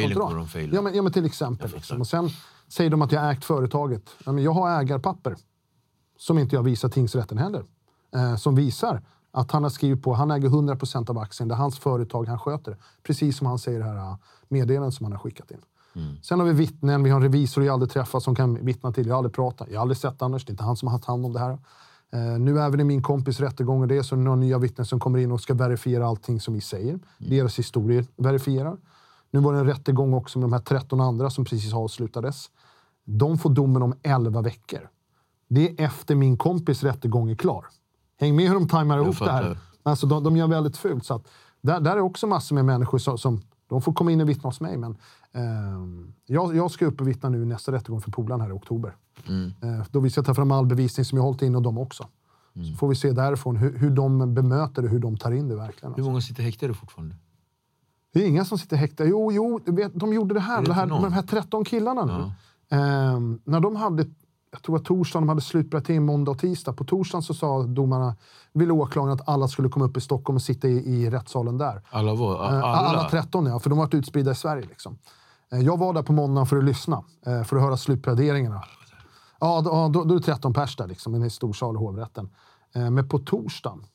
faila. 0.47 0.75
Ja 0.75 0.81
men, 0.81 0.95
ja, 0.95 1.01
men 1.01 1.13
till 1.13 1.25
exempel. 1.25 1.71
Liksom. 1.71 2.01
Och 2.01 2.07
sen 2.07 2.29
säger 2.67 2.89
de 2.89 3.01
att 3.01 3.11
jag 3.11 3.21
har 3.21 3.31
ägt 3.31 3.45
företaget. 3.45 4.09
Ja, 4.25 4.31
men 4.31 4.43
jag 4.43 4.51
har 4.51 4.81
ägarpapper 4.81 5.35
som 6.17 6.37
inte 6.37 6.55
jag 6.55 6.63
visar 6.63 6.89
tingsrätten 6.89 7.37
heller. 7.37 7.63
Eh, 8.15 8.35
som 8.35 8.55
visar 8.55 9.01
att 9.31 9.51
han 9.51 9.63
har 9.63 9.69
skrivit 9.69 10.03
på, 10.03 10.13
han 10.13 10.31
äger 10.31 10.49
100% 10.49 11.09
av 11.09 11.17
aktien, 11.17 11.47
det 11.47 11.55
är 11.55 11.57
hans 11.57 11.79
företag, 11.79 12.27
han 12.27 12.39
sköter. 12.39 12.77
Precis 13.03 13.37
som 13.37 13.47
han 13.47 13.59
säger 13.59 13.79
i 13.79 13.81
det 13.81 13.89
här 13.89 13.97
eh, 13.97 14.15
meddelandet 14.47 14.93
som 14.93 15.03
han 15.03 15.11
har 15.11 15.19
skickat 15.19 15.51
in. 15.51 15.61
Sen 16.21 16.39
har 16.39 16.47
vi 16.47 16.53
vittnen, 16.53 17.03
vi 17.03 17.09
har 17.09 17.17
en 17.17 17.23
revisor 17.23 17.63
jag 17.63 17.73
aldrig 17.73 17.91
träffat 17.91 18.23
som 18.23 18.35
kan 18.35 18.65
vittna 18.65 18.91
till. 18.91 19.07
Jag 19.07 19.13
har 19.13 19.17
aldrig 19.17 19.33
pratat, 19.33 19.67
jag 19.71 19.77
har 19.77 19.81
aldrig 19.81 19.97
sett 19.97 20.21
Anders, 20.21 20.45
det 20.45 20.49
är 20.49 20.53
inte 20.53 20.63
han 20.63 20.75
som 20.75 20.87
har 20.87 20.93
haft 20.93 21.05
hand 21.05 21.25
om 21.25 21.33
det 21.33 21.39
här. 21.39 21.57
Eh, 22.13 22.39
nu 22.39 22.59
även 22.59 22.79
i 22.79 22.83
min 22.83 23.03
kompis 23.03 23.39
rättegång 23.39 23.81
och 23.81 23.87
det 23.87 23.97
är 23.97 24.01
så 24.01 24.15
några 24.15 24.35
nya 24.35 24.57
vittnen 24.57 24.85
som 24.85 24.99
kommer 24.99 25.19
in 25.19 25.31
och 25.31 25.41
ska 25.41 25.53
verifiera 25.53 26.07
allting 26.07 26.39
som 26.39 26.53
vi 26.53 26.61
säger. 26.61 26.99
Deras 27.17 27.59
historier 27.59 28.05
verifierar. 28.17 28.77
Nu 29.31 29.39
var 29.39 29.53
det 29.53 29.59
en 29.59 29.65
rättegång 29.65 30.13
också 30.13 30.39
med 30.39 30.43
de 30.49 30.53
här 30.53 30.59
13 30.59 31.01
andra 31.01 31.29
som 31.29 31.45
precis 31.45 31.73
avslutades. 31.73 32.49
De 33.05 33.37
får 33.37 33.49
domen 33.49 33.81
om 33.81 33.93
11 34.03 34.41
veckor. 34.41 34.89
Det 35.49 35.69
är 35.69 35.85
efter 35.85 36.15
min 36.15 36.37
kompis 36.37 36.83
rättegång 36.83 37.29
är 37.29 37.35
klar. 37.35 37.65
Häng 38.19 38.35
med 38.35 38.47
hur 38.47 38.53
de 38.53 38.67
tajmar 38.67 38.97
ihop 38.97 39.19
det 39.19 39.31
här. 39.31 39.57
Alltså, 39.83 40.07
de, 40.07 40.23
de 40.23 40.37
gör 40.37 40.47
väldigt 40.47 40.77
fult. 40.77 41.05
Så 41.05 41.13
att, 41.13 41.27
där, 41.61 41.79
där 41.79 41.91
är 41.91 41.99
också 41.99 42.27
massor 42.27 42.55
med 42.55 42.65
människor 42.65 42.97
som, 42.97 43.17
som 43.17 43.41
de 43.69 43.81
får 43.81 43.93
komma 43.93 44.11
in 44.11 44.21
och 44.21 44.29
vittna 44.29 44.49
hos 44.49 44.61
mig. 44.61 44.77
Men, 44.77 44.97
jag, 46.25 46.55
jag 46.55 46.71
ska 46.71 46.85
upp 46.85 47.01
och 47.01 47.07
vittna 47.07 47.29
nu 47.29 47.45
nästa 47.45 47.71
rättegång 47.71 48.01
för 48.01 48.11
polaren 48.11 48.41
här 48.41 48.49
i 48.49 48.51
oktober. 48.51 48.95
Eh, 49.27 49.85
då 49.91 49.99
vi 49.99 50.09
ska 50.09 50.23
ta 50.23 50.33
fram 50.33 50.51
all 50.51 50.65
bevisning 50.65 51.05
som 51.05 51.17
jag 51.17 51.23
hållit 51.23 51.41
in 51.41 51.55
och 51.55 51.61
de 51.61 51.77
också. 51.77 52.07
Så 52.71 52.77
får 52.77 52.87
vi 52.87 52.95
se 52.95 53.11
därifrån 53.11 53.55
hur, 53.55 53.77
hur 53.77 53.89
de 53.89 54.33
bemöter 54.33 54.81
det, 54.81 54.87
hur 54.87 54.99
de 54.99 55.17
tar 55.17 55.31
in 55.31 55.47
det 55.47 55.55
verkligen. 55.55 55.91
Hur 55.93 55.99
Alltså. 55.99 56.09
många 56.11 56.21
sitter 56.21 56.43
häktade 56.43 56.73
fortfarande? 56.73 57.15
Det 58.13 58.23
är 58.23 58.27
inga 58.27 58.45
som 58.45 58.57
sitter 58.57 58.77
häktade. 58.77 59.09
Jo, 59.09 59.31
jo, 59.31 59.59
vet, 59.65 59.99
de 59.99 60.13
gjorde 60.13 60.33
det 60.33 60.39
här. 60.39 60.61
det 60.61 60.65
Det 60.67 60.73
här 60.73 60.85
någon? 60.85 61.01
de 61.03 61.13
här 61.13 61.21
13 61.21 61.65
killarna 61.65 62.05
nu. 62.05 62.31
Ehm, 62.77 63.39
när 63.43 63.59
de 63.59 63.75
hade, 63.75 64.05
jag 64.51 64.61
tror 64.63 64.75
att 64.75 64.85
torsdagen, 64.85 65.23
de 65.23 65.29
hade 65.29 65.41
slutberättning 65.41 66.05
måndag 66.05 66.31
och 66.31 66.39
tisdag. 66.39 66.73
På 66.73 66.83
torsdagen 66.83 67.23
så 67.23 67.33
sa 67.33 67.63
domarna, 67.63 68.15
ville 68.53 68.73
åklagaren 68.73 69.13
att 69.19 69.29
alla 69.29 69.47
skulle 69.47 69.69
komma 69.69 69.85
upp 69.85 69.97
i 69.97 70.01
Stockholm 70.01 70.35
och 70.35 70.41
sitta 70.41 70.67
i, 70.67 70.71
i 71.03 71.09
rättssalen 71.09 71.57
där. 71.57 71.81
Alla 71.89 72.13
var? 72.15 72.35
Eh, 72.35 72.49
Alla? 72.49 72.63
Alla 72.65 73.09
13 73.09 73.45
ja, 73.45 73.59
för 73.59 73.69
de 73.69 73.79
har 73.79 73.85
varit 73.85 73.93
utspridda 73.93 74.31
i 74.31 74.35
Sverige. 74.35 74.65
Liksom. 74.69 74.97
Eh, 75.51 75.59
Jag 75.59 75.77
var 75.77 75.93
där 75.93 76.03
på 76.03 76.13
måndagen 76.13 76.45
för 76.47 76.57
att 76.57 76.63
lyssna, 76.63 77.03
eh, 77.25 77.43
för 77.43 77.55
att 77.55 77.61
höra 77.61 77.77
slutpläderingarna. 77.77 78.63
Ja, 79.39 79.61
då, 79.61 79.69
ja, 79.69 79.89
då, 79.93 80.03
då 80.03 80.15
är 80.15 80.19
det 80.19 80.25
13 80.25 80.53
pers 80.53 80.75
där, 80.75 80.87
liksom, 80.87 81.15
i 81.15 81.21
en 81.21 81.29
stor 81.29 81.53
sal 81.53 81.75
i 81.75 81.77
hovrätten. 81.77 82.29
Eh, 82.75 82.89
Men 82.89 83.07
på 83.09 83.19
torsdagen 83.19 83.85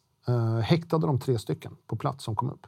häktade 0.64 1.06
de 1.06 1.18
tre 1.20 1.38
stycken 1.38 1.76
på 1.86 1.96
plats 1.96 2.24
som 2.24 2.36
kom 2.36 2.50
upp. 2.50 2.66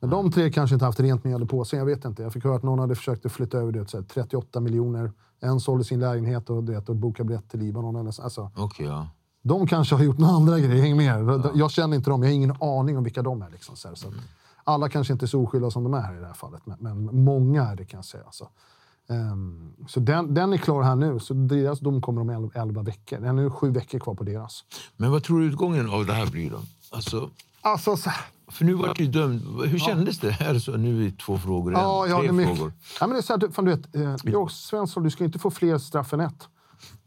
Men 0.00 0.10
de 0.10 0.32
tre 0.32 0.50
kanske 0.52 0.74
inte 0.74 0.84
haft 0.86 1.00
rent 1.00 1.24
mjöl 1.24 1.42
i 1.42 1.46
påsen, 1.46 1.78
jag 1.78 1.86
vet 1.86 2.04
inte. 2.04 2.22
Jag 2.22 2.32
fick 2.32 2.44
höra 2.44 2.56
att 2.56 2.62
någon 2.62 2.78
hade 2.78 2.94
försökt 2.94 3.26
att 3.26 3.32
flytta 3.32 3.58
över 3.58 3.72
det, 3.72 3.90
så 3.90 3.96
här, 3.96 4.04
38 4.04 4.60
miljoner. 4.60 5.12
En 5.40 5.60
sålde 5.60 5.84
sin 5.84 6.00
lägenhet 6.00 6.50
och, 6.50 6.64
det, 6.64 6.88
och 6.88 6.96
bokade 6.96 7.26
biljett 7.26 7.50
till 7.50 7.60
Libanon. 7.60 7.96
Eller, 7.96 8.22
alltså, 8.22 8.50
Okej, 8.56 8.86
ja. 8.86 9.08
de 9.42 9.66
kanske 9.66 9.94
har 9.94 10.02
gjort 10.04 10.18
några 10.18 10.32
andra 10.34 10.58
grejer, 10.58 10.82
häng 10.82 10.96
med. 10.96 11.42
Jag 11.54 11.70
känner 11.70 11.96
inte 11.96 12.10
dem, 12.10 12.22
jag 12.22 12.30
har 12.30 12.34
ingen 12.34 12.56
aning 12.62 12.98
om 12.98 13.04
vilka 13.04 13.22
de 13.22 13.42
är. 13.42 13.50
Liksom, 13.50 13.76
så 13.76 13.88
här, 13.88 13.94
så 13.94 14.08
att 14.08 14.14
alla 14.64 14.88
kanske 14.88 15.12
inte 15.12 15.24
är 15.24 15.26
så 15.26 15.42
oskyldiga 15.42 15.70
som 15.70 15.84
de 15.84 15.94
är 15.94 16.00
här 16.00 16.16
i 16.16 16.20
det 16.20 16.26
här 16.26 16.34
fallet, 16.34 16.66
men, 16.66 16.78
men 16.80 17.24
många 17.24 17.64
är 17.64 17.76
det 17.76 17.84
kan 17.84 17.98
jag 17.98 18.04
säga. 18.04 18.24
Så, 18.30 18.48
Ehm, 19.08 19.72
så 19.88 20.00
den, 20.00 20.34
den 20.34 20.52
är 20.52 20.56
klar 20.56 20.82
här 20.82 20.96
nu, 20.96 21.18
så 21.20 21.34
deras 21.34 21.80
dom 21.80 22.02
kommer 22.02 22.20
om 22.20 22.30
11, 22.30 22.50
11 22.54 22.82
veckor. 22.82 23.18
Det 23.18 23.28
är 23.28 23.32
nu 23.32 23.50
sju 23.50 23.70
veckor 23.70 23.98
kvar 23.98 24.14
på 24.14 24.24
deras. 24.24 24.64
Men 24.96 25.10
vad 25.10 25.22
tror 25.22 25.40
du 25.40 25.46
utgången 25.46 25.90
av 25.90 26.06
det 26.06 26.12
här 26.12 26.26
blir 26.26 26.50
då? 26.50 26.58
Alltså, 26.90 27.30
Alltså, 27.60 27.96
så 27.96 28.10
för 28.48 28.64
nu 28.64 28.74
var 28.74 28.94
du 28.94 29.06
dömd. 29.06 29.42
Hur 29.66 29.78
kändes 29.78 30.18
det? 30.18 30.36
Är 30.40 30.54
det 30.54 30.60
så? 30.60 30.76
Nu 30.76 31.00
är 31.06 31.10
det 31.10 31.18
två 31.18 31.38
frågor 31.38 31.72
igen. 31.72 31.84
Ja, 31.84 32.06
ja, 32.06 32.20
Tre 32.20 32.32
mycket. 32.32 32.56
frågor. 32.56 32.72
Ja, 33.00 33.06
men 33.06 33.14
det 33.14 33.20
är 33.20 33.22
så 33.22 33.32
här, 33.32 33.40
du, 33.40 33.50
fan, 33.50 33.64
du 33.64 33.70
vet, 33.76 33.94
eh, 33.96 34.16
jag, 34.22 34.50
Svensson, 34.50 35.02
du 35.02 35.10
ska 35.10 35.24
inte 35.24 35.38
få 35.38 35.50
fler 35.50 35.78
straff 35.78 36.12
än 36.12 36.20
ett. 36.20 36.48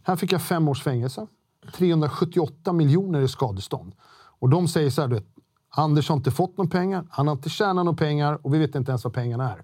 Här 0.03 0.15
fick 0.15 0.31
jag 0.31 0.41
fem 0.41 0.67
års 0.67 0.83
fängelse. 0.83 1.27
378 1.75 2.73
miljoner 2.73 3.21
i 3.21 3.27
skadestånd. 3.27 3.93
Och 4.39 4.49
de 4.49 4.67
säger 4.67 4.89
så 4.89 5.01
här, 5.01 5.07
du 5.07 5.15
vet, 5.15 5.27
Anders 5.77 6.09
har 6.09 6.15
inte 6.15 6.31
fått 6.31 6.57
några 6.57 6.69
pengar, 6.69 7.05
han 7.09 7.27
har 7.27 7.35
inte 7.35 7.49
tjänat 7.49 7.85
några 7.85 7.97
pengar 7.97 8.39
och 8.41 8.53
vi 8.53 8.57
vet 8.57 8.75
inte 8.75 8.91
ens 8.91 9.03
vad 9.03 9.13
pengarna 9.13 9.51
är. 9.53 9.61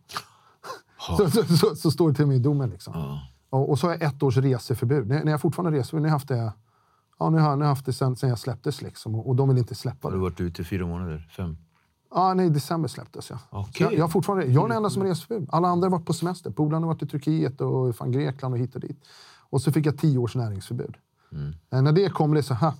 så, 1.17 1.29
så, 1.29 1.43
så, 1.43 1.75
så 1.75 1.91
står 1.91 2.09
det 2.09 2.15
till 2.15 2.23
och 2.23 2.27
med 2.27 2.37
i 2.37 2.39
domen. 2.39 2.69
Liksom. 2.69 3.19
Och, 3.49 3.69
och 3.69 3.79
så 3.79 3.87
har 3.87 3.91
jag 3.93 4.01
ett 4.01 4.23
års 4.23 4.37
reseförbud. 4.37 5.07
När, 5.07 5.23
när 5.23 5.31
jag 5.31 5.41
fortfarande 5.41 5.79
reseförbud, 5.79 6.01
nu 6.01 6.07
har 6.07 6.09
jag 6.09 6.15
haft 6.15 6.27
det, 6.27 6.53
ja, 7.19 7.29
nu 7.29 7.39
har, 7.39 7.55
nu 7.55 7.63
har 7.63 7.69
haft 7.69 7.85
det 7.85 7.93
sen, 7.93 8.15
sen 8.15 8.29
jag 8.29 8.39
släpptes. 8.39 8.81
Liksom, 8.81 9.15
och, 9.15 9.29
och 9.29 9.35
de 9.35 9.49
vill 9.49 9.57
inte 9.57 9.75
släppa 9.75 10.07
Har 10.07 10.11
du 10.11 10.17
det. 10.17 10.21
varit 10.23 10.39
ute 10.41 10.61
i 10.61 10.65
fyra 10.65 10.85
månader? 10.85 11.29
Fem? 11.37 11.57
Ja, 12.15 12.33
nej, 12.33 12.45
i 12.45 12.49
december 12.49 12.89
släpptes 12.89 13.29
jag. 13.29 13.39
Så 13.49 13.83
jag, 13.83 13.93
jag, 13.93 14.11
fortfarande, 14.11 14.45
jag 14.45 14.63
är 14.63 14.67
den 14.67 14.77
enda 14.77 14.89
som 14.89 15.01
har 15.01 15.09
reseförbud. 15.09 15.49
Alla 15.51 15.67
andra 15.67 15.85
har 15.85 15.91
varit 15.91 16.05
på 16.05 16.13
semester. 16.13 16.51
Polarna 16.51 16.87
har 16.87 16.93
varit 16.93 17.03
i 17.03 17.07
Turkiet 17.07 17.61
och 17.61 17.95
fan 17.95 18.11
Grekland 18.11 18.53
och 18.53 18.59
hit 18.59 18.75
och 18.75 18.81
dit. 18.81 18.97
Och 19.49 19.61
så 19.61 19.71
fick 19.71 19.85
jag 19.85 19.97
tio 19.97 20.17
års 20.17 20.35
näringsförbud. 20.35 20.95
Eh, 21.71 21.81
när 21.81 21.91
det 21.91 22.09
kom, 22.09 22.33
det 22.33 22.43
så 22.43 22.53
här, 22.53 22.73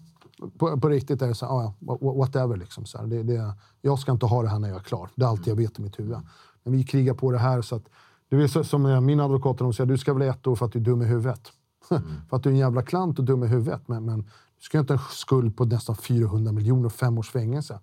på, 0.57 0.79
på 0.79 0.89
riktigt 0.89 1.21
är 1.21 1.27
det 1.27 1.35
så 1.35 1.45
här, 1.45 1.53
ah, 1.53 1.73
whatever. 1.99 2.57
Liksom, 2.57 2.85
så 2.85 2.97
här. 2.97 3.07
Det, 3.07 3.23
det, 3.23 3.53
jag 3.81 3.99
ska 3.99 4.11
inte 4.11 4.25
ha 4.25 4.41
det 4.41 4.49
här 4.49 4.59
när 4.59 4.67
jag 4.67 4.77
är 4.77 4.83
klar. 4.83 5.09
Det 5.15 5.25
är 5.25 5.29
allt 5.29 5.47
jag 5.47 5.55
vet 5.55 5.79
i 5.79 5.81
mitt 5.81 5.99
huvud. 5.99 6.17
Men 6.63 6.73
vi 6.73 6.83
krigar 6.83 7.13
på 7.13 7.31
det 7.31 7.37
här. 7.37 7.61
så 7.61 7.75
att 7.75 7.89
det 8.29 8.35
är 8.43 8.47
så, 8.47 8.63
som 8.63 8.85
eh, 8.85 9.01
min 9.01 9.19
advokat 9.19 9.57
de 9.57 9.73
säger, 9.73 9.87
du 9.87 9.97
ska 9.97 10.13
väl 10.13 10.29
ett 10.29 10.47
år 10.47 10.55
för 10.55 10.65
att 10.65 10.71
du 10.71 10.79
är 10.79 10.83
dum 10.83 11.01
i 11.01 11.05
huvudet. 11.05 11.51
för 12.29 12.37
att 12.37 12.43
du 12.43 12.49
är 12.49 12.53
en 12.53 12.59
jävla 12.59 12.81
klant 12.81 13.19
och 13.19 13.25
dum 13.25 13.43
i 13.43 13.47
huvudet. 13.47 13.87
Men, 13.87 14.05
men 14.05 14.21
du 14.21 14.61
ska 14.61 14.79
inte 14.79 14.93
ha 14.93 14.99
en 14.99 15.07
skuld 15.09 15.57
på 15.57 15.65
nästan 15.65 15.95
400 15.95 16.51
miljoner 16.51 16.85
och 16.85 16.93
fem 16.93 17.17
års 17.17 17.29
fängelse. 17.29 17.79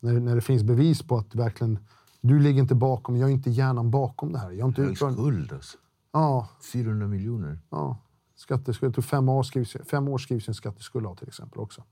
När, 0.00 0.20
när 0.20 0.34
det 0.34 0.40
finns 0.40 0.62
bevis 0.62 1.02
på 1.02 1.16
att 1.16 1.34
verkligen, 1.34 1.78
du 2.20 2.40
ligger 2.40 2.62
inte 2.62 2.74
bakom, 2.74 3.16
jag 3.16 3.28
är 3.28 3.32
inte 3.32 3.50
hjärnan 3.50 3.90
bakom 3.90 4.32
det 4.32 4.38
här. 4.38 4.50
Jag 4.50 4.60
är 4.60 4.68
inte 4.68 4.82
Hög 4.82 4.96
skuld 4.96 5.52
alltså. 5.52 5.78
Ja, 6.12 6.48
400 6.72 7.06
miljoner. 7.06 7.58
Ja, 7.70 7.98
skatteskuld. 8.36 8.88
Jag 8.88 8.94
tror 8.94 9.02
fem 9.02 9.28
år 9.28 9.42
skrivs, 9.42 9.76
fem 9.90 10.08
år 10.08 10.18
skrivs 10.18 10.48
en 10.48 10.54
skatteskuld 10.54 11.06
av 11.06 11.14
till 11.14 11.28
exempel 11.28 11.60
också. 11.60 11.84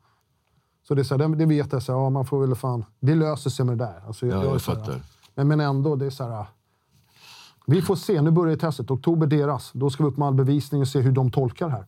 Så 0.83 0.95
det, 0.95 1.03
är 1.03 1.05
så 1.05 1.17
här, 1.17 1.29
det, 1.29 1.37
det 1.37 1.47
vet 1.47 1.73
jag, 1.73 1.83
så 1.83 1.93
här, 1.93 1.99
ja, 1.99 2.11
man 2.11 2.27
får 2.27 2.41
väl 2.41 2.55
fan... 2.55 2.85
Det 3.01 3.15
löser 3.15 3.51
sig 3.51 3.67
med 3.67 3.79
det 3.79 3.85
där. 3.85 4.03
Alltså, 4.07 4.27
Ja, 4.27 4.45
jag 4.45 4.55
är 4.55 4.59
så 4.59 4.71
här, 4.71 4.79
fattar. 4.79 5.01
Men, 5.35 5.49
men 5.49 5.61
ändå, 5.61 5.97
det 5.97 6.07
är 6.07 6.11
så 6.11 6.25
här... 6.25 6.47
Vi 7.67 7.83
får 7.83 7.97
se, 7.97 8.23
nu 8.23 8.31
börjar 8.31 8.57
testet. 8.57 8.91
Oktober 8.91 9.27
deras. 9.27 9.71
Då 9.73 9.91
ska 9.91 10.03
vi 10.05 10.11
upp 10.11 10.17
med 10.17 10.29
all 10.29 10.35
bevisning 10.35 10.81
och 10.81 10.89
se 10.89 11.01
hur 11.01 11.13
de 11.13 11.31
tolkar 11.31 11.67
det 11.67 11.73
här. 11.73 11.87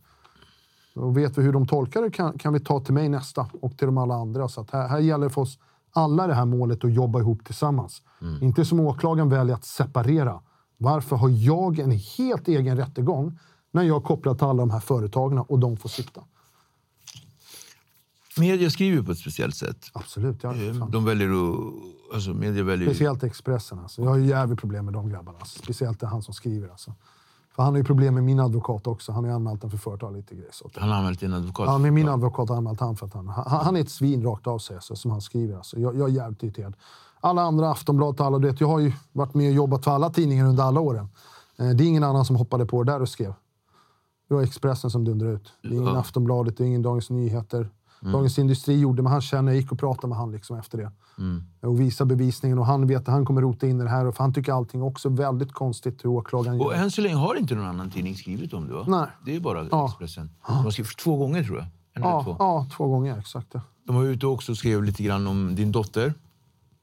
Och 0.95 1.17
vet 1.17 1.39
vi 1.39 1.43
hur 1.43 1.53
de 1.53 1.67
tolkar 1.67 2.03
det 2.03 2.11
kan, 2.11 2.39
kan 2.39 2.53
vi 2.53 2.61
ta 2.61 2.81
till 2.81 2.95
mig 2.95 3.09
nästa 3.09 3.47
och 3.63 3.79
till 3.79 3.87
de 3.87 3.99
alla 3.99 4.15
andra. 4.15 4.49
Så 4.49 4.67
här, 4.73 4.89
här 4.89 4.99
gäller 4.99 5.25
det 5.27 5.31
för 5.31 5.41
oss 5.41 5.59
alla 5.93 6.27
det 6.27 6.35
här 6.35 6.45
målet 6.45 6.85
att 6.85 6.93
jobba 6.93 7.21
ihop 7.21 7.45
tillsammans. 7.45 8.03
Inte 8.41 8.65
som 8.65 8.81
åklagaren 8.81 9.29
väljer 9.29 9.55
att 9.55 9.65
separera. 9.65 10.41
Varför 10.77 11.17
har 11.17 11.29
jag 11.29 11.79
en 11.79 11.91
helt 11.91 12.49
egen 12.49 12.77
rättegång 12.77 13.39
när 13.71 13.83
jag 13.83 13.97
är 13.97 14.01
kopplad 14.01 14.39
till 14.39 14.47
alla 14.47 14.63
de 14.63 14.71
här 14.71 14.81
företagen 14.81 15.39
och 15.39 15.59
de 15.59 15.77
får 15.77 15.89
sitta? 15.89 16.21
Media 18.41 18.71
skriver 18.71 19.03
på 19.03 19.13
ett 19.13 19.19
speciellt 19.19 19.57
sätt. 19.57 19.87
Absolut. 19.93 20.43
Jag, 20.43 20.69
Eh. 20.69 20.87
De 20.89 21.05
väljer 21.05 21.29
att... 21.29 21.73
Alltså 22.15 22.31
media 22.31 22.65
väljer. 22.65 22.89
Speciellt 22.89 23.23
Expressen. 23.23 23.79
Alltså. 23.79 24.03
Jag 24.03 24.09
har 24.09 24.17
ju 24.17 24.27
jävligt 24.27 24.59
problem 24.59 24.85
med 24.85 24.95
de 24.95 25.09
grabbarna. 25.09 25.39
Alltså. 25.39 25.59
Speciellt 25.59 26.01
det 26.01 26.07
han 26.07 26.23
som 26.23 26.35
skriver. 26.35 26.69
Alltså. 26.69 26.95
För 27.55 27.63
han 27.63 27.73
har 27.73 27.79
ju 27.79 27.85
problem 27.85 28.15
med 28.15 28.25
min 28.25 28.41
advokat 28.41 28.87
också. 28.87 29.13
Han 29.13 29.25
har 29.25 29.31
ju 29.31 29.35
anmält 29.35 29.61
den 29.61 29.71
för 29.71 29.79
förtal 29.79 30.15
lite 30.17 30.35
grejer. 30.35 30.51
Så. 30.53 30.71
Han 30.77 30.89
har 30.89 30.97
anmält 30.97 31.23
en 31.23 31.35
advokat. 31.35 31.67
Ja, 31.67 31.79
men 31.79 31.95
min 31.95 32.09
advokat 32.09 32.49
har 32.49 32.57
anmält 32.57 32.81
han 32.81 32.97
för 32.97 33.07
att 33.07 33.15
han, 33.15 33.29
han, 33.29 33.45
han 33.47 33.77
är 33.77 33.81
ett 33.81 33.91
svin 33.91 34.23
rakt 34.23 34.47
av 34.47 34.59
sig, 34.59 34.77
alltså, 34.77 34.97
som 34.97 35.11
han 35.11 35.21
skriver. 35.21 35.57
Alltså. 35.57 35.79
Jag, 35.81 35.97
jag 35.97 36.09
är 36.09 36.13
jävligt 36.15 36.43
irriterad. 36.43 36.75
Alla 37.21 37.43
andra, 37.43 37.71
Aftonbladet, 37.71 38.21
alla, 38.21 38.39
du 38.39 38.49
vet, 38.49 38.61
jag 38.61 38.69
har 38.69 38.79
ju 38.79 38.93
varit 39.13 39.35
med 39.35 39.49
och 39.49 39.55
jobbat 39.55 39.85
för 39.85 39.91
alla 39.91 40.11
tidningar 40.11 40.47
under 40.47 40.63
alla 40.65 40.81
åren. 40.81 41.09
Eh, 41.59 41.69
det 41.71 41.85
är 41.85 41.87
ingen 41.87 42.05
annan 42.05 42.25
som 42.25 42.37
hoppade 42.37 42.67
på 42.67 42.83
det 42.83 42.93
där 42.93 43.03
och 43.03 43.09
skrev. 43.09 43.35
Det 44.29 44.35
var 44.35 44.43
Expressen 44.43 44.91
som 44.91 45.05
dundrade 45.05 45.33
ut. 45.33 45.53
Det 45.63 45.69
är 45.69 45.73
ingen 45.73 45.85
Ja. 45.95 46.01
Aftonbladet, 46.01 46.57
det 46.57 46.65
är 46.65 46.67
ingen 46.67 46.83
Dagens 46.83 47.11
Nyheter. 47.11 47.69
Dagens 48.01 48.39
Industri 48.39 48.79
gjorde, 48.81 49.03
men 49.03 49.13
han 49.13 49.21
känner, 49.21 49.53
jag 49.53 49.61
gick 49.61 49.73
och 49.73 49.79
pratade 49.79 50.09
med 50.09 50.19
han 50.19 50.33
liksom 50.33 50.59
efter 50.59 50.79
det. 50.79 50.93
Och 51.67 51.81
visade 51.81 52.09
bevisningen 52.17 52.59
och 52.59 52.67
han 52.67 52.87
vet 52.87 53.01
att 53.03 53.09
han 53.15 53.25
kommer 53.25 53.41
rota 53.43 53.67
in 53.67 53.81
i 53.81 53.85
det 53.85 53.91
här. 53.91 54.13
För 54.13 54.25
han 54.25 54.35
tycker 54.35 54.53
allting 54.53 54.83
också 54.83 55.09
är 55.09 55.13
väldigt 55.13 55.53
konstigt 55.53 56.05
hur 56.05 56.11
åklagaren 56.11 56.61
Och 56.61 56.75
än 56.75 56.91
så 56.91 57.01
länge 57.01 57.15
har 57.15 57.35
inte 57.35 57.55
någon 57.55 57.67
annan 57.67 57.91
tidning 57.91 58.17
skrivit 58.17 58.53
om 58.53 58.69
det 58.69 58.75
va? 58.75 58.85
Nej. 58.89 59.07
Det 59.27 59.37
är 59.37 59.41
bara 59.41 59.67
Ja. 59.71 59.87
Expressen. 59.89 60.31
De 60.47 60.53
har 60.53 60.71
skrivit 60.71 60.99
två 60.99 61.17
gånger 61.17 61.45
tror 61.45 61.57
jag. 61.59 61.67
En 61.95 62.03
Ja, 62.03 62.25
två. 62.25 62.37
ja, 62.39 62.67
två 62.77 62.87
gånger 62.89 63.19
exakt. 63.19 63.49
Ja. 63.53 63.61
De 63.87 63.97
var 63.97 64.05
ute 64.05 64.27
också 64.27 64.53
och 64.53 64.59
skrev 64.59 64.83
lite 64.85 65.03
grann 65.03 65.27
om 65.27 65.55
din 65.55 65.73
dotter. 65.73 66.15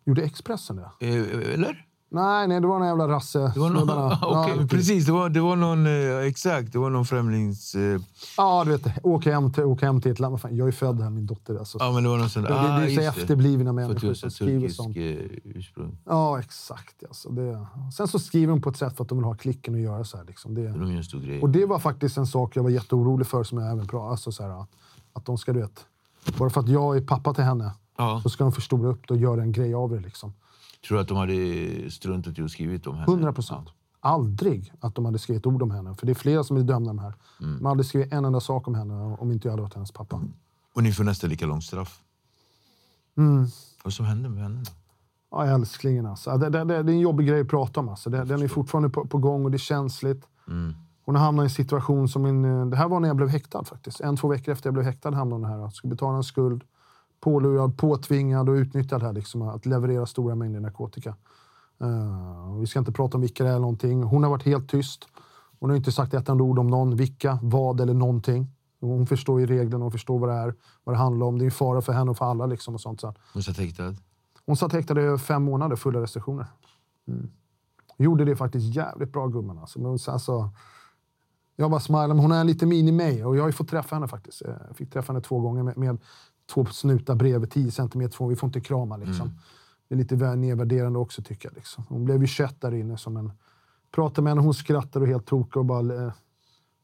Gjorde 0.05 0.21
Expressen 0.23 0.75
det? 0.75 1.07
Eh, 1.07 1.53
eller? 1.53 1.85
Nej, 2.09 2.47
nej, 2.47 2.61
det 2.61 2.67
var 2.67 2.79
en 2.81 2.87
jävla 2.87 3.07
rasse 3.07 3.39
Det 3.53 3.59
var 3.59 3.69
någon. 3.69 3.89
Okej, 4.21 4.55
ja, 4.61 4.67
precis. 4.69 5.05
Det 5.05 5.11
var, 5.11 5.29
det 5.29 5.39
var 5.41 5.55
någon... 5.55 5.85
Eh, 5.87 6.17
exakt, 6.27 6.71
det 6.73 6.79
var 6.79 6.89
någon 6.89 7.05
främlings... 7.05 7.75
Eh, 7.75 7.99
Ja, 8.37 8.63
du 8.65 8.71
vet, 8.71 9.05
åka 9.05 9.31
hem 9.33 9.53
till, 9.53 9.63
åka 9.63 9.85
hem 9.85 10.01
till 10.01 10.11
ett 10.11 10.19
land. 10.19 10.41
Fan, 10.41 10.55
Jag 10.55 10.67
är 10.67 10.71
född 10.71 11.01
här, 11.01 11.09
min 11.09 11.25
dotter. 11.25 11.55
Alltså. 11.55 11.77
ja, 11.81 11.91
men 11.91 12.03
det 12.03 12.09
var 12.09 12.17
någon 12.17 12.29
sån 12.29 12.43
det, 12.43 12.49
det, 12.49 12.55
det 12.55 12.67
är 12.67 12.95
så 12.95 13.01
just 13.01 13.17
efterblivna 13.17 13.69
att 13.69 13.75
människor 13.75 14.13
som 14.13 14.29
så 14.29 14.35
skriver 14.35 14.69
sånt. 14.69 14.97
eh, 14.97 15.03
ursprung. 15.43 15.97
Ja, 16.05 16.39
exakt. 16.39 17.03
Alltså, 17.07 17.29
det. 17.29 17.65
Sen 17.97 18.07
så 18.07 18.19
skriver 18.19 18.47
de 18.53 18.61
på 18.61 18.69
ett 18.69 18.77
sätt 18.77 18.97
för 18.97 19.03
att 19.03 19.09
de 19.09 19.17
vill 19.17 19.25
ha 19.25 19.33
klicken 19.35 19.73
och 19.73 19.79
göra 19.79 20.03
så 20.03 20.17
här. 20.17 20.23
Liksom. 20.25 20.55
Det, 20.55 20.67
De 20.67 20.89
gör 20.91 20.97
en 20.97 21.03
stor 21.03 21.19
grej. 21.19 21.41
och 21.41 21.49
det 21.49 21.65
var 21.65 21.79
faktiskt 21.79 22.17
en 22.17 22.27
sak 22.27 22.55
jag 22.55 22.63
var 22.63 22.69
jätteorolig 22.69 23.27
för, 23.27 23.43
som 23.43 23.57
jag 23.57 23.71
även 23.71 23.87
pratade 23.87 24.11
alltså, 24.11 24.31
så 24.31 24.43
här, 24.43 24.65
Att 25.13 25.25
de 25.25 25.37
ska, 25.37 25.53
du 25.53 25.59
vet, 25.59 25.85
bara 26.37 26.49
för 26.49 26.61
att 26.61 26.69
jag 26.69 26.97
är 26.97 27.01
pappa 27.01 27.33
till 27.33 27.43
henne, 27.43 27.71
Ja. 27.97 28.19
så 28.23 28.29
ska 28.29 28.43
de 28.43 28.53
förstora 28.53 28.89
upp 28.89 29.07
det 29.07 29.13
och 29.13 29.19
göra 29.19 29.41
en 29.41 29.51
grej 29.51 29.73
av 29.73 29.89
det. 29.89 29.99
Liksom. 29.99 30.33
Tror 30.87 30.97
du 30.97 31.01
att 31.01 31.07
de 31.07 31.17
hade 31.17 31.91
struntat 31.91 32.39
i 32.39 32.41
att 32.41 32.51
skrivit 32.51 32.87
om 32.87 32.95
henne? 32.95 33.11
100 33.11 33.33
procent. 33.33 33.69
Aldrig 33.99 34.73
att 34.79 34.95
de 34.95 35.05
hade 35.05 35.19
skrivit 35.19 35.45
ord 35.45 35.61
om 35.61 35.71
henne. 35.71 35.95
För 35.95 36.05
det 36.05 36.11
är 36.11 36.15
flera 36.15 36.43
som 36.43 36.57
är 36.57 36.61
dömda 36.61 36.89
de 36.89 36.99
här. 36.99 37.13
Mm. 37.41 37.57
De 37.57 37.65
hade 37.65 37.83
skrivit 37.83 38.13
en 38.13 38.25
enda 38.25 38.39
sak 38.39 38.67
om 38.67 38.75
henne 38.75 38.93
om 38.93 39.31
inte 39.31 39.47
jag 39.47 39.51
hade 39.51 39.61
varit 39.61 39.73
hennes 39.73 39.91
pappa. 39.91 40.21
Och 40.75 40.83
ni 40.83 40.91
får 40.91 41.03
nästan 41.03 41.29
lika 41.29 41.45
långt 41.45 41.63
straff. 41.63 42.01
Mm. 43.17 43.47
Vad 43.83 43.93
som 43.93 44.05
hände 44.05 44.29
med 44.29 44.43
henne? 44.43 44.63
Ja, 45.31 45.45
älsklingen 45.45 46.05
alltså. 46.05 46.37
Det, 46.37 46.49
det, 46.49 46.63
det, 46.63 46.83
det 46.83 46.91
är 46.91 46.95
en 46.95 46.99
jobbig 46.99 47.27
grej 47.27 47.41
att 47.41 47.47
prata 47.47 47.79
om. 47.79 47.89
Alltså. 47.89 48.09
Det, 48.09 48.25
den 48.25 48.41
är 48.41 48.47
fortfarande 48.47 48.89
på, 48.89 49.07
på 49.07 49.17
gång 49.17 49.45
och 49.45 49.51
det 49.51 49.57
är 49.57 49.59
känsligt. 49.59 50.27
Hon 51.05 51.15
har 51.15 51.23
hamnat 51.23 51.43
i 51.43 51.45
en 51.45 51.49
situation 51.49 52.09
som... 52.09 52.21
Min, 52.21 52.45
eh, 52.45 52.65
det 52.65 52.77
här 52.77 52.87
var 52.87 52.99
när 52.99 53.07
jag 53.07 53.15
blev 53.15 53.29
häktad 53.29 53.63
faktiskt. 53.63 54.01
En, 54.01 54.17
två 54.17 54.27
veckor 54.27 54.51
efter 54.51 54.67
jag 54.67 54.73
blev 54.73 54.85
häktad 54.85 55.11
hamnade 55.11 55.47
hon 55.47 55.61
här. 55.61 55.69
Skulle 55.69 55.91
betala 55.91 56.17
en 56.17 56.23
skuld. 56.23 56.63
Pålurad, 57.19 57.77
påtvingad 57.77 58.49
och 58.49 58.53
utnyttjad 58.53 59.03
här. 59.03 59.13
Liksom, 59.13 59.41
att 59.41 59.65
leverera 59.65 60.05
stora 60.05 60.35
mängder 60.35 60.59
narkotika. 60.59 61.15
Eh, 61.81 62.55
vi 62.59 62.67
ska 62.67 62.79
inte 62.79 62.91
prata 62.91 63.17
om 63.17 63.21
vilka 63.21 63.43
det 63.43 63.49
är 63.49 63.53
eller 63.53 63.61
någonting. 63.61 64.03
Hon 64.03 64.23
har 64.23 64.29
varit 64.29 64.45
helt 64.45 64.69
tyst. 64.69 65.07
Hon 65.59 65.69
har 65.69 65.77
inte 65.77 65.91
sagt 65.91 66.13
ett 66.13 66.29
enda 66.29 66.43
ord 66.43 66.59
om 66.59 66.67
någon, 66.67 66.95
vilka, 66.95 67.39
vad 67.41 67.81
eller 67.81 67.93
någonting. 67.93 68.47
Hon 68.81 69.07
förstår 69.07 69.39
ju 69.39 69.45
reglerna 69.45 69.85
och 69.85 69.91
förstår 69.91 70.19
vad 70.19 70.29
det 70.29 70.35
är, 70.35 70.55
vad 70.83 70.95
det 70.95 70.99
handlar 70.99 71.27
om. 71.27 71.37
Det 71.37 71.43
är 71.43 71.45
en 71.45 71.51
fara 71.51 71.81
för 71.81 71.93
henne 71.93 72.11
och 72.11 72.17
för 72.17 72.25
alla. 72.25 72.45
Liksom, 72.45 72.73
och 72.73 72.81
sånt. 72.81 73.01
Så 73.01 73.13
Hon 73.33 73.43
satt 73.43 73.57
häktad? 73.57 73.95
hon 74.45 74.57
satt 74.57 74.73
häktad 74.73 75.13
i 75.13 75.17
fem 75.17 75.43
månader, 75.43 75.75
fulla 75.75 76.01
restriktioner. 76.01 76.45
Mm. 77.07 77.31
Gjorde 77.97 78.25
det 78.25 78.35
faktiskt 78.35 78.75
jävligt 78.75 79.13
bra, 79.13 79.27
gumman. 79.27 79.57
Alltså. 79.57 79.79
Men 79.79 79.89
hon, 79.89 79.99
alltså, 80.07 80.49
jag 81.55 81.71
bara 81.71 81.79
smilar, 81.79 82.07
men 82.07 82.19
hon 82.19 82.31
är 82.31 82.43
lite 82.43 82.65
mini 82.65 82.91
mig 82.91 83.25
och 83.25 83.37
jag 83.37 83.43
har 83.43 83.49
ju 83.49 83.53
fått 83.53 83.69
träffa 83.69 83.95
henne 83.95 84.07
faktiskt. 84.07 84.41
Jag 84.41 84.77
fick 84.77 84.93
träffa 84.93 85.13
henne 85.13 85.21
två 85.21 85.39
gånger 85.39 85.63
med, 85.63 85.77
med 85.77 85.97
två 86.53 86.65
snutar 86.65 87.15
bredvid, 87.15 87.51
10 87.51 87.71
centimeter 87.71 88.15
från. 88.15 88.29
Vi 88.29 88.35
får 88.35 88.47
inte 88.47 88.61
krama 88.61 88.97
liksom. 88.97 89.31
Det 89.87 89.95
är 89.95 89.97
lite 89.97 90.15
väl 90.15 90.37
nedvärderande 90.37 90.99
också 90.99 91.21
tycker 91.21 91.49
jag. 91.49 91.55
Liksom. 91.55 91.83
Hon 91.89 92.05
blev 92.05 92.21
ju 92.21 92.27
kött 92.27 92.61
där 92.61 92.73
inne 92.73 92.97
som 92.97 93.17
en... 93.17 93.31
Pratade 93.91 94.21
med 94.21 94.31
henne, 94.31 94.41
hon 94.41 94.53
skrattar 94.53 95.01
och 95.01 95.07
helt 95.07 95.25
tokig 95.25 95.57
och 95.57 95.65
bara... 95.65 96.05
eh, 96.05 96.11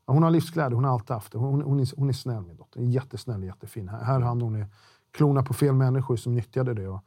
hon 0.06 0.24
har 0.24 0.32
livsglädje, 0.32 0.76
hon 0.76 0.84
har 0.84 0.92
alltid 0.92 1.12
haft 1.12 1.32
det. 1.32 1.38
Hon, 1.38 1.62
hon, 1.62 1.80
är, 1.80 1.98
hon 1.98 2.10
är 2.10 2.14
snäll, 2.14 2.44
min 2.46 2.58
dotter. 2.58 2.82
Jättesnäll 2.82 3.40
och 3.40 3.46
jättefin. 3.46 3.90
Här, 3.90 4.04
här 4.04 4.20
hamnade 4.20 4.52
hon 4.52 4.62
i 4.62 4.66
klorna 5.12 5.44
på 5.44 5.54
fel 5.54 5.74
människor 5.74 6.16
som 6.16 6.36
nyttjade 6.36 6.74
det. 6.74 6.88
Och 6.88 7.04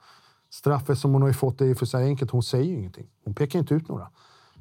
straffet 0.50 0.98
som 0.98 1.12
hon 1.12 1.22
har 1.22 1.32
fått 1.32 1.60
är 1.60 1.74
för 1.74 1.86
sig 1.86 2.04
enkelt. 2.04 2.30
Hon 2.30 2.42
säger 2.42 2.64
ju 2.64 2.78
ingenting. 2.78 3.06
Hon 3.24 3.34
pekar 3.34 3.58
inte 3.58 3.74
ut 3.74 3.88
några. 3.88 4.10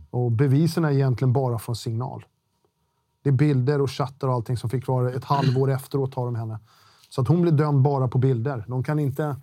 Och 0.10 0.31
bevisen 0.31 0.86
är 0.86 0.91
egentligen 0.91 1.34
bara 1.34 1.60
från 1.60 1.75
signal. 1.75 2.25
Det 3.21 3.29
är 3.29 3.34
bilder 3.34 3.81
och 3.81 3.91
chattar 3.91 4.27
och 4.27 4.34
allting 4.34 4.58
som 4.58 4.69
fick 4.69 4.88
vara 4.88 5.12
ett 5.12 5.23
halvår 5.23 5.71
efteråt 5.71 6.15
har 6.15 6.25
de 6.25 6.36
henne. 6.36 6.60
Så 7.15 7.21
att 7.21 7.28
hon 7.28 7.41
blir 7.41 7.51
dömd 7.51 7.82
bara 7.82 8.08
på 8.08 8.17
bilder. 8.17 8.65
De 8.67 8.84
kan 8.84 8.99
inte... 8.99 9.36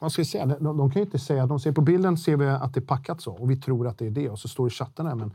Vad 0.00 0.12
ska 0.12 0.20
jag 0.20 0.26
säga? 0.26 0.46
De, 0.46 0.76
de 0.76 0.90
kan 0.90 1.00
ju 1.00 1.06
inte 1.06 1.18
säga... 1.18 1.46
De 1.46 1.60
ser 1.60 1.72
på 1.72 1.80
bilden 1.80 2.18
ser 2.18 2.36
vi 2.36 2.48
att 2.48 2.74
det 2.74 2.80
är 2.80 2.84
packat 2.84 3.20
så 3.20 3.32
och 3.32 3.50
vi 3.50 3.56
tror 3.56 3.88
att 3.88 3.98
det 3.98 4.06
är 4.06 4.10
det 4.10 4.28
och 4.30 4.38
så 4.38 4.48
står 4.48 4.64
det 4.64 4.68
i 4.68 4.70
chatten 4.70 5.06
där. 5.06 5.14
Men 5.14 5.34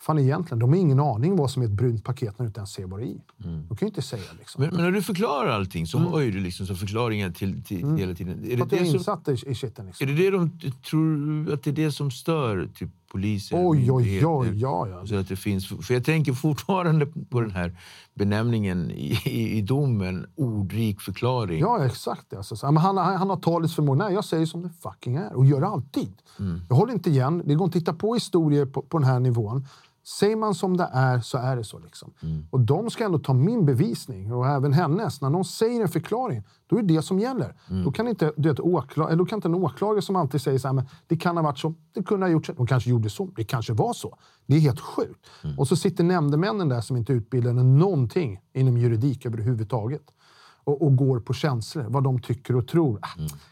fan 0.00 0.18
egentligen, 0.18 0.58
de 0.58 0.70
har 0.70 0.76
ingen 0.76 1.00
aning 1.00 1.36
vad 1.36 1.50
som 1.50 1.62
är 1.62 1.66
ett 1.66 1.72
brunt 1.72 2.04
paket 2.04 2.38
när 2.38 2.44
du 2.44 2.48
inte 2.48 2.60
ens 2.60 2.70
ser 2.70 2.86
vad 2.86 3.00
det 3.00 3.06
är 3.06 3.08
i. 3.08 3.20
De 3.36 3.68
kan 3.68 3.86
ju 3.86 3.86
inte 3.86 4.02
säga 4.02 4.22
liksom. 4.38 4.62
Men, 4.62 4.74
men 4.74 4.84
när 4.84 4.90
du 4.90 5.02
förklarar 5.02 5.48
allting 5.48 5.86
så 5.86 5.98
har 5.98 6.20
ju 6.20 6.30
du 6.30 6.40
liksom 6.40 6.66
som 6.66 6.76
förklaringar 6.76 7.30
till, 7.30 7.64
till 7.64 7.96
hela 7.96 8.14
tiden. 8.14 8.44
Är 8.44 8.56
För 8.56 8.66
det 8.66 8.76
jag 8.76 8.86
är 8.86 8.92
det, 8.92 8.98
som, 8.98 9.22
i, 9.26 9.50
i 9.50 9.54
shiten 9.54 9.86
liksom. 9.86 10.08
är 10.08 10.12
det 10.12 10.24
det 10.24 10.30
de 10.30 10.58
tror 10.90 11.52
att 11.52 11.62
det 11.62 11.70
är 11.70 11.74
det 11.74 11.92
som 11.92 12.10
stör 12.10 12.68
typ, 12.74 12.90
polisen? 13.12 13.58
Oj, 13.66 13.92
oj, 13.92 14.26
oj, 14.26 14.60
ja, 14.60 14.88
ja. 14.88 15.06
Så 15.06 15.16
att 15.16 15.28
det 15.28 15.36
finns, 15.36 15.68
för 15.68 15.94
jag 15.94 16.04
tänker 16.04 16.32
fortfarande 16.32 17.06
på 17.06 17.40
den 17.40 17.50
här 17.50 17.76
benämningen 18.14 18.90
i, 18.90 19.18
i, 19.24 19.58
i 19.58 19.62
domen, 19.62 20.26
ordrik 20.36 21.00
förklaring. 21.00 21.60
Ja, 21.60 21.84
exakt. 21.86 22.34
Alltså, 22.34 22.66
men 22.66 22.76
han, 22.76 22.96
han, 22.96 23.16
han 23.16 23.30
har 23.30 23.36
talets 23.36 23.74
förmåga. 23.74 24.04
Nej, 24.04 24.14
jag 24.14 24.24
säger 24.24 24.46
som 24.46 24.62
det 24.62 24.70
fucking 24.82 25.16
är 25.16 25.32
och 25.32 25.46
gör 25.46 25.60
det 25.60 25.66
alltid. 25.66 26.12
Jag 26.68 26.76
håller 26.76 26.92
inte 26.92 27.10
igen. 27.10 27.42
Det 27.46 27.54
går 27.54 27.64
inte 27.64 27.78
att 27.78 27.84
titta 27.84 27.92
på 27.92 28.14
historier 28.14 28.66
på, 28.66 28.82
på 28.82 28.98
den 28.98 29.08
här 29.08 29.20
nivån. 29.20 29.66
Säger 30.04 30.36
man 30.36 30.54
som 30.54 30.76
det 30.76 30.88
är 30.92 31.20
så 31.20 31.38
är 31.38 31.56
det 31.56 31.64
så. 31.64 31.78
Liksom. 31.78 32.12
Och 32.50 32.60
de 32.60 32.90
ska 32.90 33.04
ändå 33.04 33.18
ta 33.18 33.32
min 33.34 33.66
bevisning 33.66 34.32
och 34.32 34.46
även 34.46 34.72
hennes. 34.72 35.20
När 35.20 35.30
någon 35.30 35.44
säger 35.44 35.80
en 35.82 35.88
förklaring, 35.88 36.42
då 36.66 36.78
är 36.78 36.82
det 36.82 36.94
det 36.94 37.02
som 37.02 37.18
gäller. 37.18 37.54
Då, 37.84 37.92
kan 37.92 38.08
inte, 38.08 38.32
du 38.36 38.48
vet, 38.48 38.60
åkla, 38.60 39.06
eller 39.06 39.16
då 39.16 39.24
kan 39.24 39.36
inte 39.36 39.48
en 39.48 39.54
åklagare 39.54 40.02
som 40.02 40.16
alltid 40.16 40.40
säger 40.42 40.58
så 40.58 40.68
här, 40.68 40.72
men 40.72 40.88
det 41.06 41.16
kan 41.16 41.36
ha 41.36 41.44
varit 41.44 41.58
så, 41.58 41.74
det 41.94 42.02
kunde 42.02 42.26
ha 42.26 42.30
gjort 42.30 42.46
så. 42.46 42.52
De 42.52 42.66
kanske 42.66 42.90
gjorde 42.90 43.10
så, 43.10 43.26
det 43.36 43.44
kanske 43.44 43.72
var 43.72 43.92
så. 43.92 44.18
Det 44.46 44.56
är 44.56 44.60
helt 44.60 44.80
sjukt. 44.80 45.26
Och 45.58 45.68
så 45.68 45.76
sitter 45.76 46.04
nämndemännen 46.04 46.68
där 46.68 46.80
som 46.80 46.96
inte 46.96 47.12
utbildade 47.12 47.62
någonting 47.62 48.40
inom 48.52 48.76
juridik 48.78 49.26
överhuvudtaget 49.26 50.02
och, 50.64 50.82
och 50.82 50.96
går 50.96 51.20
på 51.20 51.32
känslor, 51.32 51.84
vad 51.88 52.04
de 52.04 52.20
tycker 52.20 52.56
och 52.56 52.68
tror. 52.68 52.98
Ah, 53.02 53.08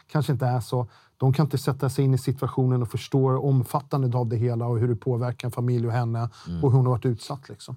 Kanske 0.07 0.31
inte 0.33 0.45
är 0.45 0.59
så. 0.59 0.87
De 1.21 1.33
kan 1.33 1.45
inte 1.45 1.57
sätta 1.57 1.89
sig 1.89 2.05
in 2.05 2.13
i 2.13 2.17
situationen 2.17 2.81
och 2.81 2.87
förstå 2.87 3.39
omfattandet 3.39 4.15
av 4.15 4.27
det 4.27 4.35
hela 4.35 4.67
och 4.67 4.79
hur 4.79 4.87
det 4.87 4.95
påverkar 4.95 5.47
en 5.47 5.51
familj 5.51 5.87
och 5.87 5.93
henne 5.93 6.29
och 6.63 6.71
hur 6.71 6.77
hon 6.77 6.85
har 6.85 6.93
varit 6.93 7.05
utsatt. 7.05 7.49
Liksom. 7.49 7.75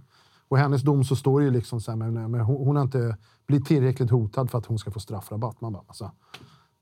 Och 0.48 0.58
hennes 0.58 0.82
dom 0.82 1.04
så 1.04 1.16
står 1.16 1.40
det 1.40 1.44
ju 1.44 1.50
liksom 1.52 1.80
så 1.80 1.90
här, 1.90 1.96
men, 1.96 2.30
men 2.30 2.40
hon, 2.40 2.66
hon 2.66 2.76
har 2.76 2.82
inte 2.82 3.16
blivit 3.46 3.66
tillräckligt 3.66 4.10
hotad 4.10 4.50
för 4.50 4.58
att 4.58 4.66
hon 4.66 4.78
ska 4.78 4.90
få 4.90 5.00
straffrabatt. 5.00 5.60
Man 5.60 5.72
bara, 5.72 5.82
alltså, 5.86 6.10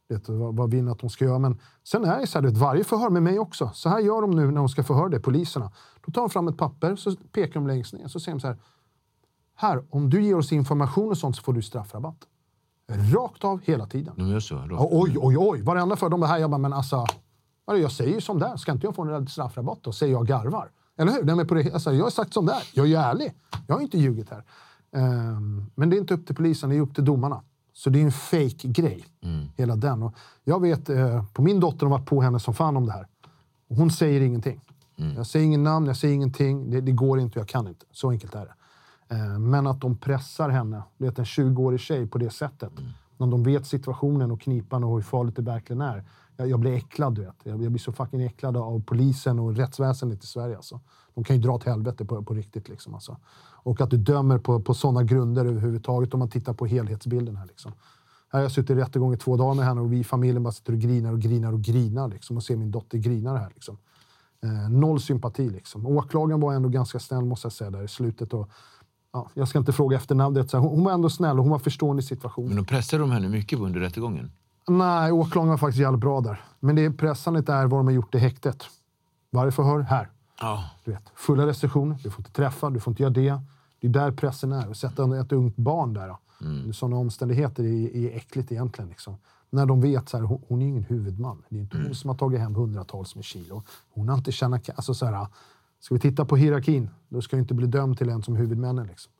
vet 0.08 0.28
vad, 0.28 0.56
vad 0.56 0.70
vill 0.70 0.88
att 0.88 1.00
hon 1.00 1.10
ska 1.10 1.24
göra? 1.24 1.38
Men 1.38 1.58
sen 1.84 2.04
är 2.04 2.20
det 2.20 2.26
så 2.26 2.38
här, 2.38 2.46
vet, 2.46 2.56
varje 2.56 2.84
förhör 2.84 3.10
med 3.10 3.22
mig 3.22 3.38
också. 3.38 3.70
Så 3.74 3.88
här 3.88 4.00
gör 4.00 4.22
de 4.22 4.30
nu 4.30 4.46
när 4.46 4.56
de 4.56 4.68
ska 4.68 4.82
förhöra 4.82 5.08
det, 5.08 5.20
poliserna. 5.20 5.72
Då 6.06 6.12
tar 6.12 6.22
de 6.22 6.30
fram 6.30 6.48
ett 6.48 6.58
papper, 6.58 6.96
så 6.96 7.16
pekar 7.32 7.54
de 7.54 7.66
längst 7.66 7.94
ner, 7.94 8.08
så 8.08 8.20
säger 8.20 8.36
de 8.36 8.40
så 8.40 8.46
här. 8.46 8.58
Här, 9.54 9.84
om 9.90 10.10
du 10.10 10.24
ger 10.24 10.36
oss 10.36 10.52
information 10.52 11.10
och 11.10 11.18
sånt 11.18 11.36
så 11.36 11.42
får 11.42 11.52
du 11.52 11.62
straffrabatt. 11.62 12.26
Rakt 12.88 13.44
av 13.44 13.60
hela 13.64 13.86
tiden. 13.86 14.14
De 14.16 14.28
gör 14.28 14.40
så? 14.40 14.66
Ja, 14.70 14.88
oj, 14.90 15.16
oj, 15.18 15.36
oj. 15.38 15.62
Varenda 15.62 15.96
för 15.96 16.08
de 16.08 16.20
bara 16.20 16.26
här, 16.26 16.38
jag 16.38 16.50
bara, 16.50 16.58
men 16.58 16.72
alltså. 16.72 17.06
Jag 17.66 17.92
säger 17.92 18.14
ju 18.14 18.20
som 18.20 18.38
det. 18.38 18.58
Ska 18.58 18.72
inte 18.72 18.86
jag 18.86 18.94
få 18.94 19.02
en 19.02 19.26
straffrabatt 19.26 19.78
då? 19.82 19.92
Säger 19.92 20.12
jag 20.12 20.26
garvar. 20.26 20.70
Eller 20.98 21.12
hur? 21.12 21.22
Nej, 21.22 21.34
men 21.34 21.46
på 21.46 21.54
det, 21.54 21.72
alltså, 21.72 21.92
jag 21.92 22.04
har 22.04 22.10
sagt 22.10 22.34
som 22.34 22.46
det. 22.46 22.62
Jag 22.74 22.84
är 22.84 22.88
ju 22.88 22.96
ärlig. 22.96 23.32
Jag 23.66 23.74
har 23.74 23.82
inte 23.82 23.98
ljugit 23.98 24.30
här. 24.30 24.44
Ehm, 24.96 25.70
men 25.74 25.90
det 25.90 25.96
är 25.96 25.98
inte 25.98 26.14
upp 26.14 26.26
till 26.26 26.36
polisen, 26.36 26.70
det 26.70 26.76
är 26.76 26.80
upp 26.80 26.94
till 26.94 27.04
domarna. 27.04 27.42
Så 27.72 27.90
det 27.90 27.98
är 27.98 28.04
en 28.04 28.12
fake 28.12 28.68
grej 28.68 29.04
hela 29.56 29.76
den. 29.76 30.02
Och 30.02 30.14
jag 30.44 30.60
vet, 30.60 30.88
eh, 30.90 31.24
på 31.32 31.42
min 31.42 31.60
dotter 31.60 31.86
har 31.86 31.98
varit 31.98 32.06
på 32.06 32.20
henne 32.22 32.40
som 32.40 32.54
fan 32.54 32.76
om 32.76 32.86
det 32.86 32.92
här. 32.92 33.06
Hon 33.68 33.90
säger 33.90 34.20
ingenting. 34.20 34.60
Jag 35.16 35.26
säger 35.26 35.46
ingen 35.46 35.62
namn, 35.62 35.86
jag 35.86 35.96
säger 35.96 36.14
ingenting. 36.14 36.70
Det, 36.70 36.80
det 36.80 36.92
går 36.92 37.20
inte, 37.20 37.38
jag 37.38 37.48
kan 37.48 37.68
inte. 37.68 37.86
Så 37.92 38.10
enkelt 38.10 38.34
är 38.34 38.40
det. 38.44 38.54
Eh, 39.12 39.38
men 39.38 39.66
att 39.66 39.80
de 39.80 39.96
pressar 39.96 40.48
henne, 40.48 40.82
du 40.98 41.04
vet 41.04 41.18
en 41.18 41.24
20-årig 41.24 41.80
tjej 41.80 42.06
på 42.06 42.18
det 42.18 42.30
sättet. 42.30 42.72
När 43.16 43.26
de 43.26 43.42
vet 43.42 43.66
situationen 43.66 44.30
och 44.30 44.40
knipan 44.40 44.84
och 44.84 44.94
hur 44.94 45.02
farligt 45.02 45.36
det 45.36 45.42
verkligen 45.42 45.80
är. 45.80 46.04
Jag, 46.36 46.48
jag 46.48 46.60
blir 46.60 46.72
äcklad, 46.72 47.14
du 47.14 47.20
vet. 47.20 47.36
Jag, 47.42 47.62
jag 47.62 47.72
blir 47.72 47.80
så 47.80 47.92
fucking 47.92 48.22
äcklad 48.22 48.56
av 48.56 48.82
polisen 48.86 49.38
och 49.38 49.56
rättsväsendet 49.56 50.24
i 50.24 50.26
Sverige. 50.26 50.56
Alltså. 50.56 50.80
De 51.14 51.24
kan 51.24 51.36
ju 51.36 51.42
dra 51.42 51.52
åt 51.52 51.64
helvete 51.64 52.04
på, 52.04 52.22
på 52.22 52.34
riktigt. 52.34 52.68
Liksom, 52.68 52.94
alltså. 52.94 53.16
Och 53.64 53.80
att 53.80 53.90
du 53.90 53.96
dömer 53.96 54.38
på, 54.38 54.60
på 54.60 54.74
sådana 54.74 55.02
grunder 55.02 55.44
överhuvudtaget 55.44 56.14
om 56.14 56.18
man 56.18 56.28
tittar 56.28 56.54
på 56.54 56.66
helhetsbilden 56.66 57.36
här. 57.36 57.46
Liksom. 57.46 57.72
Här 58.28 58.38
har 58.38 58.42
jag 58.42 58.52
suttit 58.52 58.70
i 58.70 58.74
rättegång 58.74 59.14
i 59.14 59.16
två 59.16 59.36
dagar 59.36 59.54
med 59.54 59.64
henne 59.64 59.80
och 59.80 59.92
vi 59.92 59.98
i 59.98 60.04
familjen 60.04 60.42
bara 60.42 60.52
sitter 60.52 60.72
och 60.72 60.78
grinar 60.78 61.12
och 61.12 61.20
grinar 61.20 61.52
och 61.52 61.60
grinar. 61.60 62.08
Liksom, 62.08 62.36
och 62.36 62.42
ser 62.42 62.56
min 62.56 62.70
dotter 62.70 62.98
grina 62.98 63.36
här. 63.36 63.50
Liksom. 63.54 63.78
Eh, 64.42 64.70
noll 64.70 65.00
sympati. 65.00 65.50
Liksom. 65.50 65.86
Åklagaren 65.86 66.40
var 66.40 66.54
ändå 66.54 66.68
ganska 66.68 66.98
snäll 66.98 67.24
måste 67.24 67.46
jag 67.46 67.52
säga 67.52 67.70
där 67.70 67.82
i 67.82 67.88
slutet. 67.88 68.34
Och, 68.34 68.50
ja, 69.12 69.28
jag 69.34 69.48
ska 69.48 69.58
inte 69.58 69.72
fråga 69.72 69.96
efter 69.96 70.14
namnet. 70.14 70.50
Så 70.50 70.56
här, 70.56 70.62
hon, 70.62 70.74
hon 70.74 70.84
var 70.84 70.92
ändå 70.92 71.10
snäll 71.10 71.38
och 71.38 71.44
hon 71.44 71.52
var 71.52 71.58
förstående 71.58 72.00
i 72.00 72.06
situationen. 72.06 72.48
Men 72.48 72.56
de 72.56 72.64
pressade 72.64 73.02
de 73.02 73.10
henne 73.10 73.28
mycket 73.28 73.58
under 73.58 73.80
rättegången? 73.80 74.32
Nej, 74.68 75.12
åklagaren 75.12 75.50
var 75.50 75.58
faktiskt 75.58 75.80
jävligt 75.80 76.00
bra 76.00 76.20
där. 76.20 76.40
Men 76.60 76.76
det 76.76 76.90
pressandet 76.90 77.48
är 77.48 77.66
vad 77.66 77.80
de 77.80 77.86
har 77.86 77.92
gjort 77.92 78.14
i 78.14 78.18
häktet. 78.18 78.64
Varje 79.30 79.52
förhör, 79.52 79.80
här. 79.80 80.08
Ja. 80.40 80.64
Du 80.84 80.90
vet, 80.90 81.02
fulla 81.14 81.46
restriktioner, 81.46 81.96
du 82.02 82.10
får 82.10 82.20
inte 82.20 82.32
träffa, 82.32 82.70
du 82.70 82.80
får 82.80 82.90
inte 82.90 83.02
göra 83.02 83.12
det. 83.12 83.40
Det 83.80 83.86
är 83.86 83.90
där 83.90 84.10
pressen 84.12 84.52
är. 84.52 84.70
Att 84.70 84.76
sätta 84.76 85.20
ett 85.20 85.32
ungt 85.32 85.56
barn 85.56 85.94
där, 85.94 86.16
under 86.40 86.72
sådana 86.72 86.96
omständigheter 86.96 87.64
är, 87.64 87.96
är 87.96 88.16
äckligt 88.16 88.52
egentligen. 88.52 88.88
Liksom. 88.88 89.16
När 89.50 89.66
de 89.66 89.80
vet 89.80 90.08
så 90.08 90.16
här, 90.16 90.24
hon, 90.24 90.42
hon 90.48 90.62
är 90.62 90.66
ingen 90.66 90.84
huvudman. 90.84 91.42
Det 91.48 91.56
är 91.56 91.60
inte 91.60 91.78
hon 91.78 91.94
som 91.94 92.10
har 92.10 92.16
tagit 92.16 92.40
hem 92.40 92.54
hundratals 92.54 93.14
med 93.14 93.24
kilo. 93.24 93.62
Hon 93.94 94.08
har 94.08 94.16
inte 94.16 94.32
tjänat... 94.32 94.70
Alltså 94.74 94.94
så 94.94 95.06
här, 95.06 95.26
ska 95.82 95.94
vi 95.94 96.00
titta 96.00 96.24
på 96.24 96.36
hierarkin, 96.36 96.90
då 97.08 97.22
ska 97.22 97.36
jag 97.36 97.42
inte 97.42 97.54
bli 97.54 97.66
dömd 97.66 97.98
till 97.98 98.08
en 98.08 98.22
som 98.22 98.36
huvudmännen. 98.36 98.86
Liksom. 98.86 99.12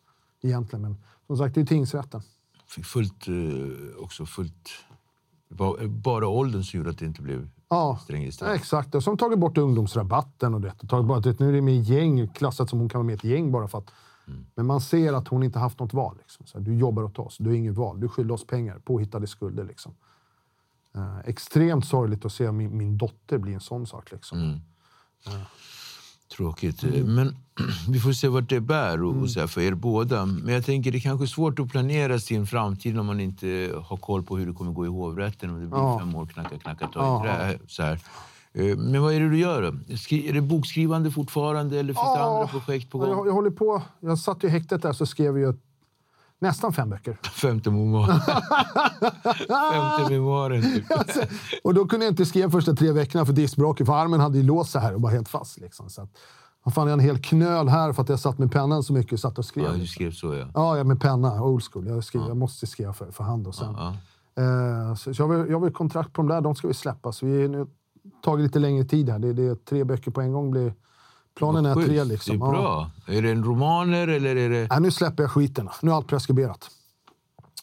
Egentligen, 0.42 0.82
men 0.82 0.96
som 1.26 1.36
sagt, 1.36 1.54
det 1.54 1.60
är 1.60 1.66
tingsrätten. 1.66 2.22
Fick 2.66 2.84
fullt, 2.84 3.28
eh, 3.28 3.34
också 4.02 4.26
fullt... 4.26 4.70
Bara 5.88 6.28
åldern 6.28 6.62
som 6.62 6.78
gjorde 6.78 6.90
att 6.90 6.98
det 6.98 7.06
inte 7.06 7.22
blev 7.22 7.48
Ja, 7.68 7.98
strängare 8.04 8.32
straff. 8.32 8.54
exakt. 8.56 8.94
Och 8.94 9.02
som 9.02 9.16
tagit 9.16 9.38
bort 9.38 9.58
ungdomsrabatten 9.58 10.54
och 10.54 10.60
det. 10.60 10.74
Och 10.82 10.88
tagit 10.88 11.06
bort, 11.06 11.38
nu 11.40 11.48
är 11.48 11.52
det 11.52 11.62
med 11.62 11.82
gäng, 11.82 12.28
klassat 12.28 12.70
som 12.70 12.78
hon 12.78 12.88
kan 12.88 12.98
vara 12.98 13.06
med 13.06 13.12
i 13.12 13.16
ett 13.16 13.24
gäng 13.24 13.52
bara 13.52 13.68
för 13.68 13.78
att... 13.78 13.90
Men 14.54 14.66
man 14.66 14.80
ser 14.80 15.12
att 15.12 15.28
hon 15.28 15.42
inte 15.42 15.58
haft 15.58 15.78
något 15.78 15.92
val. 15.92 16.16
Liksom. 16.18 16.46
Här, 16.54 16.60
du 16.60 16.76
jobbar 16.76 17.02
åt 17.02 17.18
oss, 17.18 17.36
du 17.38 17.50
har 17.50 17.56
inget 17.56 17.74
val. 17.74 18.00
Du 18.00 18.08
skyller 18.08 18.34
oss 18.34 18.46
pengar, 18.46 18.78
påhittade 18.78 19.26
skulder. 19.26 19.64
Liksom. 19.64 19.94
Eh, 20.94 21.18
extremt 21.18 21.86
sorgligt 21.86 22.24
att 22.24 22.32
se 22.32 22.52
min, 22.52 22.76
min 22.76 22.98
dotter 22.98 23.38
bli 23.38 23.54
en 23.54 23.60
sån 23.60 23.86
sak. 23.86 24.12
Liksom. 24.12 24.60
Tråkigt. 26.36 26.82
Mm. 26.82 27.14
Men 27.14 27.36
vi 27.88 28.00
får 28.00 28.12
se 28.12 28.28
vart 28.28 28.48
det 28.48 28.60
bär 28.60 29.02
och, 29.02 29.14
här 29.14 29.46
för 29.46 29.60
er 29.60 29.74
båda. 29.74 30.26
Men 30.26 30.54
jag 30.54 30.64
tänker 30.64 30.92
det 30.92 30.98
är 30.98 31.00
kanske 31.00 31.24
är 31.24 31.26
svårt 31.26 31.58
att 31.58 31.68
planera 31.70 32.18
sin 32.18 32.46
framtid 32.46 32.98
om 32.98 33.06
man 33.06 33.20
inte 33.20 33.72
har 33.84 33.96
koll 33.96 34.22
på 34.22 34.36
hur 34.36 34.46
det 34.46 34.52
kommer 34.52 34.72
gå 34.72 34.84
i 34.84 34.88
hovrätten. 34.88 35.50
Om 35.50 35.60
det 35.60 35.66
blir 35.66 35.78
Ja. 35.78 35.98
fem 35.98 36.14
år, 36.14 36.26
knacka, 36.26 36.58
knacka, 36.58 36.86
ta 36.88 37.00
Ja. 37.26 37.50
i 37.50 37.52
trä. 37.52 37.58
Så 37.68 37.82
här. 37.82 38.00
Eh, 38.54 38.76
Men 38.76 39.02
vad 39.02 39.14
är 39.14 39.20
det 39.20 39.28
du 39.30 39.38
gör 39.38 39.62
är 39.62 40.32
det 40.32 40.40
bokskrivande 40.40 41.10
fortfarande 41.10 41.78
eller 41.78 41.94
finns 41.94 42.12
det 42.14 42.18
Ja, 42.20 42.40
andra 42.40 42.46
projekt 42.60 42.90
på 42.90 43.06
Jag, 43.06 43.16
gång? 43.16 43.26
jag 43.26 43.32
håller 43.34 43.50
på. 43.50 43.82
Jag 44.00 44.18
satt 44.18 44.44
i 44.44 44.48
häktet 44.48 44.82
där 44.82 44.92
så 44.92 45.06
skrev 45.06 45.38
jag 45.38 45.56
nästan 46.42 46.72
fem 46.72 46.90
böcker. 46.90 47.18
Femte 47.22 47.70
memoaren. 47.70 48.20
Femte 49.48 50.10
memoaren. 50.10 50.62
Typ. 50.62 50.84
och 51.64 51.74
då 51.74 51.86
kunde 51.86 52.06
jag 52.06 52.12
inte 52.12 52.26
skriva 52.26 52.50
första 52.50 52.72
tre 52.72 52.92
veckorna 52.92 53.26
för 53.26 53.32
diskbråcket, 53.32 53.86
för 53.86 53.94
armen 53.94 54.20
hade 54.20 54.38
ju 54.38 54.44
låst 54.44 54.70
så 54.70 54.78
här 54.78 54.94
och 54.94 55.02
var 55.02 55.10
helt 55.10 55.28
fast. 55.28 55.60
Liksom. 55.60 55.90
Så 55.90 56.02
att, 56.02 56.10
vad 56.64 56.74
fan, 56.74 56.86
jag 56.86 56.92
har 56.92 56.98
en 56.98 57.04
hel 57.04 57.18
knöl 57.18 57.68
här 57.68 57.92
för 57.92 58.02
att 58.02 58.08
jag 58.08 58.20
satt 58.20 58.38
med 58.38 58.52
pennan 58.52 58.82
så 58.82 58.92
mycket 58.92 59.12
och 59.12 59.20
satt 59.20 59.38
och 59.38 59.44
skrev. 59.44 59.64
Ja, 59.64 59.72
du 59.72 59.86
skrev 59.86 60.10
så 60.10 60.34
ja. 60.34 60.46
Ja, 60.54 60.78
ja 60.78 60.84
med 60.84 61.00
penna. 61.00 61.42
Old 61.42 61.62
school. 61.62 61.86
Jag, 61.86 62.04
skriver, 62.04 62.28
jag 62.28 62.36
måste 62.36 62.66
skriva 62.66 62.92
för, 62.92 63.10
för 63.10 63.24
hand. 63.24 63.46
Och 63.46 63.54
sen. 63.54 63.74
ja. 63.76 63.96
Eh, 64.42 64.94
så 64.94 65.14
så 65.14 65.22
jag, 65.22 65.28
har, 65.28 65.46
jag 65.46 65.60
har 65.60 65.70
kontrakt 65.70 66.12
på 66.12 66.22
de 66.22 66.28
där. 66.28 66.40
De 66.40 66.54
ska 66.54 66.68
vi 66.68 66.74
släppa. 66.74 67.12
Så 67.12 67.26
vi 67.26 67.48
nu 67.48 67.66
tagit 68.24 68.44
lite 68.44 68.58
längre 68.58 68.84
tid 68.84 69.08
här. 69.08 69.18
Det, 69.18 69.32
det 69.32 69.42
är 69.42 69.54
tre 69.54 69.84
böcker 69.84 70.10
på 70.10 70.20
en 70.20 70.32
gång. 70.32 70.50
Blir, 70.50 70.74
planen 71.34 71.66
är 71.66 71.74
tre. 71.74 72.04
Liksom. 72.04 72.38
Det 72.38 72.46
är 72.46 72.50
bra. 72.50 72.90
Är 73.06 73.22
det 73.22 73.30
en 73.30 73.44
romaner 73.44 74.08
eller 74.08 74.36
är 74.36 74.48
det... 74.50 74.56
Ja. 74.60 74.66
Nej, 74.70 74.80
nu 74.80 74.90
släpper 74.90 75.22
jag 75.22 75.30
skiten. 75.30 75.68
Nu 75.82 75.90
är 75.90 75.94
allt 75.94 76.08
preskriberat. 76.08 76.70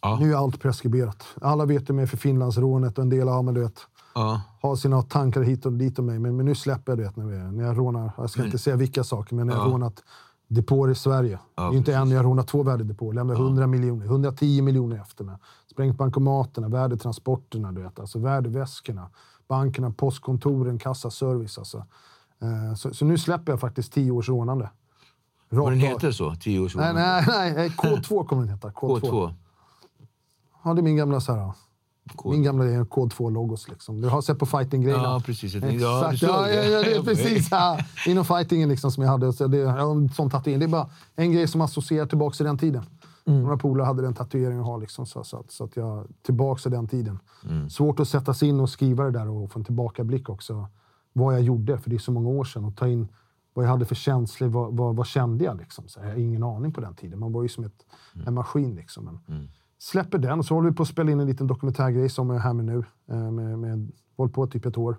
Ja. 0.02 0.18
Nu 0.22 0.32
är 0.34 0.38
allt 0.38 0.60
preskriberat. 0.62 1.24
Alla 1.42 1.66
vet 1.66 1.90
ju 1.90 1.94
mig 1.94 2.08
för 2.08 2.18
Finlandsrånet 2.18 2.98
och 2.98 3.02
en 3.02 3.10
del 3.10 3.28
har, 3.28 3.44
men 3.44 3.54
du 3.54 3.70
Ja. 4.16 4.42
har 4.62 4.76
sina 4.76 5.02
tankar 5.02 5.42
hit 5.42 5.66
och 5.66 5.74
dit 5.74 6.00
om 6.00 6.06
mig. 6.06 6.20
Men, 6.20 6.36
men 6.38 6.46
nu 6.46 6.56
släpper 6.56 6.92
jag 6.92 7.00
du 7.00 7.04
vet, 7.04 7.16
när, 7.16 7.26
vi, 7.26 7.38
när 7.38 7.64
jag 7.64 7.78
rånar. 7.78 8.12
Jag 8.18 8.30
ska 8.30 8.46
inte 8.46 8.58
säga 8.58 8.76
vilka 8.76 9.04
saker, 9.04 9.36
men 9.36 9.48
när 9.48 9.54
jag 9.54 9.68
Ja. 9.68 9.72
rånat 9.72 10.04
depåer 10.48 10.90
i 10.92 10.96
Sverige. 10.96 11.40
det 11.56 11.62
är 11.62 11.74
inte 11.74 11.96
en, 11.96 12.12
jag 12.12 12.26
rånat 12.26 12.48
två 12.48 12.64
värdedepåer. 12.64 13.14
Lämnat 13.14 13.38
100 13.38 13.68
miljoner, 13.68 14.06
110 14.06 14.62
miljoner 14.62 15.02
efter 15.02 15.24
mig. 15.24 15.36
Sprängt 15.72 15.98
bankomaterna, 15.98 16.68
värdetransporterna, 16.68 17.72
du 17.72 17.82
vet, 17.82 18.00
alltså 18.00 18.20
värdeväskorna. 18.20 19.10
Bankerna, 19.48 19.92
postkontoren, 19.92 20.80
kassaservice. 20.80 21.58
Alltså. 21.58 21.86
Eh, 22.42 22.76
så, 22.76 22.94
så 22.94 23.06
nu 23.06 23.18
släpper 23.18 23.52
jag 23.52 23.60
faktiskt 23.60 23.94
10 23.94 24.12
års 24.12 24.30
rånande. 24.30 24.70
Vad 25.50 25.66
Rakt 25.68 25.80
den 25.82 25.90
av. 25.90 25.94
heter 25.94 26.12
så? 26.12 26.36
Tio 26.36 26.60
års 26.60 26.76
Nej, 26.76 26.94
nej, 26.94 27.24
nej. 27.28 27.66
eh, 27.66 27.72
K2 27.72 28.26
kommer 28.28 28.42
den 28.44 28.52
heta. 28.52 28.70
K2. 28.70 29.00
K2. 29.00 29.34
Ja, 30.64 30.74
det 30.74 30.82
är 30.82 30.84
min 30.84 30.96
gamla 30.98 31.22
så 31.22 31.34
här, 31.34 31.52
Kod. 32.16 32.32
min 32.32 32.44
gamla 32.44 32.66
är 32.66 32.86
kod 32.86 33.14
2-logos. 33.14 33.70
Liksom. 33.70 34.02
Du 34.02 34.08
har 34.08 34.22
sett 34.22 34.40
på 34.40 34.46
fighting-grejerna. 34.46 35.04
Ja, 35.04 35.22
precis. 35.26 35.56
Exakt. 35.56 36.22
Ja, 36.22 36.50
ja, 36.50 36.64
ja, 36.64 36.80
det 36.84 36.96
är 36.96 37.04
precis. 37.04 37.48
Ja. 37.52 37.80
Inom 38.08 38.26
fightingen 38.26 38.70
liksom, 38.70 38.92
som 38.92 39.04
jag 39.04 39.12
hade. 39.12 39.34
Så 39.34 39.48
det, 39.48 39.58
jag 39.58 39.70
har 39.70 39.92
en 39.92 40.10
sån 40.10 40.30
tatuering. 40.30 40.60
Det 40.60 40.66
är 40.66 40.68
bara 40.68 40.90
en 41.16 41.32
grej 41.32 41.48
som 41.48 41.62
associerar 41.62 42.06
tillbaka 42.06 42.36
till 42.36 42.46
den 42.46 42.58
tiden. 42.58 42.84
Mm. 43.26 43.42
Några 43.42 43.58
polare 43.58 43.86
hade 43.86 44.02
den 44.02 44.14
tatueringen 44.14 44.60
att 44.60 44.66
ha. 44.66 44.78
Liksom, 44.78 45.06
så, 45.06 45.24
så, 45.24 45.38
att, 45.38 45.52
så 45.52 45.64
att 45.64 45.76
jag 45.76 46.08
tillbaka 46.22 46.62
till 46.62 46.72
den 46.72 46.88
tiden. 46.88 47.20
Mm. 47.50 47.70
Svårt 47.70 48.00
att 48.00 48.08
sätta 48.08 48.34
sig 48.34 48.50
in 48.50 48.60
och 48.60 48.70
skriva 48.70 49.04
det 49.04 49.12
där 49.12 49.30
och 49.30 49.52
få 49.52 49.60
en 49.60 49.66
tillbakablick 49.66 50.30
också. 50.30 50.68
Vad 51.20 51.34
jag 51.34 51.42
gjorde, 51.42 51.78
för 51.78 51.90
det 51.90 51.96
är 51.96 52.00
så 52.00 52.12
många 52.12 52.30
år 52.30 52.44
sedan. 52.44 52.66
Och 52.66 52.76
ta 52.76 52.88
in 52.88 53.08
vad 53.54 53.66
jag 53.66 53.70
hade 53.70 53.86
för 53.86 53.96
känslor. 53.96 54.48
Vad, 54.50 54.78
vad, 54.78 54.96
vad 54.96 55.06
kände 55.08 55.44
jag? 55.44 55.58
Liksom. 55.58 55.88
Så 55.88 56.00
jag 56.00 56.08
har 56.08 56.16
ingen 56.16 56.44
aning 56.44 56.74
på 56.74 56.82
den 56.82 56.96
tiden. 56.96 57.20
Man 57.20 57.32
var 57.34 57.44
ju 57.44 57.50
som 57.50 57.64
ett, 57.64 57.86
Mm. 58.16 58.28
en 58.28 58.34
maskin. 58.34 58.76
Liksom. 58.76 59.06
Men, 59.06 59.20
Släpper 59.82 60.18
den, 60.18 60.44
så 60.44 60.54
håller 60.56 60.70
vi 60.70 60.76
på 60.76 60.84
att 60.84 60.90
spela 60.90 61.12
in 61.12 61.20
en 61.20 61.28
liten 61.28 61.48
dokumentärgrej 61.48 62.10
som 62.10 62.30
är 62.30 62.38
här 62.38 62.54
med 62.54 62.66
nu. 62.66 62.84
Eh, 63.10 63.32
Med, 63.32 63.60
med, 63.60 63.92
hållit 64.18 64.34
på 64.34 64.48
typ 64.48 64.66
ett 64.66 64.78
år. 64.78 64.98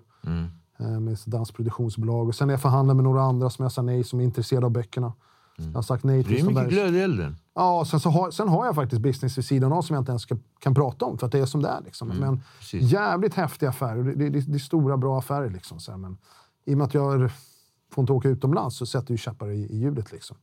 Eh, 0.79 0.99
Med 0.99 1.17
dansproduktionsbolag. 1.25 2.27
Och 2.27 2.35
sen 2.35 2.49
är 2.49 2.53
jag 2.53 2.61
förhandlar 2.61 2.95
med 2.95 3.03
några 3.03 3.21
andra 3.21 3.49
som 3.49 3.63
jag 3.63 3.71
sa 3.71 3.81
nej, 3.81 4.03
som 4.03 4.19
är 4.19 4.23
intresserade 4.23 4.65
av 4.65 4.71
böckerna. 4.71 5.13
Jag 5.57 5.73
har 5.73 5.81
sagt 5.81 6.03
nej 6.03 6.23
till 6.23 6.33
Det 6.33 6.39
är 6.39 6.45
mycket 6.45 6.69
glöd 6.69 6.95
i 6.95 6.99
elden. 6.99 7.35
Ja, 7.55 7.85
sen, 7.85 7.99
så 7.99 8.09
har, 8.09 8.31
sen 8.31 8.47
har 8.47 8.65
jag 8.65 8.75
faktiskt 8.75 9.01
business 9.01 9.37
vid 9.37 9.45
sidan 9.45 9.73
av 9.73 9.81
som 9.81 9.93
jag 9.93 10.01
inte 10.01 10.11
ens 10.11 10.21
ska, 10.21 10.37
kan 10.59 10.75
prata 10.75 11.05
om 11.05 11.17
för 11.17 11.25
att 11.25 11.31
det 11.31 11.39
är 11.39 11.45
som 11.45 11.61
det 11.61 11.69
är. 11.69 11.81
Liksom. 11.81 12.07
Men 12.07 12.41
precis. 12.59 12.91
jävligt 12.91 13.33
häftiga 13.33 13.69
affärer. 13.69 14.03
Det, 14.03 14.15
det, 14.15 14.29
det, 14.29 14.39
det 14.39 14.55
är 14.55 14.59
stora, 14.59 14.97
bra 14.97 15.19
affärer. 15.19 15.49
Liksom, 15.49 15.79
så 15.79 15.91
här. 15.91 15.97
Men 15.97 16.17
i 16.65 16.73
och 16.73 16.77
med 16.77 16.85
att 16.85 16.93
jag 16.93 17.31
får 17.93 18.01
inte 18.01 18.13
åka 18.13 18.29
utomlands 18.29 18.77
så 18.77 18.85
sätter 18.85 19.11
ju 19.11 19.17
käppar 19.17 19.49
i, 19.49 19.65
i 19.65 19.77
hjulet. 19.77 20.11
Liksom. 20.11 20.37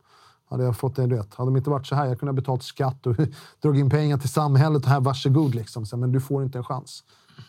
Hade 0.49 0.63
jag 0.63 0.77
fått 0.77 0.95
det, 0.95 1.07
du 1.07 1.15
vet, 1.15 1.35
hade 1.35 1.47
de 1.51 1.57
inte 1.57 1.69
varit 1.69 1.87
så 1.87 1.95
här, 1.95 2.05
jag 2.05 2.19
kunde 2.19 2.31
ha 2.31 2.35
betalt 2.35 2.63
skatt 2.63 3.07
och 3.07 3.15
dragit 3.61 3.79
in 3.79 3.89
pengar 3.89 4.17
till 4.17 4.29
samhället 4.29 4.83
och 4.83 4.89
här, 4.89 4.99
varsågod. 4.99 5.55
Liksom. 5.55 5.85
Så, 5.85 5.95
här, 5.95 6.01
men 6.01 6.11
du 6.11 6.21
får 6.21 6.43
inte 6.43 6.57
en 6.57 6.63
chans. 6.63 7.03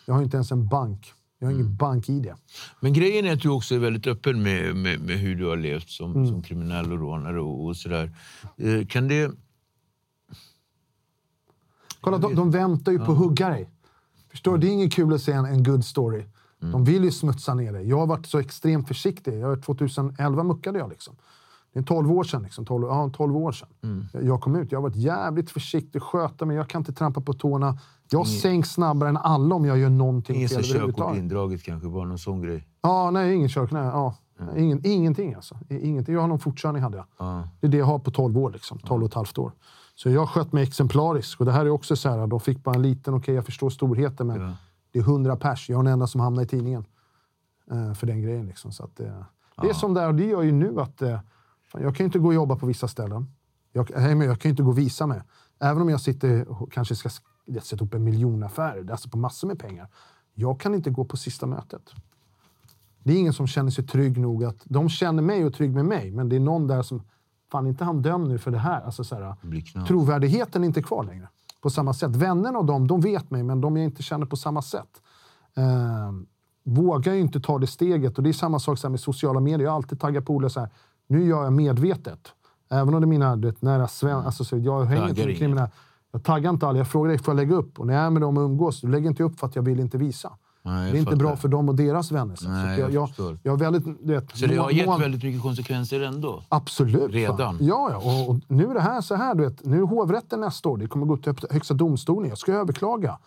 Jag 0.06 0.14
har 0.14 0.22
inte 0.22 0.36
ens 0.36 0.52
en 0.52 0.68
bank. 0.68 1.14
Jag 1.42 1.48
har 1.48 1.52
ingen 1.52 1.76
bank-id. 1.76 2.32
Men 2.80 2.92
grejen 2.92 3.24
är 3.26 3.32
att 3.32 3.40
du 3.40 3.48
också 3.48 3.74
är 3.74 3.78
väldigt 3.78 4.06
öppen 4.06 4.42
med, 4.42 4.76
med, 4.76 5.00
med 5.00 5.18
hur 5.18 5.34
du 5.36 5.46
har 5.46 5.56
levt 5.56 5.88
som, 5.90 6.12
Mm. 6.12 6.26
som 6.28 6.42
kriminell 6.42 6.92
och 6.92 6.98
rånare 6.98 7.40
och, 7.40 7.64
och 7.66 7.76
sådär. 7.76 8.12
Eh, 8.56 8.86
kan 8.86 9.08
det... 9.08 9.30
Kolla, 12.00 12.18
de, 12.18 12.34
de 12.34 12.50
väntar 12.50 12.92
ju 12.92 12.98
på 12.98 13.12
att 13.12 13.18
hugga 13.18 13.48
dig. 13.48 13.70
Förstår 14.30 14.52
du? 14.52 14.58
Det 14.58 14.66
är 14.66 14.72
inget 14.72 14.92
kul 14.92 15.12
att 15.14 15.22
se 15.22 15.32
en, 15.32 15.44
en 15.44 15.64
good 15.64 15.84
story. 15.84 16.24
De 16.58 16.84
vill 16.84 17.04
ju 17.04 17.10
smutsa 17.10 17.54
ner 17.54 17.72
dig. 17.72 17.88
Jag 17.88 17.98
har 17.98 18.06
varit 18.06 18.26
så 18.26 18.38
extremt 18.38 18.88
försiktig. 18.88 19.38
Jag, 19.38 19.62
2011 19.62 20.42
muckade 20.42 20.78
jag 20.78 20.90
liksom. 20.90 21.16
Det 21.72 21.78
är 21.78 21.82
12 21.82 22.12
år 22.12 22.24
sedan. 22.24 22.42
Liksom, 22.42 22.64
12, 22.66 22.86
ja, 22.86 23.10
12 23.12 23.36
år 23.36 23.52
sedan. 23.52 23.68
Jag, 24.12 24.24
jag 24.24 24.40
kom 24.40 24.56
ut. 24.56 24.72
Jag 24.72 24.78
har 24.78 24.82
varit 24.82 24.96
jävligt 24.96 25.50
försiktig, 25.50 26.02
sköta 26.02 26.44
mig. 26.46 26.56
Jag 26.56 26.68
kan 26.68 26.80
inte 26.80 26.92
trampa 26.92 27.20
på 27.20 27.32
tårna. 27.32 27.78
Jag 28.10 28.26
sänks 28.26 28.70
snabbare 28.70 29.08
än 29.08 29.16
alla 29.16 29.54
om 29.54 29.64
jag 29.64 29.78
gör 29.78 29.90
någonting 29.90 30.36
Ingen 30.36 30.48
fel 30.48 30.58
överhuvudtaget. 30.70 31.18
indraget 31.18 31.62
kanske, 31.62 31.88
bara 31.88 32.04
någon 32.04 32.18
sån 32.18 32.40
grej. 32.42 32.66
Ja, 32.82 33.10
nej, 33.10 33.34
ingen 33.34 33.48
körkort. 33.48 33.70
Nej, 33.72 33.82
ja. 33.84 34.14
Ingen, 34.56 34.80
ingenting 34.86 35.34
alltså. 35.34 35.56
Ingenting. 35.68 36.14
Jag 36.14 36.20
har 36.20 36.28
någon 36.28 36.38
fortkörning 36.38 36.82
hade 36.82 36.96
jag. 36.96 37.06
Det 37.60 37.66
är 37.66 37.70
det 37.70 37.76
jag 37.76 37.86
har 37.86 37.98
på 37.98 38.10
12 38.10 38.38
år. 38.38 38.50
Liksom. 38.50 38.78
12 38.78 39.02
och 39.02 39.08
ett 39.08 39.14
halvt 39.14 39.38
år. 39.38 39.52
Så 39.94 40.10
jag 40.10 40.28
sköt 40.28 40.52
mig 40.52 40.62
exemplariskt. 40.62 41.40
Och 41.40 41.46
det 41.46 41.52
här 41.52 41.66
är 41.66 41.70
också 41.70 41.96
så 41.96 42.08
här, 42.08 42.26
de 42.26 42.40
fick 42.40 42.64
bara 42.64 42.74
en 42.74 42.82
liten, 42.82 43.14
okej 43.14 43.34
jag 43.34 43.44
förstår 43.44 43.70
storheten, 43.70 44.26
men 44.26 44.52
det 44.92 44.98
är 44.98 45.02
100 45.02 45.36
pers. 45.36 45.68
Jag 45.70 45.78
är 45.80 45.84
den 45.84 45.92
enda 45.92 46.06
som 46.06 46.20
hamnar 46.20 46.42
i 46.42 46.46
tidningen. 46.46 46.84
eh, 47.70 47.94
för 47.94 48.06
den 48.06 48.22
grejen. 48.22 48.46
Liksom. 48.46 48.72
Så 48.72 48.84
att, 48.84 48.96
det, 48.96 49.24
det 49.62 49.68
är 49.68 49.72
som 49.72 49.94
det 49.94 50.00
är, 50.00 50.08
och 50.08 50.14
det 50.14 50.24
gör 50.26 50.42
ju 50.42 50.52
nu 50.52 50.80
att 50.80 51.02
eh, 51.02 51.18
jag 51.72 51.96
kan 51.96 52.06
inte 52.06 52.18
gå 52.18 52.28
och 52.28 52.34
jobba 52.34 52.56
på 52.56 52.66
vissa 52.66 52.88
ställen. 52.88 53.26
Jag, 53.72 53.90
men 53.90 54.20
jag 54.20 54.40
kan 54.40 54.50
inte 54.50 54.62
gå 54.62 54.70
och 54.70 54.78
visa 54.78 55.06
mig. 55.06 55.22
Även 55.60 55.82
om 55.82 55.88
jag 55.88 56.00
sitter 56.00 56.48
och 56.48 56.72
kanske 56.72 56.96
ska 56.96 57.08
sk- 57.08 57.60
sätta 57.60 57.84
upp 57.84 57.94
en 57.94 58.04
miljonaffär, 58.04 58.90
alltså 58.90 59.08
på 59.08 59.18
massor 59.18 59.48
med 59.48 59.58
pengar. 59.58 59.88
Jag 60.34 60.60
kan 60.60 60.74
inte 60.74 60.90
gå 60.90 61.04
på 61.04 61.16
sista 61.16 61.46
mötet. 61.46 61.90
Det 63.02 63.12
är 63.12 63.16
ingen 63.18 63.32
som 63.32 63.46
känner 63.46 63.70
sig 63.70 63.86
trygg 63.86 64.18
nog 64.18 64.44
att... 64.44 64.56
De 64.64 64.88
känner 64.88 65.22
mig 65.22 65.40
och 65.44 65.46
är 65.46 65.50
trygg 65.56 65.74
med 65.74 65.84
mig, 65.84 66.10
men 66.10 66.28
det 66.28 66.36
är 66.36 66.40
någon 66.40 66.66
där 66.66 66.82
som... 66.82 67.02
Fan, 67.52 67.66
inte 67.66 67.84
han 67.84 68.02
dömd 68.02 68.28
nu 68.28 68.38
för 68.38 68.50
det 68.50 68.58
här. 68.58 68.80
Alltså, 68.80 69.04
så 69.04 69.14
här 69.14 69.34
trovärdigheten 69.86 70.62
är 70.62 70.66
inte 70.66 70.82
kvar 70.82 71.04
längre. 71.04 71.28
På 71.60 71.70
samma 71.70 71.94
sätt. 71.94 72.16
Vännerna 72.16 72.58
och 72.58 72.64
dem, 72.64 72.86
de 72.86 73.00
vet 73.00 73.30
mig, 73.30 73.42
men 73.42 73.60
de 73.60 73.76
jag 73.76 73.84
inte 73.84 74.02
känner 74.02 74.26
på 74.26 74.36
samma 74.36 74.62
sätt. 74.62 75.02
Eh, 75.56 76.12
vågar 76.64 77.14
ju 77.14 77.20
inte 77.20 77.40
ta 77.40 77.58
det 77.58 77.66
steget. 77.66 78.18
Och 78.18 78.24
det 78.24 78.30
är 78.30 78.32
samma 78.32 78.58
sak 78.58 78.78
så 78.78 78.88
med 78.88 79.00
sociala 79.00 79.40
medier. 79.40 79.60
Jag 79.60 79.70
har 79.70 79.76
alltid 79.76 80.00
taggat 80.00 80.24
polare 80.24 80.50
så 80.50 80.60
här. 80.60 80.70
Nu 81.10 81.24
gör 81.26 81.44
jag 81.44 81.52
medvetet. 81.52 82.28
Även 82.70 82.94
om 82.94 83.00
det 83.00 83.04
är 83.04 83.08
mina 83.08 83.36
du 83.36 83.48
vet, 83.48 83.62
nära 83.62 83.88
sven... 83.88 84.16
Alltså, 84.16 84.44
så 84.44 84.58
jag 84.58 84.84
hänger 84.84 85.08
inte 85.08 85.26
med 85.26 85.36
kriminella. 85.38 85.70
Jag 86.12 86.22
taggar 86.22 86.50
inte 86.50 86.66
alla. 86.68 86.78
Jag 86.78 86.88
frågar 86.88 87.08
dig, 87.08 87.18
får 87.18 87.34
jag 87.34 87.36
lägga 87.36 87.54
upp? 87.56 87.80
Och 87.80 87.86
när 87.86 87.94
jag 87.94 88.02
är 88.02 88.10
med 88.10 88.22
dem 88.22 88.36
och 88.36 88.44
umgås, 88.44 88.80
då 88.80 88.88
lägger 88.88 89.04
jag 89.04 89.10
inte 89.12 89.22
upp 89.22 89.38
för 89.40 89.46
att 89.46 89.56
jag 89.56 89.62
vill 89.62 89.80
inte 89.80 89.98
visa. 89.98 90.32
Nej, 90.62 90.92
det 90.92 90.98
är 90.98 91.00
inte 91.00 91.16
bra 91.16 91.36
för 91.36 91.48
dem 91.48 91.68
och 91.68 91.74
deras 91.74 92.12
vänner. 92.12 92.36
Så 92.36 92.48
Nej, 92.48 92.76
så 92.76 92.80
jag, 92.82 92.90
jag 92.92 93.10
jag, 93.16 93.38
jag 93.42 93.58
väldigt... 93.58 93.84
Du 94.06 94.12
vet, 94.14 94.36
Så 94.36 94.46
det 94.46 94.56
har 94.56 94.70
gett 94.70 94.86
mån- 94.86 95.00
väldigt 95.00 95.22
mycket 95.22 95.42
konsekvenser 95.42 96.00
ändå? 96.00 96.42
Absolut. 96.48 97.12
Redan? 97.12 97.36
Fan. 97.36 97.58
Ja, 97.60 97.88
ja. 97.90 97.96
Och, 97.96 98.30
och 98.30 98.40
nu 98.48 98.70
är 98.70 98.74
det 98.74 98.80
här 98.80 99.00
så 99.00 99.14
här. 99.14 99.34
Du 99.34 99.44
vet, 99.44 99.64
nu 99.64 99.78
är 99.78 99.82
hovrätten 99.86 100.40
nästa 100.40 100.68
år. 100.68 100.76
Det 100.78 100.86
kommer 100.86 101.06
gå 101.06 101.16
till 101.16 101.34
Högsta 101.50 101.74
domstolen. 101.74 102.28
Jag 102.28 102.38
ska 102.38 102.52
överklaga. 102.52 103.18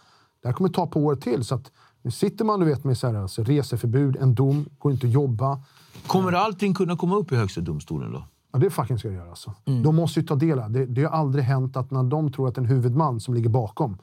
Det 0.42 0.48
här 0.48 0.54
kommer 0.54 0.70
ta 0.70 0.88
på 0.88 1.00
år 1.00 1.16
till. 1.16 1.44
Så 1.46 1.56
att 1.56 1.72
nu 2.02 2.12
sitter 2.12 2.46
man 2.46 2.60
du 2.60 2.66
vet, 2.66 2.84
med 2.84 2.98
så 2.98 3.08
här, 3.08 3.16
alltså, 3.16 3.44
reseförbud, 3.44 4.18
en 4.22 4.36
dom, 4.36 4.66
går 4.78 4.92
inte 4.92 5.08
att 5.08 5.14
jobba. 5.14 5.60
Kommer 6.08 6.32
allting 6.32 6.74
kunna 6.74 6.98
komma 6.98 7.16
upp 7.16 7.32
i 7.32 7.36
Högsta 7.36 7.62
domstolen 7.62 8.12
då? 8.12 8.24
Ja, 8.52 8.60
det 8.60 8.70
fucking 8.70 9.00
ska 9.00 9.08
jag 9.08 9.16
göra. 9.16 9.30
Alltså. 9.30 9.54
De 9.84 9.96
måste 9.96 10.20
ju 10.20 10.26
ta 10.26 10.36
del 10.36 10.60
av 10.60 10.72
det. 10.72 10.86
Det 10.86 11.04
har 11.04 11.12
aldrig 11.12 11.46
hänt 11.46 11.78
att 11.78 11.92
när 11.92 12.04
de 12.04 12.32
tror 12.32 12.48
att 12.48 12.58
en 12.58 12.66
huvudman 12.66 13.20
som 13.20 13.34
ligger 13.34 13.50
bakom 13.50 13.98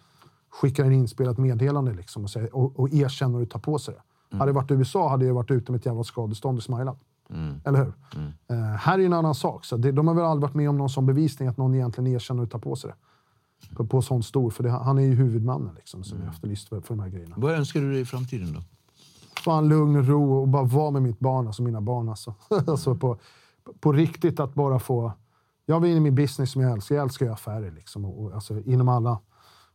skickar 0.50 0.84
en 0.84 0.92
inspelat 0.92 1.38
meddelande 1.38 1.94
liksom 1.94 2.24
och, 2.24 2.30
säger, 2.30 2.56
och, 2.56 2.80
och 2.80 2.92
erkänner 2.92 3.42
och 3.42 3.50
tar 3.50 3.60
på 3.60 3.78
sig 3.78 3.94
det. 3.94 4.36
Hade 4.36 4.48
det 4.50 4.54
varit 4.54 4.70
USA 4.70 5.08
hade 5.08 5.24
jag 5.24 5.34
varit 5.34 5.50
ute 5.50 5.72
med 5.72 5.78
ett 5.78 5.86
jävla 5.86 6.04
skadestånd 6.04 6.58
och 6.58 6.64
smilat. 6.64 6.98
Eller 7.64 7.78
hur? 7.78 7.92
Eh, 8.48 8.56
här 8.56 8.98
är 8.98 9.06
en 9.06 9.12
annan 9.12 9.34
sak. 9.34 9.64
Så 9.64 9.76
det, 9.76 9.92
de 9.92 10.08
har 10.08 10.14
väl 10.14 10.24
aldrig 10.24 10.42
varit 10.42 10.54
med 10.54 10.68
om 10.70 10.78
någon 10.78 10.90
sån 10.90 11.06
bevisning 11.06 11.48
att 11.48 11.56
någon 11.56 11.74
egentligen 11.74 12.06
erkänner 12.06 12.42
och 12.42 12.50
tar 12.50 12.58
på 12.58 12.76
sig 12.76 12.90
det. 12.90 12.96
På, 13.74 13.86
på 13.86 14.02
sån 14.02 14.22
stor, 14.22 14.50
för 14.50 14.62
det, 14.62 14.70
han 14.70 14.98
är 14.98 15.02
ju 15.02 15.14
huvudmannen 15.14 15.74
liksom, 15.74 16.04
som 16.04 16.22
är 16.22 16.28
efterlyst 16.28 16.68
för, 16.68 16.80
för 16.80 16.94
de 16.94 17.00
här 17.00 17.08
grejerna. 17.08 17.34
Vad 17.38 17.54
önskar 17.54 17.80
du 17.80 17.92
dig 17.92 18.00
i 18.00 18.04
framtiden 18.04 18.52
då? 18.52 18.60
Fan 19.44 19.68
lugn 19.68 19.96
och 19.96 20.06
ro 20.06 20.40
och 20.40 20.48
bara 20.48 20.64
vara 20.64 20.90
med 20.90 21.02
mitt 21.02 21.18
barn, 21.18 21.46
alltså 21.46 21.62
mina 21.62 21.80
barn. 21.80 22.08
Alltså. 22.08 22.34
alltså 22.66 22.94
på, 22.94 23.18
på 23.80 23.92
riktigt 23.92 24.40
att 24.40 24.54
bara 24.54 24.78
få... 24.78 25.12
Jag 25.66 25.80
vill 25.80 25.90
in 25.90 25.96
i 25.96 26.00
min 26.00 26.14
business 26.14 26.52
som 26.52 26.62
jag 26.62 26.72
älskar. 26.72 26.94
Jag 26.94 27.02
älskar 27.02 27.26
ju 27.26 27.32
affärer 27.32 27.70
liksom. 27.70 28.04
Och, 28.04 28.24
och, 28.24 28.34
alltså, 28.34 28.60
inom 28.60 28.88
alla. 28.88 29.18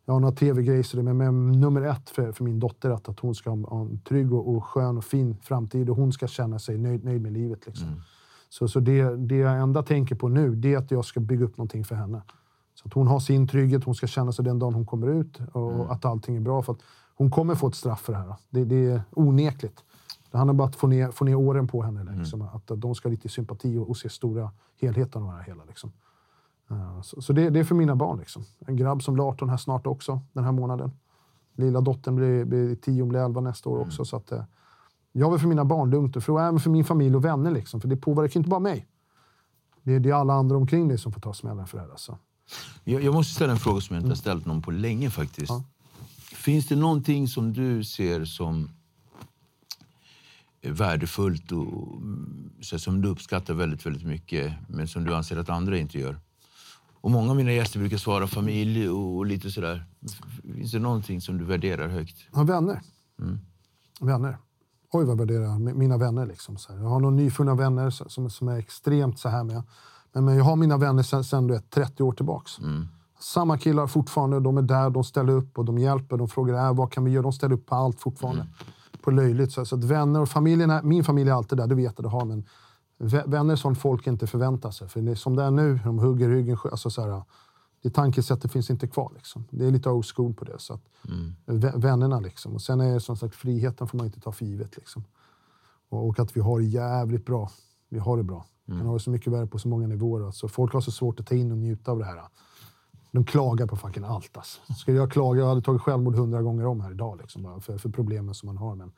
Jag 0.05 0.13
har 0.13 0.19
några 0.19 0.35
tv-grejer, 0.35 1.01
men, 1.01 1.17
men 1.17 1.51
nummer 1.51 1.81
ett 1.81 2.09
för, 2.09 2.31
för 2.31 2.43
min 2.43 2.59
dotter 2.59 2.89
är 2.89 2.93
att, 2.93 3.09
att 3.09 3.19
hon 3.19 3.35
ska 3.35 3.49
ha, 3.49 3.81
en 3.81 3.99
trygg 3.99 4.33
och, 4.33 4.55
och 4.55 4.65
skön 4.65 4.97
och 4.97 5.03
fin 5.03 5.37
framtid 5.41 5.89
och 5.89 5.95
hon 5.95 6.13
ska 6.13 6.27
känna 6.27 6.59
sig 6.59 6.77
nöjd, 6.77 7.03
nöjd 7.03 7.21
med 7.21 7.33
livet. 7.33 7.65
Liksom. 7.65 8.01
Så, 8.49 8.67
så 8.67 8.79
det, 8.79 9.15
det 9.15 9.35
jag 9.35 9.59
enda 9.59 9.83
tänker 9.83 10.15
på 10.15 10.27
nu, 10.27 10.55
det 10.55 10.73
är 10.73 10.77
att 10.77 10.91
jag 10.91 11.05
ska 11.05 11.19
bygga 11.19 11.45
upp 11.45 11.57
någonting 11.57 11.83
för 11.83 11.95
henne. 11.95 12.21
Så 12.73 12.87
att 12.87 12.93
hon 12.93 13.07
har 13.07 13.19
sin 13.19 13.47
trygghet, 13.47 13.83
hon 13.83 13.95
ska 13.95 14.07
känna 14.07 14.31
sig 14.31 14.45
den 14.45 14.59
dagen 14.59 14.73
hon 14.73 14.85
kommer 14.85 15.07
ut 15.07 15.39
och 15.51 15.91
att 15.91 16.05
allting 16.05 16.35
är 16.35 16.41
bra. 16.41 16.61
För 16.61 16.73
att 16.73 16.79
hon 17.15 17.31
kommer 17.31 17.55
få 17.55 17.67
ett 17.67 17.75
straff 17.75 18.01
för 18.01 18.13
det 18.13 18.19
här. 18.19 18.35
Det, 18.49 18.65
det 18.65 18.85
är 18.85 19.01
onekligt. 19.11 19.83
Det 20.31 20.37
handlar 20.37 20.53
bara 20.53 20.63
om 20.63 20.69
att 20.69 20.75
få 20.75 20.87
ner, 20.87 21.11
få 21.11 21.25
ner 21.25 21.35
åren 21.35 21.67
på 21.67 21.83
henne. 21.83 22.17
Liksom. 22.17 22.41
Att, 22.41 22.71
att 22.71 22.81
de 22.81 22.95
ska 22.95 23.09
ha 23.09 23.11
lite 23.11 23.29
sympati 23.29 23.77
och, 23.77 23.89
och 23.89 23.97
se 23.97 24.09
stora 24.09 24.51
helheten 24.81 25.23
av 25.23 25.29
det 25.29 25.35
här 25.35 25.43
hela. 25.43 25.63
Liksom. 25.65 25.91
Eh, 26.69 27.01
så 27.01 27.21
så 27.21 27.33
det, 27.33 27.49
det 27.49 27.59
är 27.59 27.63
för 27.63 27.75
mina 27.75 27.95
barn. 27.95 28.19
Liksom. 28.19 28.43
En 28.59 28.75
grabb 28.75 29.03
som 29.03 29.13
blir 29.13 29.29
18 29.29 29.49
här 29.49 29.57
snart 29.57 29.87
också, 29.87 30.21
den 30.33 30.43
här 30.43 30.51
månaden. 30.51 30.91
Lilla 31.53 31.81
dottern 31.81 32.15
blir, 32.15 32.45
blir 32.45 32.75
10, 32.75 33.01
hon 33.01 33.09
blir 33.09 33.19
11 33.19 33.41
nästa 33.41 33.69
år 33.69 33.79
också. 33.79 34.05
Så 34.05 34.17
att, 34.17 34.31
eh, 34.31 34.43
jag 35.11 35.31
vill 35.31 35.39
för 35.39 35.47
mina 35.47 35.65
barn 35.65 35.89
lugnt 35.89 36.15
och 36.15 36.23
för, 36.23 36.39
även 36.39 36.59
för 36.59 36.69
min 36.69 36.85
familj 36.85 37.15
och 37.15 37.25
vänner. 37.25 37.51
Liksom, 37.51 37.81
för 37.81 37.87
det 37.87 37.97
påverkar 37.97 38.39
inte 38.39 38.49
bara 38.49 38.59
mig. 38.59 38.87
Det, 39.83 39.99
det 39.99 40.09
är 40.09 40.13
alla 40.13 40.33
andra 40.33 40.57
omkring 40.57 40.87
dig 40.87 40.97
som 40.97 41.11
får 41.11 41.21
ta 41.21 41.33
smällen 41.33 41.67
för 41.67 41.77
det 41.77 41.83
här. 41.83 41.91
Alltså. 41.91 42.17
Jag, 42.83 43.03
jag 43.03 43.13
måste 43.13 43.33
ställa 43.33 43.53
en 43.53 43.59
fråga 43.59 43.81
som 43.81 43.95
jag 43.95 44.01
inte 44.01 44.11
har 44.11 44.15
ställt 44.15 44.45
någon 44.45 44.61
på 44.61 44.71
länge 44.71 45.09
faktiskt. 45.09 45.51
Finns 46.35 46.67
det 46.67 46.75
någonting 46.75 47.27
som 47.27 47.53
du 47.53 47.83
ser 47.83 48.25
som 48.25 48.69
är 50.61 50.71
värdefullt 50.71 51.51
och 51.51 52.01
så, 52.61 52.79
som 52.79 53.01
du 53.01 53.09
uppskattar 53.09 53.53
väldigt, 53.53 53.85
väldigt 53.85 54.05
mycket 54.07 54.53
men 54.67 54.87
som 54.87 55.03
du 55.05 55.15
anser 55.15 55.37
att 55.37 55.49
andra 55.49 55.77
inte 55.77 55.99
gör? 55.99 56.19
Och 57.01 57.11
många 57.11 57.29
av 57.29 57.35
mina 57.35 57.51
gäster 57.51 57.79
brukar 57.79 57.97
svara 57.97 58.27
familj 58.27 58.89
och, 58.89 59.15
och 59.17 59.25
lite 59.25 59.51
sådär. 59.51 59.85
Finns 60.55 60.71
det 60.71 60.79
någonting 60.79 61.21
som 61.21 61.37
du 61.37 61.45
värderar 61.45 61.87
högt? 61.87 62.15
Har 62.31 62.43
vänner. 62.43 62.81
Mm. 63.21 63.39
Vänner. 64.01 64.37
Oj, 64.91 65.05
vad 65.05 65.11
jag 65.11 65.17
värderar 65.17 65.47
mi- 65.47 65.73
mina 65.73 65.97
vänner. 65.97 66.25
Liksom, 66.25 66.57
så 66.57 66.73
här. 66.73 66.79
Jag 66.79 66.89
har 66.89 66.99
några 66.99 67.15
nyfunna 67.15 67.55
vänner 67.55 67.89
som, 67.89 68.29
som 68.29 68.47
är 68.47 68.57
extremt 68.57 69.19
så 69.19 69.29
här 69.29 69.43
med. 69.43 69.63
Men, 70.13 70.25
men 70.25 70.35
jag 70.35 70.43
har 70.43 70.55
mina 70.55 70.77
vänner 70.77 71.03
sen, 71.03 71.23
sen 71.23 71.47
du 71.47 71.53
vet, 71.53 71.69
30 71.69 72.03
år 72.03 72.11
tillbaks. 72.11 72.59
Mm. 72.59 72.87
Samma 73.19 73.57
killar 73.57 73.87
fortfarande. 73.87 74.39
De 74.39 74.57
är 74.57 74.61
där, 74.61 74.89
de 74.89 75.03
ställer 75.03 75.33
upp 75.33 75.57
och 75.57 75.65
de 75.65 75.77
hjälper. 75.77 76.17
De 76.17 76.27
frågar 76.27 76.67
äh, 76.67 76.73
vad 76.75 76.91
kan 76.91 77.03
vi 77.03 77.11
göra. 77.11 77.23
De 77.23 77.31
ställer 77.33 77.55
upp 77.55 77.65
på 77.65 77.75
allt 77.75 77.99
fortfarande. 77.99 78.41
Mm. 78.41 78.53
På 79.01 79.11
löjligt. 79.11 79.51
Så, 79.51 79.65
så 79.65 79.75
att 79.75 79.83
vänner 79.83 80.21
och 80.21 80.29
familjen, 80.29 80.69
är, 80.69 80.81
min 80.83 81.03
familj 81.03 81.29
är 81.29 81.33
alltid 81.33 81.57
där, 81.57 81.67
det 81.67 81.75
vet 81.75 81.93
jag 81.97 82.05
det 82.05 82.09
har. 82.09 82.25
Men 82.25 82.43
vä- 82.99 83.29
vänner 83.29 83.55
sånt 83.55 83.77
folk 83.77 84.07
inte 84.07 84.27
förväntar 84.27 84.71
sig. 84.71 84.87
För 84.87 85.01
det 85.01 85.11
är 85.11 85.15
som 85.15 85.35
det 85.35 85.43
är 85.43 85.51
nu, 85.51 85.79
de 85.83 85.99
hugger 85.99 86.29
ryggen. 86.29 86.57
Alltså, 86.71 86.89
så 86.89 87.01
här, 87.01 87.23
det 87.83 87.89
tankesättet 87.89 88.51
finns 88.51 88.69
inte 88.69 88.87
kvar. 88.87 89.11
Liksom. 89.15 89.45
Det 89.49 89.65
är 89.65 89.71
lite 89.71 89.89
old 89.89 90.05
school 90.05 90.33
på 90.33 90.45
det. 90.45 90.59
Så 90.59 90.73
att, 90.73 90.81
vä- 91.45 91.79
Vännerna 91.81 92.19
liksom. 92.19 92.53
Och 92.53 92.61
sen 92.61 92.81
är 92.81 92.93
det 92.93 92.99
som 92.99 93.17
sagt, 93.17 93.35
friheten 93.35 93.87
får 93.87 93.97
man 93.97 94.05
inte 94.05 94.19
ta 94.19 94.31
för 94.31 94.45
givet. 94.45 94.77
Liksom. 94.77 95.03
Och, 95.89 96.07
och 96.07 96.19
att 96.19 96.37
vi 96.37 96.41
har 96.41 96.59
det 96.59 96.65
jävligt 96.65 97.25
bra. 97.25 97.49
Vi 97.89 97.99
har 97.99 98.17
det 98.17 98.23
bra. 98.23 98.45
Vi 98.65 98.77
kan 98.77 98.85
ha 98.85 98.93
det 98.93 98.99
så 98.99 99.09
mycket 99.09 99.33
värre 99.33 99.47
på 99.47 99.59
så 99.59 99.67
många 99.67 99.87
nivåer. 99.87 100.25
Alltså, 100.25 100.47
folk 100.47 100.73
har 100.73 100.81
så 100.81 100.91
svårt 100.91 101.19
att 101.19 101.27
ta 101.27 101.35
in 101.35 101.51
och 101.51 101.57
njuta 101.57 101.91
av 101.91 101.99
det 101.99 102.05
här. 102.05 102.21
De 103.15 103.25
klagar 103.25 103.67
på 103.67 103.75
fucking 103.75 104.03
allt. 104.03 104.37
Alltså. 104.37 104.73
Skulle 104.73 104.97
jag 104.97 105.11
klaga, 105.11 105.39
jag 105.39 105.47
hade 105.47 105.61
tagit 105.61 105.81
självmord 105.81 106.15
hundra 106.15 106.41
gånger 106.41 106.65
om 106.65 106.81
här 106.81 106.91
idag. 106.91 107.17
Liksom, 107.21 107.43
bara 107.43 107.59
för, 107.59 107.77
för 107.77 107.89
problemen 107.89 108.35
som 108.35 108.47
man 108.47 108.57
har. 108.57 108.75
Men 108.75 108.91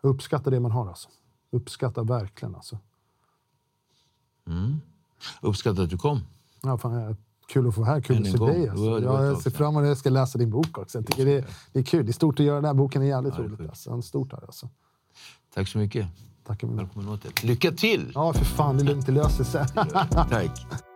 uppskatta 0.00 0.50
det 0.50 0.60
man 0.60 0.70
har. 0.70 0.88
Alltså. 0.88 1.08
Uppskatta 1.50 2.02
verkligen. 2.02 2.54
Alltså. 2.54 2.78
Uppskattar 5.40 5.82
att 5.82 5.90
du 5.90 5.98
kom. 5.98 6.20
Ja, 6.62 6.78
fan, 6.78 6.92
ja, 6.92 7.14
kul 7.48 7.68
att 7.68 7.74
få 7.74 7.80
vara 7.80 7.90
här. 7.90 8.00
Kul 8.00 8.22
att 8.22 8.30
se 8.30 8.38
dig. 8.38 8.60
Det 8.60 8.70
Alltså. 8.70 8.98
det 8.98 9.06
Ja, 9.06 9.24
jag 9.24 9.38
ser 9.38 9.50
fram 9.50 9.76
emot 9.76 9.86
jag 9.86 9.96
ska 9.96 10.10
läsa 10.10 10.38
din 10.38 10.50
bok 10.50 10.78
också. 10.78 10.98
Jag 10.98 11.06
tycker 11.06 11.24
det, 11.26 11.44
det 11.72 11.78
är 11.78 11.84
kul. 11.84 12.06
Det 12.06 12.10
är 12.10 12.12
stort 12.12 12.40
att 12.40 12.46
göra 12.46 12.56
den 12.56 12.64
här 12.64 12.74
boken. 12.74 13.02
är 13.02 13.06
jävligt 13.06 13.36
det 13.36 13.42
är 13.42 13.48
roligt. 13.48 13.68
Alltså. 13.68 13.90
En 13.90 14.02
stort 14.02 14.32
här, 14.32 14.42
alltså. 14.46 14.68
Tack 15.54 15.68
så 15.68 15.78
mycket. 15.78 16.06
Min 16.62 16.76
Välkommen 16.76 17.08
åter. 17.08 17.32
Lycka 17.42 17.70
till! 17.70 18.12
Ja, 18.14 18.32
för 18.32 18.44
fan. 18.44 18.76
Det 18.76 18.82
är 18.82 18.84
lugnt. 18.84 19.06
Det 19.06 19.12
löser 19.12 19.44
sig. 19.44 19.66
Tack. 20.30 20.66